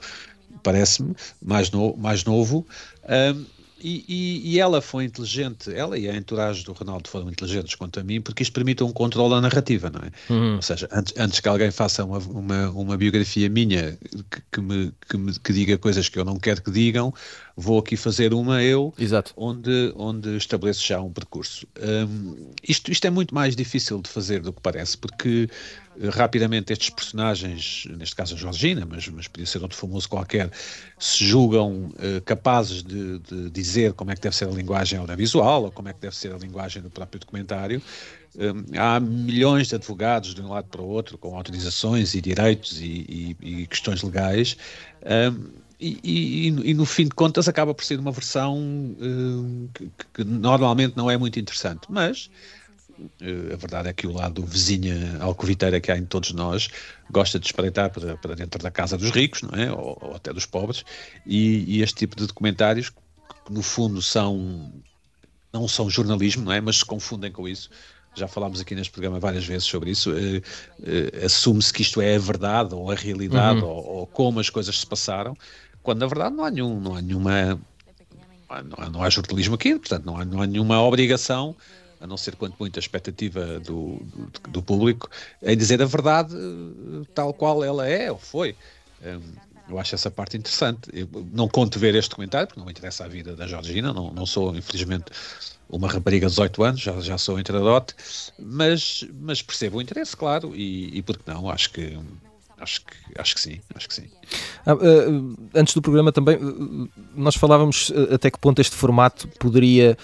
parece-me, 0.63 1.15
mais, 1.39 1.69
no, 1.69 1.95
mais 1.97 2.23
novo. 2.23 2.65
Uh, 3.03 3.45
e, 3.85 4.03
e, 4.07 4.53
e, 4.53 4.59
ela 4.59 4.81
foi 4.81 5.03
inteligente, 5.03 5.71
ela 5.71 5.95
e 5.95 6.09
a 6.09 6.15
entourage 6.15 6.63
do 6.63 6.73
Ronaldo 6.73 7.07
foram 7.07 7.29
inteligentes 7.29 7.75
quanto 7.75 7.99
a 7.99 8.03
mim, 8.03 8.19
porque 8.19 8.41
isto 8.41 8.51
permite 8.51 8.83
um 8.83 8.91
controle 8.91 9.29
da 9.29 9.41
narrativa, 9.41 9.91
não 9.91 10.01
é? 10.01 10.33
Uhum. 10.33 10.55
Ou 10.55 10.61
seja, 10.63 10.89
antes, 10.91 11.13
antes, 11.15 11.39
que 11.39 11.47
alguém 11.47 11.69
faça 11.69 12.03
uma, 12.03 12.17
uma, 12.17 12.69
uma 12.71 12.97
biografia 12.97 13.47
minha 13.47 13.95
que, 14.31 14.41
que, 14.51 14.61
me, 14.61 14.91
que, 15.07 15.17
me, 15.17 15.39
que 15.39 15.53
diga 15.53 15.77
coisas 15.77 16.09
que 16.09 16.17
eu 16.17 16.25
não 16.25 16.39
quero 16.39 16.63
que 16.63 16.71
digam, 16.71 17.13
vou 17.55 17.77
aqui 17.77 17.95
fazer 17.95 18.33
uma 18.33 18.63
eu, 18.63 18.91
Exato. 18.97 19.31
Onde, 19.37 19.93
onde 19.95 20.35
estabeleço 20.35 20.83
já 20.83 20.99
um 20.99 21.13
percurso. 21.13 21.67
Um, 21.79 22.53
isto, 22.67 22.91
isto 22.91 23.05
é 23.05 23.11
muito 23.11 23.35
mais 23.35 23.55
difícil 23.55 24.01
de 24.01 24.09
fazer 24.09 24.41
do 24.41 24.51
que 24.51 24.61
parece, 24.61 24.97
porque 24.97 25.47
rapidamente 26.13 26.73
estes 26.73 26.89
personagens, 26.89 27.87
neste 27.97 28.15
caso 28.15 28.35
a 28.35 28.37
Georgina, 28.37 28.85
mas, 28.85 29.07
mas 29.07 29.27
podia 29.27 29.45
ser 29.45 29.61
outro 29.61 29.77
famoso 29.77 30.09
qualquer, 30.09 30.51
se 30.99 31.25
julgam 31.25 31.85
uh, 31.85 32.21
capazes 32.25 32.83
de, 32.83 33.19
de, 33.19 33.49
dizer 33.49 33.93
como 33.93 34.11
é 34.11 34.15
que 34.15 34.21
deve 34.21 34.35
ser 34.35 34.47
a 34.47 34.51
linguagem 34.51 34.99
audiovisual 34.99 35.63
ou 35.63 35.71
como 35.71 35.89
é 35.89 35.93
que 35.93 36.01
deve 36.01 36.15
ser 36.15 36.33
a 36.33 36.37
linguagem 36.37 36.81
do 36.81 36.89
próprio 36.89 37.19
documentário. 37.19 37.81
Um, 38.37 38.77
há 38.77 38.99
milhões 38.99 39.69
de 39.69 39.75
advogados 39.75 40.35
de 40.35 40.41
um 40.41 40.49
lado 40.49 40.67
para 40.67 40.81
o 40.81 40.87
outro 40.87 41.17
com 41.17 41.35
autorizações 41.37 42.13
e 42.15 42.21
direitos 42.21 42.81
e, 42.81 43.35
e, 43.41 43.61
e 43.61 43.67
questões 43.67 44.03
legais. 44.03 44.57
Um, 45.03 45.65
e, 45.79 45.99
e, 46.03 46.47
e, 46.69 46.73
no 46.73 46.85
fim 46.85 47.03
de 47.03 47.11
contas 47.11 47.49
acaba 47.49 47.73
por 47.73 47.83
ser 47.83 47.99
uma 47.99 48.11
versão 48.11 48.57
uh, 48.57 49.69
que, 49.73 49.91
que, 50.13 50.23
normalmente 50.23 50.95
não 50.95 51.11
é 51.11 51.17
muito 51.17 51.37
interessante, 51.37 51.87
mas 51.89 52.29
a 53.53 53.55
verdade 53.55 53.89
é 53.89 53.93
que 53.93 54.07
o 54.07 54.13
lado 54.13 54.43
vizinha 54.45 55.17
alcoviteira 55.19 55.79
que 55.79 55.91
há 55.91 55.97
em 55.97 56.05
todos 56.05 56.31
nós 56.31 56.69
gosta 57.09 57.39
de 57.39 57.45
espreitar 57.45 57.89
para, 57.89 58.17
para 58.17 58.35
dentro 58.35 58.61
da 58.61 58.71
casa 58.71 58.97
dos 58.97 59.11
ricos, 59.11 59.41
não 59.41 59.59
é? 59.59 59.71
Ou, 59.71 59.97
ou 60.01 60.15
até 60.15 60.31
dos 60.31 60.45
pobres, 60.45 60.83
e, 61.25 61.77
e, 61.77 61.81
este 61.81 61.95
tipo 61.95 62.15
de 62.15 62.25
documentários, 62.25 62.89
que 62.89 63.51
no 63.51 63.61
fundo 63.61 64.01
são 64.01 64.71
não 65.51 65.67
são 65.67 65.89
jornalismo, 65.89 66.43
não 66.43 66.51
é? 66.51 66.59
Mas 66.59 66.77
se 66.77 66.85
confundem 66.85 67.31
com 67.31 67.47
isso. 67.47 67.69
Já 68.13 68.27
falámos 68.27 68.59
aqui 68.59 68.75
neste 68.75 68.91
programa 68.91 69.19
várias 69.19 69.45
vezes 69.45 69.65
sobre 69.65 69.91
isso. 69.91 70.11
Uh, 70.11 70.37
uh, 70.79 71.25
Assume-se 71.25 71.71
que 71.71 71.81
isto 71.81 72.01
é 72.01 72.15
a 72.15 72.19
verdade 72.19 72.73
ou 72.73 72.91
a 72.91 72.95
realidade 72.95 73.59
uhum. 73.59 73.67
ou, 73.67 73.85
ou, 73.85 74.07
como 74.07 74.39
as 74.39 74.49
coisas 74.49 74.79
se 74.79 74.85
passaram, 74.85 75.35
quando 75.81 75.99
na 75.99 76.07
verdade 76.07 76.35
não 76.35 76.43
há, 76.45 76.51
nenhum, 76.51 76.79
não 76.79 76.95
há 76.95 77.01
nenhuma. 77.01 77.59
Não 78.49 78.77
há, 78.77 78.89
não 78.89 79.03
há 79.03 79.09
jornalismo 79.09 79.55
aqui, 79.55 79.75
portanto, 79.75 80.05
não 80.05 80.17
há, 80.17 80.23
não 80.23 80.41
há 80.41 80.47
nenhuma 80.47 80.81
obrigação 80.81 81.55
a 81.99 82.07
não 82.07 82.17
ser 82.17 82.35
quanto 82.35 82.55
muito 82.59 82.77
a 82.77 82.79
expectativa 82.79 83.59
do, 83.59 83.97
do, 83.97 84.49
do, 84.49 84.61
público, 84.61 85.09
em 85.41 85.55
dizer 85.55 85.81
a 85.81 85.85
verdade 85.85 86.35
eh, 86.35 87.05
tal 87.13 87.33
qual 87.33 87.63
ela 87.63 87.87
é 87.87 88.11
ou 88.11 88.17
foi. 88.17 88.55
Um, 89.03 89.21
eu 89.67 89.79
acho 89.79 89.95
essa 89.95 90.11
parte 90.11 90.37
interessante. 90.37 90.89
Eu 90.93 91.09
não 91.33 91.47
conto 91.47 91.79
ver 91.79 91.95
este 91.95 92.13
comentário, 92.13 92.47
porque 92.47 92.59
não 92.59 92.65
me 92.65 92.71
interessa 92.71 93.05
a 93.05 93.07
vida 93.07 93.35
da 93.35 93.47
Georgina, 93.47 93.91
não, 93.91 94.13
não 94.13 94.25
sou, 94.25 94.55
infelizmente, 94.55 95.05
uma 95.67 95.87
rapariga 95.87 96.27
de 96.27 96.31
18 96.33 96.63
anos, 96.63 96.81
já, 96.81 96.99
já 96.99 97.17
sou 97.17 97.39
intradote, 97.39 97.95
mas, 98.37 99.03
mas 99.19 99.41
percebo 99.41 99.77
o 99.77 99.81
interesse, 99.81 100.15
claro, 100.15 100.55
e, 100.55 100.95
e 100.97 101.01
porque 101.01 101.23
não, 101.25 101.49
acho 101.49 101.71
que 101.71 101.97
Acho 102.57 102.85
que, 102.85 103.19
acho 103.19 103.35
que 103.35 103.41
sim, 103.41 103.59
acho 103.75 103.87
que 103.87 103.93
sim. 103.93 104.09
Ah, 104.65 104.75
uh, 104.75 105.37
antes 105.53 105.73
do 105.73 105.81
programa 105.81 106.11
também, 106.11 106.37
uh, 106.37 106.89
nós 107.13 107.35
falávamos 107.35 107.91
até 108.13 108.31
que 108.31 108.39
ponto 108.39 108.61
este 108.61 108.75
formato 108.75 109.27
poderia 109.39 109.97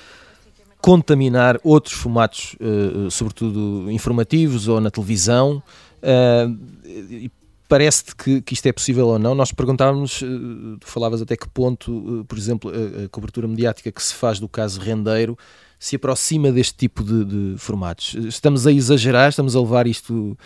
contaminar 0.82 1.60
outros 1.64 1.94
formatos, 1.94 2.56
uh, 2.60 3.10
sobretudo 3.12 3.90
informativos 3.92 4.68
ou 4.68 4.80
na 4.82 4.90
televisão. 4.90 5.62
Uh, 6.02 7.30
Parece-te 7.68 8.14
que, 8.18 8.42
que, 8.42 8.54
isto 8.54 8.66
é 8.66 8.74
possível 8.74 9.08
ou 9.08 9.18
não? 9.18 9.34
Nós 9.34 9.54
perguntávamos, 9.54 10.22
uh, 10.22 10.78
tu 10.78 10.86
falavas 10.88 11.22
até 11.22 11.38
que 11.38 11.48
ponto, 11.48 12.26
por 12.28 12.38
exemplo, 12.38 12.70
a, 12.70 13.08
cobertura 13.08 13.48
mediática 13.48 13.90
que 13.90 14.04
se 14.04 14.14
faz 14.14 14.40
do 14.40 14.50
caso 14.50 14.82
Rendeiro 14.82 15.38
se 15.80 15.96
aproxima 15.96 16.52
deste 16.52 16.76
tipo 16.76 17.02
de, 17.02 17.24
de 17.24 17.58
formatos. 17.58 18.14
Estamos 18.26 18.68
a 18.68 18.74
exagerar, 18.74 19.30
estamos 19.30 19.56
a 19.56 19.60
levar 19.62 19.88
isto 19.88 20.38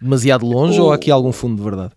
demasiado 0.00 0.46
longe 0.46 0.80
ou 0.80 0.90
há 0.90 0.94
aqui 0.94 1.10
algum 1.10 1.32
fundo 1.32 1.56
de 1.56 1.62
verdade? 1.62 1.92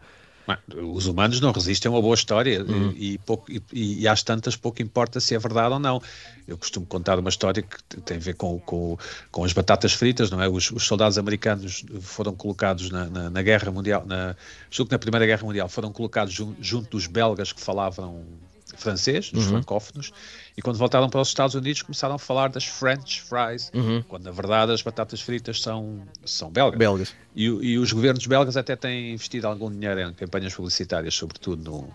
Os 0.75 1.08
humanos 1.08 1.39
não 1.39 1.51
resistem 1.51 1.89
a 1.89 1.95
uma 1.95 2.01
boa 2.01 2.15
história 2.15 2.63
uhum. 2.63 2.93
e, 2.97 3.17
pouco, 3.19 3.49
e, 3.49 3.62
e, 3.71 4.08
às 4.08 4.23
tantas 4.23 4.56
pouco 4.56 4.82
importa 4.82 5.19
se 5.19 5.34
é 5.34 5.39
verdade 5.39 5.73
ou 5.73 5.79
não. 5.79 6.01
Eu 6.45 6.58
costumo 6.58 6.86
contar 6.86 7.17
uma 7.17 7.29
história 7.29 7.63
que 7.63 8.01
tem 8.01 8.17
a 8.17 8.19
ver 8.19 8.36
com, 8.36 8.60
com, 8.60 8.97
com 9.32 9.43
as 9.45 9.53
batatas 9.53 9.93
fritas, 9.93 10.29
não 10.29 10.41
é? 10.41 10.49
Os, 10.49 10.69
os 10.71 10.84
soldados 10.84 11.17
americanos 11.17 11.86
foram 12.01 12.36
colocados 12.36 12.89
na, 12.89 13.06
na, 13.06 13.29
na 13.29 13.41
Guerra 13.41 13.71
Mundial, 13.71 14.03
na, 14.06 14.36
julgo 14.69 14.89
que 14.89 14.95
na 14.95 14.99
Primeira 14.99 15.25
Guerra 15.25 15.43
Mundial, 15.43 15.69
foram 15.69 15.91
colocados 15.91 16.34
jun, 16.34 16.53
junto 16.60 16.89
dos 16.89 17.08
belgas 17.08 17.53
que 17.53 17.62
falavam 17.62 18.25
francês, 18.73 19.31
dos 19.31 19.45
uhum. 19.45 19.51
francófonos, 19.51 20.12
e 20.57 20.62
quando 20.62 20.77
voltaram 20.77 21.09
para 21.09 21.21
os 21.21 21.27
Estados 21.27 21.55
Unidos 21.55 21.81
começaram 21.81 22.15
a 22.15 22.19
falar 22.19 22.49
das 22.49 22.65
French 22.65 23.21
fries, 23.21 23.71
uhum. 23.73 24.03
quando 24.07 24.23
na 24.23 24.31
verdade 24.31 24.71
as 24.71 24.81
batatas 24.81 25.21
fritas 25.21 25.62
são, 25.62 26.01
são 26.25 26.51
belgas. 26.51 26.77
belgas. 26.77 27.15
E, 27.36 27.45
e, 27.45 27.77
os 27.77 27.91
governos 27.91 28.25
belgas 28.27 28.57
até 28.57 28.75
têm 28.75 29.13
investido 29.13 29.47
algum 29.47 29.71
dinheiro 29.71 29.99
em 30.01 30.13
campanhas 30.13 30.53
publicitárias, 30.53 31.15
sobretudo 31.15 31.63
no, 31.63 31.93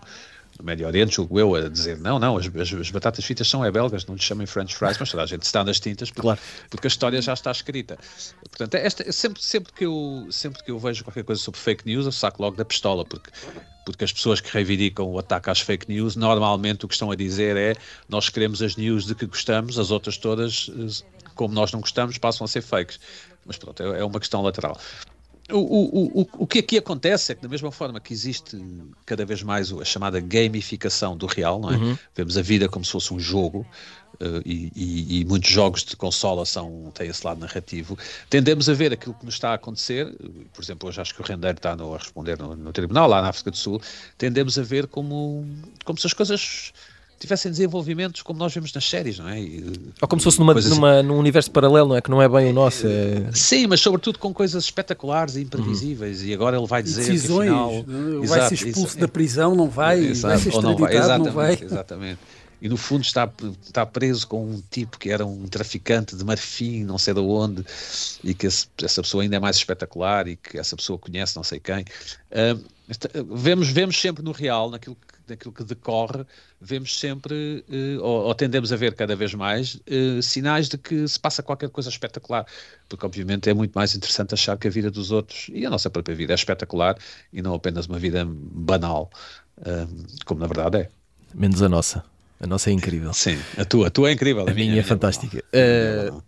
no 0.59 0.65
Médio 0.65 0.85
Oriente, 0.85 1.15
julgo 1.15 1.39
eu, 1.39 1.55
a 1.55 1.69
dizer 1.69 1.97
não, 1.97 2.19
não, 2.19 2.37
as, 2.37 2.45
as, 2.45 2.73
as, 2.73 2.91
batatas 2.91 3.23
fritas 3.23 3.47
são 3.47 3.63
é 3.63 3.71
belgas, 3.71 4.05
não 4.05 4.13
lhes 4.13 4.23
chamem 4.23 4.45
French 4.45 4.75
fries, 4.75 4.97
mas 4.99 5.09
toda 5.09 5.23
a 5.23 5.25
gente 5.25 5.43
está 5.43 5.63
nas 5.63 5.79
tintas 5.79 6.09
porque, 6.09 6.21
claro. 6.21 6.39
porque 6.69 6.87
a 6.87 6.89
história 6.89 7.21
já 7.21 7.33
está 7.33 7.49
escrita. 7.49 7.97
Portanto, 8.49 8.75
esta, 8.75 9.09
sempre, 9.11 9.41
sempre, 9.41 9.71
que 9.71 9.85
eu, 9.85 10.27
sempre 10.29 10.61
que 10.61 10.69
eu 10.69 10.77
vejo 10.77 11.03
qualquer 11.03 11.23
coisa 11.23 11.41
sobre 11.41 11.59
fake 11.59 11.85
news, 11.85 12.05
eu 12.05 12.11
saco 12.11 12.41
logo 12.41 12.57
da 12.57 12.65
pistola, 12.65 13.05
porque 13.05 13.31
porque 13.85 14.03
as 14.03 14.13
pessoas 14.13 14.39
que 14.39 14.51
reivindicam 14.51 15.05
o 15.05 15.17
ataque 15.17 15.49
às 15.49 15.61
fake 15.61 15.89
news, 15.89 16.15
normalmente 16.15 16.85
o 16.85 16.87
que 16.87 16.93
estão 16.93 17.09
a 17.09 17.15
dizer 17.15 17.57
é 17.57 17.75
nós 18.07 18.29
queremos 18.29 18.61
as 18.61 18.75
news 18.75 19.05
de 19.05 19.15
que 19.15 19.25
gostamos, 19.25 19.79
as 19.79 19.89
outras 19.89 20.15
todas, 20.15 20.69
como 21.33 21.55
nós 21.55 21.71
não 21.71 21.79
gostamos, 21.79 22.15
passam 22.19 22.45
a 22.45 22.47
ser 22.47 22.61
fakes. 22.61 22.99
Mas 23.45 23.57
pronto, 23.57 23.81
é, 23.81 24.01
é 24.01 24.05
uma 24.05 24.19
questão 24.19 24.43
lateral. 24.43 24.77
O, 25.51 25.57
o, 25.57 26.21
o, 26.21 26.27
o 26.39 26.47
que 26.47 26.59
aqui 26.59 26.77
acontece 26.77 27.31
é 27.31 27.35
que, 27.35 27.41
da 27.41 27.47
mesma 27.47 27.71
forma 27.71 27.99
que 27.99 28.13
existe 28.13 28.57
cada 29.05 29.25
vez 29.25 29.41
mais 29.41 29.71
a 29.71 29.83
chamada 29.83 30.19
gamificação 30.19 31.17
do 31.17 31.25
real, 31.25 31.59
não 31.59 31.71
é? 31.71 31.77
Uhum. 31.77 31.97
Vemos 32.15 32.37
a 32.37 32.41
vida 32.41 32.69
como 32.69 32.85
se 32.85 32.91
fosse 32.91 33.13
um 33.13 33.19
jogo, 33.19 33.65
uh, 34.19 34.41
e, 34.45 34.71
e, 34.75 35.19
e, 35.19 35.25
muitos 35.25 35.49
jogos 35.49 35.83
de 35.83 35.95
consola 35.95 36.45
são, 36.45 36.91
têm 36.93 37.09
esse 37.09 37.25
lado 37.25 37.39
narrativo. 37.39 37.97
Tendemos 38.29 38.69
a 38.69 38.73
ver 38.73 38.93
aquilo 38.93 39.13
que 39.13 39.25
nos 39.25 39.35
está 39.35 39.51
a 39.51 39.53
acontecer, 39.55 40.13
por 40.53 40.61
exemplo, 40.61 40.89
hoje 40.89 41.01
acho 41.01 41.15
que 41.15 41.21
o 41.21 41.25
Rendeiro 41.25 41.57
está 41.57 41.75
no, 41.75 41.93
a 41.93 41.97
responder 41.97 42.37
no, 42.37 42.55
no, 42.55 42.71
tribunal, 42.71 43.07
lá 43.07 43.21
na 43.21 43.29
África 43.29 43.51
do 43.51 43.57
Sul, 43.57 43.81
tendemos 44.17 44.57
a 44.57 44.63
ver 44.63 44.87
como, 44.87 45.47
como 45.83 45.97
se 45.97 46.07
as 46.07 46.13
coisas 46.13 46.73
tivessem 47.19 47.51
desenvolvimentos 47.51 48.21
como 48.21 48.39
nós 48.39 48.53
vemos 48.53 48.73
nas 48.73 48.85
séries, 48.85 49.19
não 49.19 49.27
é? 49.27 49.39
E, 49.39 49.65
Ou 50.01 50.07
como 50.07 50.19
se 50.19 50.23
fosse 50.23 50.39
numa, 50.39 50.53
numa, 50.53 51.03
num 51.03 51.17
universo 51.17 51.51
paralelo, 51.51 51.89
não 51.89 51.95
é? 51.95 52.01
Que 52.01 52.09
não 52.09 52.21
é 52.21 52.29
bem 52.29 52.49
o 52.49 52.53
nosso. 52.53 52.87
É... 52.87 53.29
Sim, 53.33 53.67
mas 53.67 53.81
sobretudo 53.81 54.17
com 54.17 54.33
coisas 54.33 54.63
espetaculares 54.63 55.35
e 55.35 55.41
imprevisíveis. 55.41 56.21
Uhum. 56.21 56.27
E 56.27 56.33
agora 56.33 56.57
ele 56.57 56.67
vai 56.67 56.81
dizer 56.81 57.11
Decisões, 57.11 57.49
que 57.49 57.55
afinal... 57.55 58.25
vai 58.25 58.47
ser 58.47 58.67
expulso 58.67 58.97
da 58.97 59.07
prisão, 59.07 59.53
não 59.53 59.69
vai, 59.69 59.99
exato, 59.99 60.33
vai 60.33 60.37
ser 60.37 60.49
extraditado, 60.49 60.73
não 60.73 60.87
vai. 60.87 60.95
Exatamente, 60.95 61.25
não 61.25 61.33
vai. 61.33 61.53
Exatamente. 61.61 62.19
E 62.61 62.67
no 62.67 62.75
fundo 62.75 63.03
está, 63.03 63.29
está 63.63 63.85
preso 63.85 64.27
com 64.27 64.43
um 64.43 64.61
tipo 64.69 64.99
que 64.99 65.09
era 65.09 65.25
um 65.25 65.47
traficante 65.47 66.15
de 66.15 66.25
marfim, 66.25 66.83
não 66.83 66.97
sei 66.97 67.13
de 67.13 67.19
onde, 67.21 67.63
e 68.23 68.33
que 68.33 68.47
esse, 68.47 68.67
essa 68.83 69.01
pessoa 69.01 69.23
ainda 69.23 69.37
é 69.37 69.39
mais 69.39 69.55
espetacular 69.55 70.27
e 70.27 70.35
que 70.35 70.57
essa 70.57 70.75
pessoa 70.75 70.99
conhece 70.99 71.35
não 71.37 71.43
sei 71.43 71.59
quem. 71.59 71.85
Uh, 72.31 72.61
vemos, 73.33 73.69
vemos 73.69 73.99
sempre 73.99 74.23
no 74.23 74.31
real, 74.31 74.69
naquilo 74.69 74.95
que 74.95 75.08
naquilo 75.29 75.53
que 75.53 75.63
decorre, 75.63 76.25
vemos 76.59 76.97
sempre, 76.99 77.63
uh, 77.69 78.03
ou, 78.03 78.25
ou, 78.25 78.35
tendemos 78.35 78.71
a 78.73 78.75
ver 78.75 78.93
cada 78.95 79.15
vez 79.15 79.33
mais, 79.33 79.75
uh, 79.75 80.21
sinais 80.21 80.67
de 80.67 80.77
que 80.77 81.07
se 81.07 81.19
passa 81.19 81.41
qualquer 81.43 81.69
coisa 81.69 81.89
espetacular. 81.89 82.45
Porque, 82.87 83.05
obviamente, 83.05 83.49
é 83.49 83.53
muito 83.53 83.73
mais 83.73 83.95
interessante 83.95 84.33
achar 84.33 84.57
que 84.57 84.67
a 84.67 84.71
vida 84.71 84.89
dos 84.89 85.11
outros 85.11 85.49
e 85.53 85.65
a 85.65 85.69
nossa 85.69 85.89
própria 85.89 86.15
vida 86.15 86.33
é 86.33 86.35
espetacular 86.35 86.97
e 87.31 87.41
não 87.41 87.53
apenas 87.53 87.85
uma 87.85 87.99
vida 87.99 88.25
banal, 88.27 89.09
uh, 89.57 90.23
como 90.25 90.39
na 90.39 90.47
verdade 90.47 90.77
é. 90.77 90.89
Menos 91.33 91.61
a 91.61 91.69
nossa. 91.69 92.03
A 92.39 92.47
nossa 92.47 92.69
é 92.69 92.73
incrível. 92.73 93.13
Sim, 93.13 93.37
a 93.57 93.65
tua, 93.65 93.87
a 93.87 93.89
tua 93.89 94.09
é 94.09 94.13
incrível. 94.13 94.47
A, 94.47 94.51
a 94.51 94.53
minha, 94.53 94.69
minha 94.69 94.79
é 94.79 94.83
fantástica. 94.83 95.43
Uh, 95.53 96.23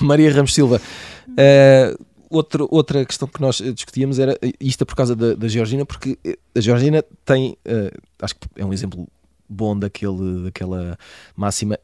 Maria 0.04 0.30
Ramos 0.30 0.52
Silva, 0.52 0.80
uh, 1.28 2.06
outra, 2.30 2.64
outra 2.70 3.04
questão 3.04 3.28
que 3.28 3.40
nós 3.40 3.56
discutíamos 3.74 4.18
era 4.18 4.38
isto 4.60 4.82
é 4.82 4.84
por 4.84 4.94
causa 4.94 5.14
da, 5.14 5.34
da 5.34 5.48
Georgina, 5.48 5.84
porque 5.84 6.18
a 6.54 6.60
Georgina 6.60 7.04
tem, 7.24 7.56
uh, 7.66 7.98
acho 8.20 8.34
que 8.34 8.48
é 8.56 8.64
um 8.64 8.72
exemplo 8.72 9.08
bom 9.48 9.78
daquele, 9.78 10.44
daquela 10.44 10.98
máxima, 11.36 11.78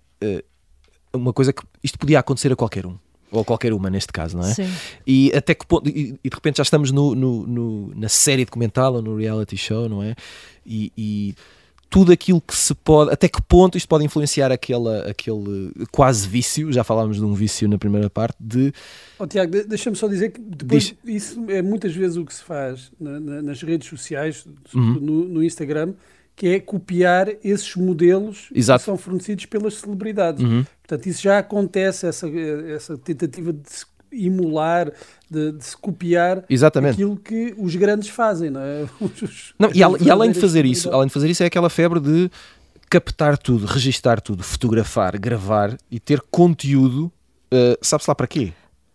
uma 1.13 1.33
coisa 1.33 1.53
que 1.53 1.63
isto 1.83 1.99
podia 1.99 2.19
acontecer 2.19 2.53
a 2.53 2.57
qualquer 2.57 2.87
um 2.87 2.97
ou 3.33 3.45
qualquer 3.45 3.73
uma 3.73 3.89
neste 3.89 4.13
caso, 4.13 4.37
não 4.37 4.47
é? 4.47 4.53
Sim. 4.53 4.71
E 5.07 5.33
até 5.35 5.55
que 5.55 5.67
ponto, 5.67 5.89
e, 5.89 6.19
e 6.23 6.29
de 6.29 6.35
repente 6.35 6.59
já 6.59 6.63
estamos 6.63 6.91
no, 6.93 7.15
no, 7.15 7.47
no, 7.47 7.95
na 7.95 8.09
série 8.09 8.45
documental 8.45 8.95
ou 8.95 9.03
no 9.03 9.17
reality 9.17 9.57
show, 9.57 9.89
não 9.89 10.03
é? 10.03 10.15
E, 10.67 10.93
e 10.97 11.35
tudo 11.93 12.11
aquilo 12.11 12.41
que 12.41 12.57
se 12.57 12.75
pode, 12.75 13.13
até 13.13 13.29
que 13.29 13.41
ponto 13.43 13.77
isto 13.77 13.87
pode 13.87 14.03
influenciar 14.03 14.51
aquela, 14.51 15.11
aquele 15.11 15.71
quase 15.91 16.27
vício, 16.27 16.73
já 16.73 16.83
falámos 16.83 17.19
de 17.19 17.23
um 17.23 17.35
vício 17.35 17.69
na 17.69 17.77
primeira 17.77 18.09
parte, 18.09 18.35
de... 18.41 18.73
Oh, 19.19 19.27
Tiago, 19.27 19.53
deixa-me 19.69 19.95
só 19.95 20.09
dizer 20.09 20.31
que 20.31 20.41
depois 20.41 20.95
Diz... 21.05 21.17
isso 21.23 21.45
é 21.51 21.61
muitas 21.61 21.95
vezes 21.95 22.17
o 22.17 22.25
que 22.25 22.33
se 22.33 22.43
faz 22.43 22.91
na, 22.99 23.21
na, 23.21 23.43
nas 23.43 23.61
redes 23.61 23.91
sociais, 23.91 24.47
uhum. 24.75 24.95
no, 24.95 25.29
no, 25.29 25.45
Instagram, 25.45 25.93
que 26.35 26.49
é 26.49 26.61
copiar 26.61 27.29
esses 27.45 27.77
modelos 27.77 28.49
Exato. 28.55 28.81
que 28.81 28.85
são 28.87 28.97
fornecidos 28.97 29.45
pelas 29.45 29.75
celebridades. 29.75 30.43
Uhum. 30.43 30.65
Portanto, 30.83 31.07
isso 31.07 31.21
já 31.21 31.41
acontece, 31.41 32.07
essa, 32.07 32.27
essa 32.75 32.97
tentativa 32.97 33.53
de 33.53 33.71
se 33.71 33.85
emular, 34.13 34.93
de, 35.31 35.53
de, 35.53 35.65
se 35.65 35.77
copiar 35.77 36.45
Exatamente. 36.49 36.95
aquilo 36.95 37.17
que 37.17 37.55
os 37.57 37.75
grandes 37.77 38.09
fazem, 38.09 38.51
não 38.51 38.61
é? 38.61 38.87
Os, 39.01 39.55
não, 39.59 39.71
e, 39.71 39.79
e, 40.05 40.11
além 40.11 40.31
de 40.31 40.41
fazer 40.41 40.65
isso, 40.67 40.91
além 40.91 41.07
de 41.07 41.13
fazer 41.13 41.31
isso, 41.31 41.43
é 41.43 41.47
aquela 41.47 41.71
febre 41.71 41.99
de 42.01 42.31
captar 42.91 43.39
tudo, 43.39 43.65
registar 43.65 44.21
tudo, 44.21 44.43
fotografar, 44.43 45.19
gravar 45.19 45.77
e 45.91 45.99
ter 45.99 46.21
conteúdo, 46.31 47.11
uh, 47.53 47.79
sabe-se 47.81 48.11
lá 48.11 48.15
para 48.15 48.27
quê? 48.27 48.53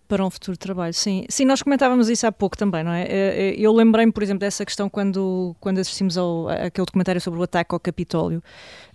Para 0.08 0.26
um 0.26 0.30
futuro 0.30 0.58
trabalho, 0.58 0.94
sim. 0.94 1.26
Sim, 1.28 1.44
nós 1.44 1.62
comentávamos 1.62 2.08
isso 2.08 2.26
há 2.26 2.32
pouco 2.32 2.58
também, 2.58 2.82
não 2.82 2.94
é? 2.94 3.04
Eh, 3.04 3.10
eh, 3.10 3.56
eu 3.58 3.74
lembrei-me, 3.74 4.12
por 4.12 4.24
exemplo, 4.24 4.40
dessa 4.40 4.64
questão 4.64 4.90
quando, 4.90 5.54
quando 5.60 5.80
assistimos 5.80 6.18
ao, 6.18 6.48
àquele 6.48 6.86
documentário 6.86 7.20
sobre 7.20 7.38
o 7.42 7.44
ataque 7.44 7.76
ao 7.76 7.80
Capitólio, 7.80 8.42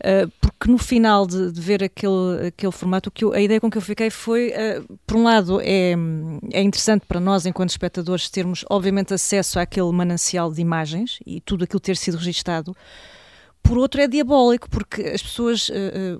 eh, 0.00 0.26
porque 0.40 0.70
no 0.70 0.78
final 0.78 1.26
de, 1.26 1.52
de 1.52 1.60
ver 1.60 1.84
aquele, 1.84 2.46
aquele 2.46 2.72
formato, 2.72 3.10
que 3.10 3.26
eu, 3.26 3.34
a 3.34 3.40
ideia 3.42 3.60
com 3.60 3.70
que 3.70 3.76
eu 3.76 3.82
fiquei 3.82 4.08
foi, 4.08 4.54
por 5.06 5.18
um 5.18 5.24
lado, 5.24 5.60
é, 5.60 5.94
é 6.50 6.62
interessante 6.62 7.04
para 7.06 7.20
nós, 7.20 7.44
enquanto 7.44 7.68
espectadores, 7.68 8.30
termos, 8.30 8.64
obviamente, 8.70 9.12
acesso 9.12 9.58
àquele 9.60 9.92
manancial 9.92 10.50
de 10.50 10.62
imagens 10.62 11.18
e 11.26 11.42
tudo 11.42 11.64
aquilo 11.64 11.80
ter 11.80 11.96
sido 11.98 12.16
registado, 12.16 12.74
por 13.62 13.78
outro 13.78 14.00
é 14.00 14.08
diabólico, 14.08 14.68
porque 14.68 15.02
as 15.02 15.22
pessoas 15.22 15.68
uh, 15.68 15.72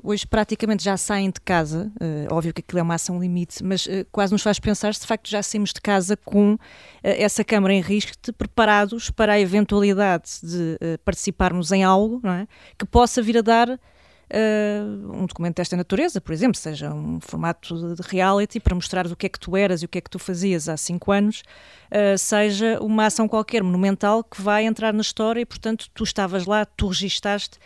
hoje 0.02 0.26
praticamente 0.26 0.84
já 0.84 0.96
saem 0.96 1.30
de 1.30 1.40
casa, 1.40 1.92
uh, 2.00 2.34
óbvio 2.34 2.54
que 2.54 2.60
aquilo 2.60 2.78
é 2.78 2.82
uma 2.82 2.94
ação 2.94 3.20
limite, 3.20 3.62
mas 3.62 3.86
uh, 3.86 4.06
quase 4.10 4.32
nos 4.32 4.42
faz 4.42 4.58
pensar 4.58 4.94
se 4.94 5.00
de 5.00 5.06
facto 5.06 5.28
já 5.28 5.42
saímos 5.42 5.72
de 5.72 5.80
casa 5.80 6.16
com 6.16 6.56
essa 7.02 7.42
câmara 7.42 7.74
em 7.74 7.80
risco, 7.80 8.12
preparados 8.38 9.10
para 9.10 9.32
a 9.32 9.40
eventualidade 9.40 10.30
de 10.42 10.78
participarmos 11.04 11.72
em 11.72 11.82
algo 11.82 12.20
não 12.22 12.32
é? 12.32 12.46
que 12.78 12.86
possa 12.86 13.20
vir 13.20 13.38
a 13.38 13.42
dar 13.42 13.80
uh, 14.32 15.12
um 15.12 15.26
documento 15.26 15.56
desta 15.56 15.76
natureza, 15.76 16.20
por 16.20 16.32
exemplo, 16.32 16.56
seja 16.56 16.92
um 16.92 17.20
formato 17.20 17.94
de 17.94 18.02
reality 18.02 18.58
para 18.58 18.74
mostrar 18.74 19.06
o 19.06 19.14
que 19.14 19.26
é 19.26 19.28
que 19.28 19.38
tu 19.38 19.56
eras 19.56 19.82
e 19.82 19.84
o 19.84 19.88
que 19.88 19.98
é 19.98 20.00
que 20.00 20.10
tu 20.10 20.18
fazias 20.18 20.68
há 20.68 20.76
cinco 20.76 21.12
anos, 21.12 21.42
uh, 21.90 22.16
seja 22.16 22.78
uma 22.80 23.06
ação 23.06 23.28
qualquer 23.28 23.62
monumental 23.62 24.24
que 24.24 24.40
vai 24.40 24.64
entrar 24.64 24.92
na 24.92 25.02
história 25.02 25.40
e, 25.40 25.46
portanto, 25.46 25.88
tu 25.94 26.04
estavas 26.04 26.46
lá, 26.46 26.64
tu 26.64 26.88
registaste. 26.88 27.58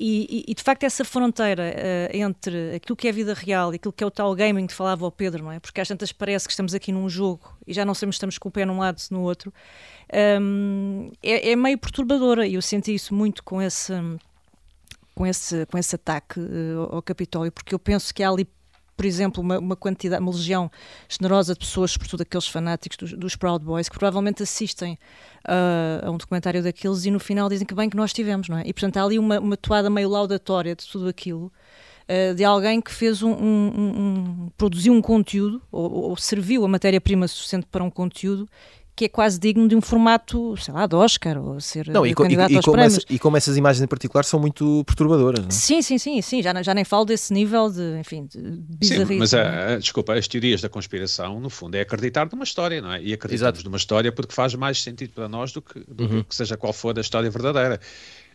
E, 0.00 0.44
e, 0.46 0.52
e, 0.52 0.54
de 0.54 0.62
facto 0.62 0.84
essa 0.84 1.04
fronteira 1.04 1.74
uh, 1.74 2.16
entre 2.16 2.76
aquilo 2.76 2.94
que 2.94 3.08
é 3.08 3.10
a 3.10 3.12
vida 3.12 3.34
real 3.34 3.72
e 3.72 3.76
aquilo 3.76 3.92
que 3.92 4.04
é 4.04 4.06
o 4.06 4.10
tal 4.12 4.32
gaming 4.32 4.68
que 4.68 4.72
falava 4.72 5.04
o 5.04 5.10
Pedro, 5.10 5.42
não 5.42 5.50
é? 5.50 5.58
Porque 5.58 5.80
às 5.80 5.88
tantas 5.88 6.12
parece 6.12 6.46
que 6.46 6.52
estamos 6.52 6.72
aqui 6.72 6.92
num 6.92 7.08
jogo 7.08 7.52
e 7.66 7.72
já 7.72 7.84
não 7.84 7.94
sabemos 7.94 8.14
se 8.14 8.18
estamos 8.18 8.38
com 8.38 8.48
o 8.48 8.52
pé 8.52 8.64
num 8.64 8.78
lado 8.78 9.02
no 9.10 9.22
outro, 9.22 9.52
um, 10.40 11.10
é, 11.20 11.50
é, 11.50 11.56
meio 11.56 11.76
perturbadora 11.76 12.46
e 12.46 12.54
eu 12.54 12.62
senti 12.62 12.94
isso 12.94 13.12
muito 13.12 13.42
com 13.42 13.60
esse 13.60 13.92
com 15.18 15.26
esse, 15.26 15.66
com 15.66 15.76
esse 15.76 15.96
ataque 15.96 16.38
uh, 16.38 16.94
ao 16.94 17.02
Capitólio, 17.02 17.50
porque 17.50 17.74
eu 17.74 17.78
penso 17.80 18.14
que 18.14 18.22
há 18.22 18.30
ali 18.30 18.46
por 18.96 19.06
exemplo, 19.06 19.40
uma, 19.40 19.60
uma, 19.60 19.76
quantidade, 19.76 20.20
uma 20.20 20.32
legião 20.32 20.68
generosa 21.08 21.52
de 21.52 21.60
pessoas, 21.60 21.92
sobretudo 21.92 22.22
aqueles 22.22 22.48
fanáticos 22.48 22.96
dos, 22.96 23.12
dos 23.12 23.36
Proud 23.36 23.64
Boys, 23.64 23.88
que 23.88 23.96
provavelmente 23.96 24.42
assistem 24.42 24.98
uh, 25.46 26.04
a 26.04 26.10
um 26.10 26.16
documentário 26.16 26.60
daqueles 26.60 27.04
e 27.04 27.10
no 27.10 27.20
final 27.20 27.48
dizem 27.48 27.64
que 27.64 27.74
bem 27.74 27.88
que 27.88 27.96
nós 27.96 28.12
tivemos, 28.12 28.48
não 28.48 28.58
é? 28.58 28.62
E 28.66 28.72
portanto 28.72 28.96
há 28.96 29.04
ali 29.04 29.16
uma, 29.16 29.38
uma 29.38 29.56
toada 29.56 29.88
meio 29.88 30.08
laudatória 30.08 30.74
de 30.74 30.84
tudo 30.84 31.08
aquilo, 31.08 31.52
uh, 32.08 32.34
de 32.34 32.42
alguém 32.42 32.80
que 32.80 32.92
fez 32.92 33.22
um, 33.22 33.30
um, 33.30 33.68
um, 33.76 34.50
produziu 34.56 34.92
um 34.92 35.00
conteúdo, 35.00 35.62
ou, 35.70 36.10
ou 36.10 36.16
serviu 36.16 36.64
a 36.64 36.68
matéria-prima 36.68 37.28
suficiente 37.28 37.68
para 37.70 37.84
um 37.84 37.90
conteúdo 37.90 38.48
que 38.98 39.04
é 39.04 39.08
quase 39.08 39.38
digno 39.38 39.68
de 39.68 39.76
um 39.76 39.80
formato, 39.80 40.56
sei 40.56 40.74
lá, 40.74 40.84
de 40.84 40.96
Oscar 40.96 41.38
ou 41.38 41.60
ser 41.60 41.86
não, 41.86 42.04
e, 42.04 42.12
candidato 42.12 42.50
e, 42.50 42.54
e, 42.54 42.56
aos 42.56 42.64
como 42.64 42.76
prémios. 42.76 42.98
Essa, 42.98 43.06
e 43.08 43.16
como 43.16 43.36
essas 43.36 43.56
imagens 43.56 43.80
em 43.80 43.86
particular 43.86 44.24
são 44.24 44.40
muito 44.40 44.82
perturbadoras. 44.84 45.38
Não? 45.38 45.46
É? 45.46 45.52
Sim, 45.52 45.80
sim, 45.82 45.98
sim, 45.98 46.20
sim, 46.20 46.42
já, 46.42 46.60
já 46.64 46.74
nem 46.74 46.84
falo 46.84 47.04
desse 47.04 47.32
nível 47.32 47.70
de, 47.70 47.96
enfim, 48.00 48.26
de 48.26 48.40
bizarrice. 48.40 49.12
Sim, 49.12 49.18
mas, 49.20 49.34
a, 49.34 49.42
a, 49.42 49.70
é? 49.70 49.78
desculpa, 49.78 50.14
as 50.14 50.26
teorias 50.26 50.60
da 50.60 50.68
conspiração, 50.68 51.38
no 51.38 51.48
fundo, 51.48 51.76
é 51.76 51.82
acreditar 51.82 52.28
numa 52.32 52.42
história, 52.42 52.82
não 52.82 52.92
é? 52.92 53.00
E 53.00 53.12
acreditamos 53.12 53.60
Exato. 53.60 53.64
numa 53.64 53.76
história 53.76 54.10
porque 54.10 54.34
faz 54.34 54.52
mais 54.56 54.82
sentido 54.82 55.12
para 55.12 55.28
nós 55.28 55.52
do 55.52 55.62
que, 55.62 55.78
do 55.86 56.04
uhum. 56.04 56.24
que 56.24 56.34
seja 56.34 56.56
qual 56.56 56.72
for 56.72 56.98
a 56.98 57.00
história 57.00 57.30
verdadeira. 57.30 57.78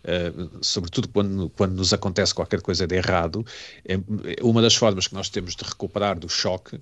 Uh, 0.06 0.50
sobretudo 0.62 1.08
quando, 1.10 1.50
quando 1.50 1.76
nos 1.76 1.94
acontece 1.94 2.34
qualquer 2.34 2.62
coisa 2.62 2.88
de 2.88 2.96
errado, 2.96 3.46
é, 3.86 3.96
é 3.96 4.44
uma 4.44 4.62
das 4.62 4.76
formas 4.76 5.08
que 5.08 5.14
nós 5.14 5.30
temos 5.30 5.56
de 5.56 5.64
recuperar 5.64 6.20
do 6.20 6.28
choque 6.28 6.80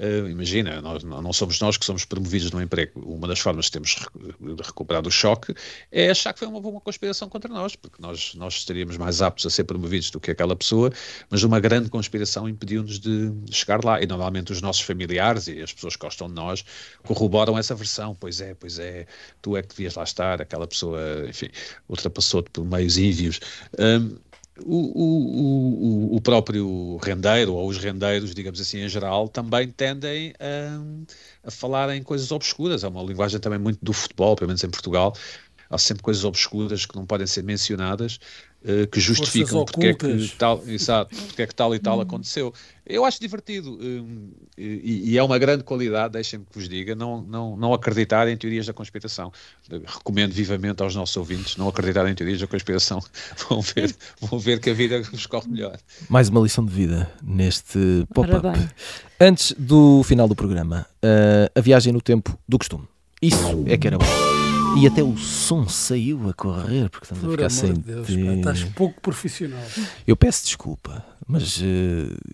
Uh, 0.00 0.30
imagina, 0.30 0.80
nós, 0.80 1.04
não 1.04 1.30
somos 1.30 1.60
nós 1.60 1.76
que 1.76 1.84
somos 1.84 2.06
promovidos 2.06 2.50
no 2.50 2.62
emprego. 2.62 2.98
Uma 3.04 3.28
das 3.28 3.38
formas 3.38 3.66
que 3.66 3.72
temos 3.72 3.96
de 4.18 4.62
recuperar 4.62 5.02
do 5.02 5.10
choque 5.10 5.54
é 5.92 6.08
achar 6.08 6.32
que 6.32 6.38
foi 6.38 6.48
uma, 6.48 6.58
uma 6.58 6.80
conspiração 6.80 7.28
contra 7.28 7.52
nós, 7.52 7.76
porque 7.76 8.00
nós, 8.00 8.34
nós 8.34 8.54
estaríamos 8.54 8.96
mais 8.96 9.20
aptos 9.20 9.44
a 9.44 9.50
ser 9.50 9.64
promovidos 9.64 10.10
do 10.10 10.18
que 10.18 10.30
aquela 10.30 10.56
pessoa, 10.56 10.90
mas 11.28 11.42
uma 11.42 11.60
grande 11.60 11.90
conspiração 11.90 12.48
impediu-nos 12.48 12.98
de 12.98 13.30
chegar 13.50 13.84
lá. 13.84 14.02
E 14.02 14.06
normalmente 14.06 14.52
os 14.52 14.62
nossos 14.62 14.80
familiares 14.80 15.48
e 15.48 15.60
as 15.60 15.70
pessoas 15.70 15.96
que 15.96 16.06
gostam 16.06 16.28
de 16.28 16.34
nós 16.34 16.64
corroboram 17.02 17.58
essa 17.58 17.74
versão. 17.74 18.16
Pois 18.18 18.40
é, 18.40 18.54
pois 18.54 18.78
é, 18.78 19.06
tu 19.42 19.54
é 19.54 19.60
que 19.60 19.68
devias 19.68 19.96
lá 19.96 20.04
estar, 20.04 20.40
aquela 20.40 20.66
pessoa, 20.66 20.98
enfim, 21.28 21.50
ultrapassou-te 21.90 22.48
por 22.48 22.64
meios 22.64 22.96
ívios. 22.96 23.38
Um, 23.78 24.16
o, 24.64 26.12
o, 26.12 26.16
o, 26.16 26.20
próprio 26.20 26.96
rendeiro, 26.98 27.54
ou 27.54 27.68
os 27.68 27.78
rendeiros, 27.78 28.34
digamos 28.34 28.60
assim, 28.60 28.78
em 28.78 28.88
geral, 28.88 29.28
também 29.28 29.68
tendem 29.68 30.32
a, 30.38 31.48
a 31.48 31.50
falar 31.50 31.94
em 31.94 32.02
coisas 32.02 32.30
obscuras. 32.32 32.84
É 32.84 32.88
uma 32.88 33.02
linguagem 33.02 33.40
também 33.40 33.58
muito 33.58 33.78
do 33.82 33.92
futebol, 33.92 34.36
pelo 34.36 34.48
menos 34.48 34.62
em 34.62 34.70
Portugal. 34.70 35.14
Há 35.68 35.78
sempre 35.78 36.02
coisas 36.02 36.24
obscuras 36.24 36.84
que 36.84 36.96
não 36.96 37.06
podem 37.06 37.26
ser 37.26 37.44
mencionadas, 37.44 38.18
uh, 38.64 38.86
que 38.88 39.00
justificam 39.00 39.64
porque 39.64 39.86
é 39.88 39.94
que, 39.94 40.28
tal, 40.38 40.62
exato, 40.66 41.14
porque 41.26 41.42
é 41.42 41.46
que 41.46 41.54
tal 41.54 41.74
e 41.74 41.78
tal 41.78 41.98
hum. 41.98 42.02
aconteceu. 42.02 42.52
Eu 42.86 43.04
acho 43.04 43.20
divertido 43.20 43.78
um, 43.80 44.30
e, 44.58 45.12
e, 45.12 45.18
é 45.18 45.22
uma 45.22 45.38
grande 45.38 45.62
qualidade, 45.62 46.14
deixem-me 46.14 46.44
que 46.44 46.58
vos 46.58 46.68
diga, 46.68 46.94
não, 46.94 47.22
não, 47.22 47.56
não 47.56 47.72
acreditar 47.72 48.26
em 48.26 48.36
teorias 48.36 48.66
da 48.66 48.72
conspiração. 48.72 49.32
Recomendo 49.86 50.32
vivamente 50.32 50.82
aos 50.82 50.96
nossos 50.96 51.16
ouvintes 51.16 51.56
não 51.56 51.68
acreditar 51.68 52.08
em 52.08 52.14
teorias 52.14 52.40
da 52.40 52.48
conspiração. 52.48 53.00
Vão 53.48 53.60
ver, 53.60 53.94
vão 54.20 54.38
ver 54.38 54.60
que 54.60 54.70
a 54.70 54.74
vida 54.74 55.02
vos 55.02 55.26
corre 55.26 55.48
melhor. 55.48 55.78
Mais 56.08 56.28
uma 56.28 56.40
lição 56.40 56.64
de 56.64 56.72
vida 56.72 57.10
neste 57.22 58.06
pop-up. 58.12 58.46
Antes 59.20 59.54
do 59.58 60.02
final 60.02 60.28
do 60.28 60.34
programa, 60.34 60.86
uh, 61.04 61.50
a 61.54 61.60
viagem 61.60 61.92
no 61.92 62.00
tempo 62.00 62.38
do 62.48 62.58
costume. 62.58 62.86
Isso 63.22 63.64
é 63.66 63.76
que 63.76 63.86
era 63.86 63.98
bom. 63.98 64.49
E 64.78 64.86
até 64.86 65.02
o 65.02 65.16
som 65.16 65.68
saiu 65.68 66.28
a 66.28 66.32
correr, 66.32 66.88
porque 66.88 67.04
estamos 67.04 67.24
Por 67.24 67.30
a 67.30 67.36
ficar 67.36 67.50
sem. 67.50 67.72
De 67.72 67.80
Deus, 67.80 68.06
pá, 68.06 68.34
estás 68.34 68.64
pouco 68.64 69.00
profissional. 69.00 69.62
Eu 70.06 70.16
peço 70.16 70.44
desculpa, 70.44 71.04
mas, 71.26 71.58
uh, 71.58 71.62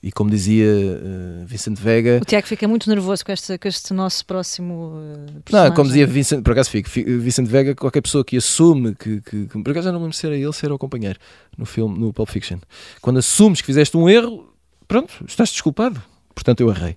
e 0.03 0.12
como 0.12 0.30
dizia 0.30 0.66
uh, 0.66 1.47
Vicente 1.47 1.80
Vega. 1.80 2.20
O 2.22 2.24
Tiago 2.24 2.47
fica 2.47 2.68
muito 2.68 2.89
nervoso 2.89 3.24
com 3.24 3.32
este, 3.32 3.57
com 3.59 3.66
este 3.66 3.93
nosso 3.95 4.24
próximo. 4.26 4.93
Uh, 4.97 5.43
não, 5.51 5.72
como 5.72 5.89
dizia 5.89 6.07
Vicente, 6.07 6.43
por 6.43 6.53
acaso 6.53 6.70
fico, 6.70 6.89
Vicente 7.18 7.49
Vega, 7.49 7.74
qualquer 7.74 8.03
pessoa 8.03 8.24
que 8.24 8.37
assume 8.37 8.95
que, 8.95 9.20
que, 9.22 9.47
que. 9.47 9.62
Por 9.62 9.70
acaso 9.70 9.87
já 9.87 9.93
não 9.93 10.01
lembro 10.01 10.16
se 10.16 10.26
era 10.26 10.37
ele, 10.37 10.53
se 10.53 10.64
era 10.64 10.74
o 10.74 10.78
companheiro 10.78 11.18
no 11.57 11.64
filme, 11.64 11.99
no 11.99 12.12
Pulp 12.12 12.28
Fiction. 12.28 12.59
Quando 13.01 13.18
assumes 13.18 13.61
que 13.61 13.66
fizeste 13.66 13.97
um 13.97 14.09
erro, 14.09 14.53
pronto, 14.87 15.12
estás 15.26 15.51
desculpado. 15.51 16.01
Portanto, 16.34 16.61
eu 16.61 16.70
errei. 16.70 16.97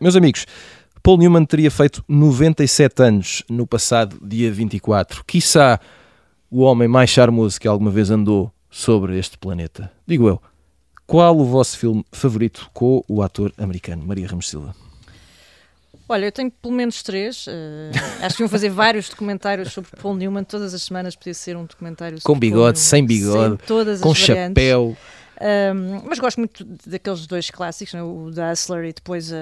meus 0.00 0.16
amigos. 0.16 0.46
Paul 1.08 1.16
Newman 1.16 1.46
teria 1.46 1.70
feito 1.70 2.04
97 2.06 3.02
anos 3.02 3.42
no 3.48 3.66
passado 3.66 4.18
dia 4.22 4.52
24. 4.52 5.24
Quiçá 5.24 5.80
o 6.50 6.60
homem 6.60 6.86
mais 6.86 7.08
charmoso 7.08 7.58
que 7.58 7.66
alguma 7.66 7.90
vez 7.90 8.10
andou 8.10 8.52
sobre 8.68 9.18
este 9.18 9.38
planeta. 9.38 9.90
Digo 10.06 10.28
eu, 10.28 10.38
qual 11.06 11.34
o 11.38 11.46
vosso 11.46 11.78
filme 11.78 12.04
favorito 12.12 12.70
com 12.74 13.02
o 13.08 13.22
ator 13.22 13.54
americano, 13.56 14.04
Maria 14.06 14.28
Ramos 14.28 14.50
Silva? 14.50 14.76
Olha, 16.06 16.26
eu 16.26 16.32
tenho 16.32 16.50
pelo 16.50 16.74
menos 16.74 17.02
três. 17.02 17.46
Uh, 17.46 17.90
acho 18.20 18.36
que 18.36 18.42
iam 18.42 18.48
fazer 18.48 18.68
vários 18.68 19.08
documentários 19.08 19.72
sobre 19.72 19.90
Paul 20.02 20.14
Newman. 20.14 20.44
Todas 20.44 20.74
as 20.74 20.82
semanas 20.82 21.16
podia 21.16 21.32
ser 21.32 21.56
um 21.56 21.64
documentário 21.64 22.18
Com 22.22 22.38
bigode, 22.38 22.78
sem 22.78 23.02
bigode, 23.02 23.56
com 24.02 24.10
as 24.10 24.18
chapéu. 24.18 24.94
Um, 25.40 26.02
mas 26.08 26.18
gosto 26.18 26.38
muito 26.38 26.64
daqueles 26.86 27.26
dois 27.26 27.48
clássicos, 27.50 27.94
é? 27.94 28.02
o 28.02 28.30
da 28.30 28.50
Hustler 28.52 28.86
e 28.86 28.92
depois 28.92 29.32
a, 29.32 29.36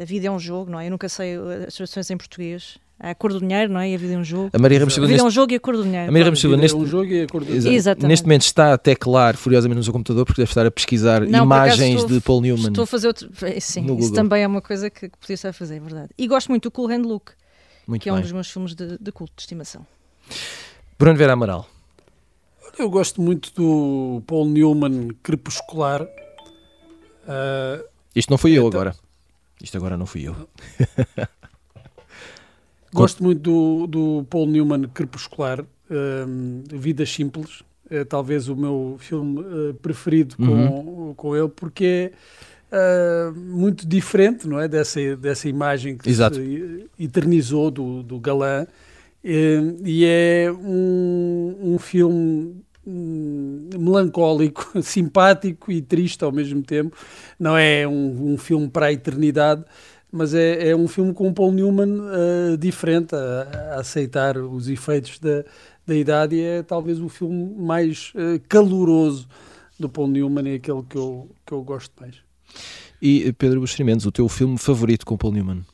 a 0.00 0.04
Vida 0.04 0.26
é 0.26 0.30
um 0.30 0.38
Jogo, 0.38 0.70
não 0.70 0.80
é? 0.80 0.86
Eu 0.86 0.90
nunca 0.90 1.08
sei 1.08 1.36
as 1.66 1.74
traduções 1.74 2.10
em 2.10 2.16
português. 2.16 2.76
A 2.98 3.14
Cor 3.14 3.30
do 3.30 3.40
Dinheiro, 3.40 3.70
não 3.72 3.78
é? 3.78 3.90
E 3.90 3.94
a 3.94 3.98
Vida 3.98 4.14
é 4.14 4.16
um 4.18 4.24
Jogo. 4.24 4.50
A 4.54 4.58
Maria 4.58 4.78
Ramos 4.78 4.94
Silva 4.94 5.04
a 5.04 5.08
Vida 5.08 5.22
neste... 5.22 5.26
é 5.26 5.28
um 5.28 5.30
Jogo 5.30 5.52
e 5.52 5.56
a 5.56 5.60
Cor 5.60 5.76
do 5.76 5.82
Dinheiro. 5.84 6.08
A 6.08 6.10
Maria 6.10 6.24
Ramos 6.24 6.40
Silva 6.40 6.56
vida 6.56 6.62
neste... 6.62 6.76
é 6.76 6.80
um 6.80 6.86
jogo 6.86 7.04
e 7.12 7.22
a 7.22 7.26
cor 7.26 7.44
do 7.44 7.54
Exa- 7.54 7.70
Exatamente. 7.70 8.08
neste 8.08 8.24
momento 8.26 8.42
está 8.42 8.72
a 8.72 8.78
teclar 8.78 9.36
furiosamente 9.36 9.76
no 9.76 9.84
seu 9.84 9.92
computador 9.92 10.24
porque 10.24 10.40
deve 10.40 10.50
estar 10.50 10.64
a 10.66 10.70
pesquisar 10.70 11.20
Não, 11.20 11.44
imagens 11.44 12.00
estou- 12.00 12.08
de 12.08 12.20
Paul 12.22 12.40
Newman. 12.40 12.68
Estou 12.68 12.84
a 12.84 12.86
fazer 12.86 13.06
outro. 13.08 13.30
eh, 13.42 13.60
Sim, 13.60 13.82
isso 13.82 13.94
Google. 13.94 14.12
também 14.14 14.42
é 14.42 14.46
uma 14.46 14.62
coisa 14.62 14.88
que, 14.88 15.10
que 15.10 15.18
podia 15.18 15.34
estar 15.34 15.50
a 15.50 15.52
fazer, 15.52 15.76
é 15.76 15.80
verdade. 15.80 16.08
E 16.16 16.26
gosto 16.26 16.48
muito 16.48 16.64
do 16.64 16.70
Cool 16.70 16.88
Hand 16.90 17.02
Luke, 17.04 17.32
Muito 17.86 18.02
que 18.02 18.08
é 18.08 18.12
um 18.12 18.16
bem. 18.16 18.22
dos 18.22 18.32
meus 18.32 18.50
filmes 18.50 18.74
de, 18.74 18.96
de 18.98 19.12
culto, 19.12 19.34
de 19.36 19.42
estimação. 19.42 19.86
Bruno 20.98 21.18
Vera 21.18 21.34
Amaral. 21.34 21.68
Eu 22.78 22.90
gosto 22.90 23.20
muito 23.22 23.52
do 23.54 24.22
Paul 24.26 24.46
Newman 24.48 25.08
crepuscular. 25.22 26.06
Ah, 27.26 27.82
Isto 28.14 28.30
não 28.30 28.38
fui 28.38 28.52
eu 28.52 28.66
Então- 28.68 28.80
agora. 28.80 28.96
Isto 29.62 29.76
agora 29.78 29.96
não 29.96 30.04
fui 30.06 30.28
eu. 30.28 30.36
gosto 32.92 33.22
muito 33.22 33.40
do, 33.40 33.86
do 33.86 34.26
Paul 34.28 34.46
Newman 34.46 34.88
crepuscular, 34.88 35.60
ahm, 35.90 36.62
Vidas 36.70 37.10
Simples. 37.10 37.62
É 37.88 38.04
talvez 38.04 38.48
o 38.48 38.56
meu 38.56 38.96
filme 38.98 39.40
ah, 39.40 39.74
preferido 39.80 40.36
com, 40.36 41.14
com 41.14 41.36
ele, 41.36 41.48
porque 41.48 42.12
é 42.70 42.76
ah, 42.76 43.32
muito 43.34 43.86
diferente 43.86 44.46
não 44.46 44.60
é? 44.60 44.68
dessa, 44.68 45.16
dessa 45.16 45.48
imagem 45.48 45.96
que 45.96 46.08
Exato. 46.10 46.36
se 46.36 46.90
eternizou 46.98 47.70
do, 47.70 48.02
do 48.02 48.18
galã. 48.20 48.66
Eh, 49.24 49.60
E 49.84 50.04
é 50.04 50.52
um, 50.52 51.74
um 51.74 51.78
filme 51.78 52.62
hum, 52.86 53.68
melancólico, 53.78 54.70
simpático 54.82 55.72
e 55.72 55.82
triste 55.82 56.22
ao 56.24 56.32
mesmo 56.32 56.62
tempo. 56.62 56.96
Não 57.38 57.56
é 57.56 57.86
um, 57.86 58.32
um 58.32 58.38
filme 58.38 58.68
para 58.68 58.86
a 58.86 58.92
eternidade, 58.92 59.64
mas 60.10 60.34
é, 60.34 60.68
é 60.70 60.76
um 60.76 60.86
filme 60.86 61.12
com 61.12 61.32
Paul 61.32 61.52
Newman 61.52 61.98
eh, 62.12 62.56
diferente, 62.56 63.14
a, 63.14 63.74
a 63.74 63.80
aceitar 63.80 64.38
os 64.38 64.68
efeitos 64.68 65.18
da, 65.18 65.44
da 65.86 65.94
idade. 65.94 66.36
E 66.36 66.42
é 66.42 66.62
talvez 66.62 67.00
o 67.00 67.08
filme 67.08 67.54
mais 67.56 68.12
eh, 68.14 68.40
caloroso 68.48 69.28
do 69.78 69.88
Paul 69.88 70.08
Newman, 70.08 70.48
é 70.48 70.54
aquele 70.54 70.82
que 70.82 70.96
eu, 70.96 71.28
que 71.44 71.52
eu 71.52 71.62
gosto 71.62 71.92
mais. 72.00 72.16
E 73.00 73.32
Pedro 73.34 73.60
Buxeri 73.60 73.84
Mendes, 73.84 74.06
o 74.06 74.12
teu 74.12 74.28
filme 74.28 74.56
favorito 74.56 75.04
com 75.04 75.16
Paul 75.16 75.32
Newman? 75.32 75.64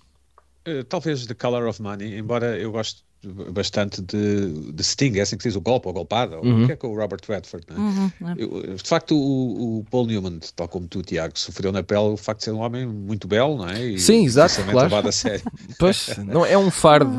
Eh, 0.64 0.82
talvez 0.84 1.26
The 1.26 1.34
Color 1.34 1.68
of 1.68 1.82
Money, 1.82 2.18
embora 2.18 2.58
eu 2.58 2.72
goste 2.72 3.04
bastante 3.50 4.02
de, 4.02 4.72
de 4.72 4.82
Sting, 4.84 5.16
é 5.18 5.20
assim 5.22 5.36
que 5.36 5.42
se 5.42 5.48
diz, 5.50 5.56
o 5.56 5.60
golpe 5.60 5.86
ou 5.88 5.92
golpada, 5.94 6.36
ou 6.38 6.44
Uhum. 6.44 6.64
o 6.64 6.66
que 6.66 6.72
é 6.72 6.76
com 6.76 6.88
o 6.88 6.96
Robert 6.96 7.20
Redford, 7.28 7.66
não 7.70 7.76
é? 7.76 7.78
Uhum, 7.80 8.10
é. 8.30 8.34
Eu, 8.70 8.76
de 8.76 8.88
facto, 8.88 9.14
o, 9.16 9.78
o 9.78 9.84
Paul 9.90 10.06
Newman, 10.06 10.38
tal 10.56 10.66
como 10.68 10.86
tu, 10.88 11.02
Tiago, 11.02 11.38
sofreu 11.38 11.70
na 11.72 11.82
pele 11.82 12.00
o 12.00 12.16
facto 12.16 12.38
de 12.40 12.44
ser 12.46 12.50
um 12.52 12.60
homem 12.60 12.86
muito 12.86 13.28
belo, 13.28 13.56
não 13.58 13.68
é? 13.68 13.84
E 13.84 13.98
Sim, 13.98 14.24
exato, 14.24 14.54
claro. 14.64 15.08
a 15.08 15.12
sério. 15.12 15.42
Pois, 15.78 16.16
não 16.26 16.44
é 16.44 16.56
um 16.58 16.70
fardo 16.70 17.10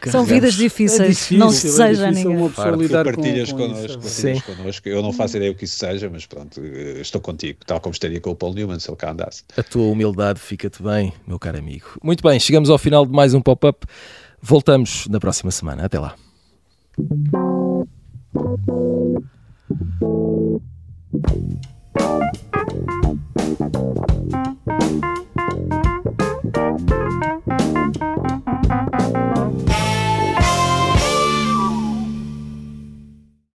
que 0.00 0.10
São 0.10 0.24
vidas 0.24 0.54
difíceis, 0.54 1.30
não 1.30 1.50
se 1.50 1.66
deseja 1.66 2.04
a 2.04 2.08
é 2.08 2.10
difícil 2.10 2.30
ninguém. 2.30 2.42
uma 2.44 2.48
pessoa 2.50 2.66
Fardo. 2.66 2.82
Lidar 2.82 3.04
com, 3.04 3.12
partilhas 3.12 3.52
com 3.52 3.58
connosco, 3.58 3.86
isso. 3.86 3.98
partilhas 3.98 4.42
connosco. 4.42 4.88
Eu 4.88 5.02
não 5.02 5.12
faço 5.12 5.36
ideia 5.36 5.52
o 5.52 5.54
que 5.54 5.64
isso 5.64 5.78
seja, 5.78 6.08
mas 6.10 6.26
pronto, 6.26 6.60
eh, 6.62 7.00
estou 7.00 7.20
contigo, 7.20 7.58
tal 7.66 7.80
como 7.80 7.92
estaria 7.92 8.20
com 8.20 8.30
o 8.30 8.36
Paul 8.36 8.54
Newman 8.54 8.78
se 8.78 8.90
ele 8.90 8.96
cá 8.96 9.12
andasse. 9.12 9.42
A 9.56 9.62
tua 9.62 9.86
humildade 9.86 10.40
fica-te 10.40 10.82
bem, 10.82 11.12
meu 11.26 11.38
caro 11.38 11.58
amigo. 11.58 11.86
Muito 12.02 12.22
bem, 12.22 12.38
chegamos 12.38 12.70
ao 12.70 12.78
final 12.78 13.06
de 13.06 13.12
mais 13.12 13.34
um 13.34 13.40
pop-up. 13.40 13.86
Voltamos 14.40 15.06
na 15.08 15.20
próxima 15.20 15.50
semana. 15.50 15.84
Até 15.84 15.98
lá. 15.98 16.14
Thank 25.48 25.86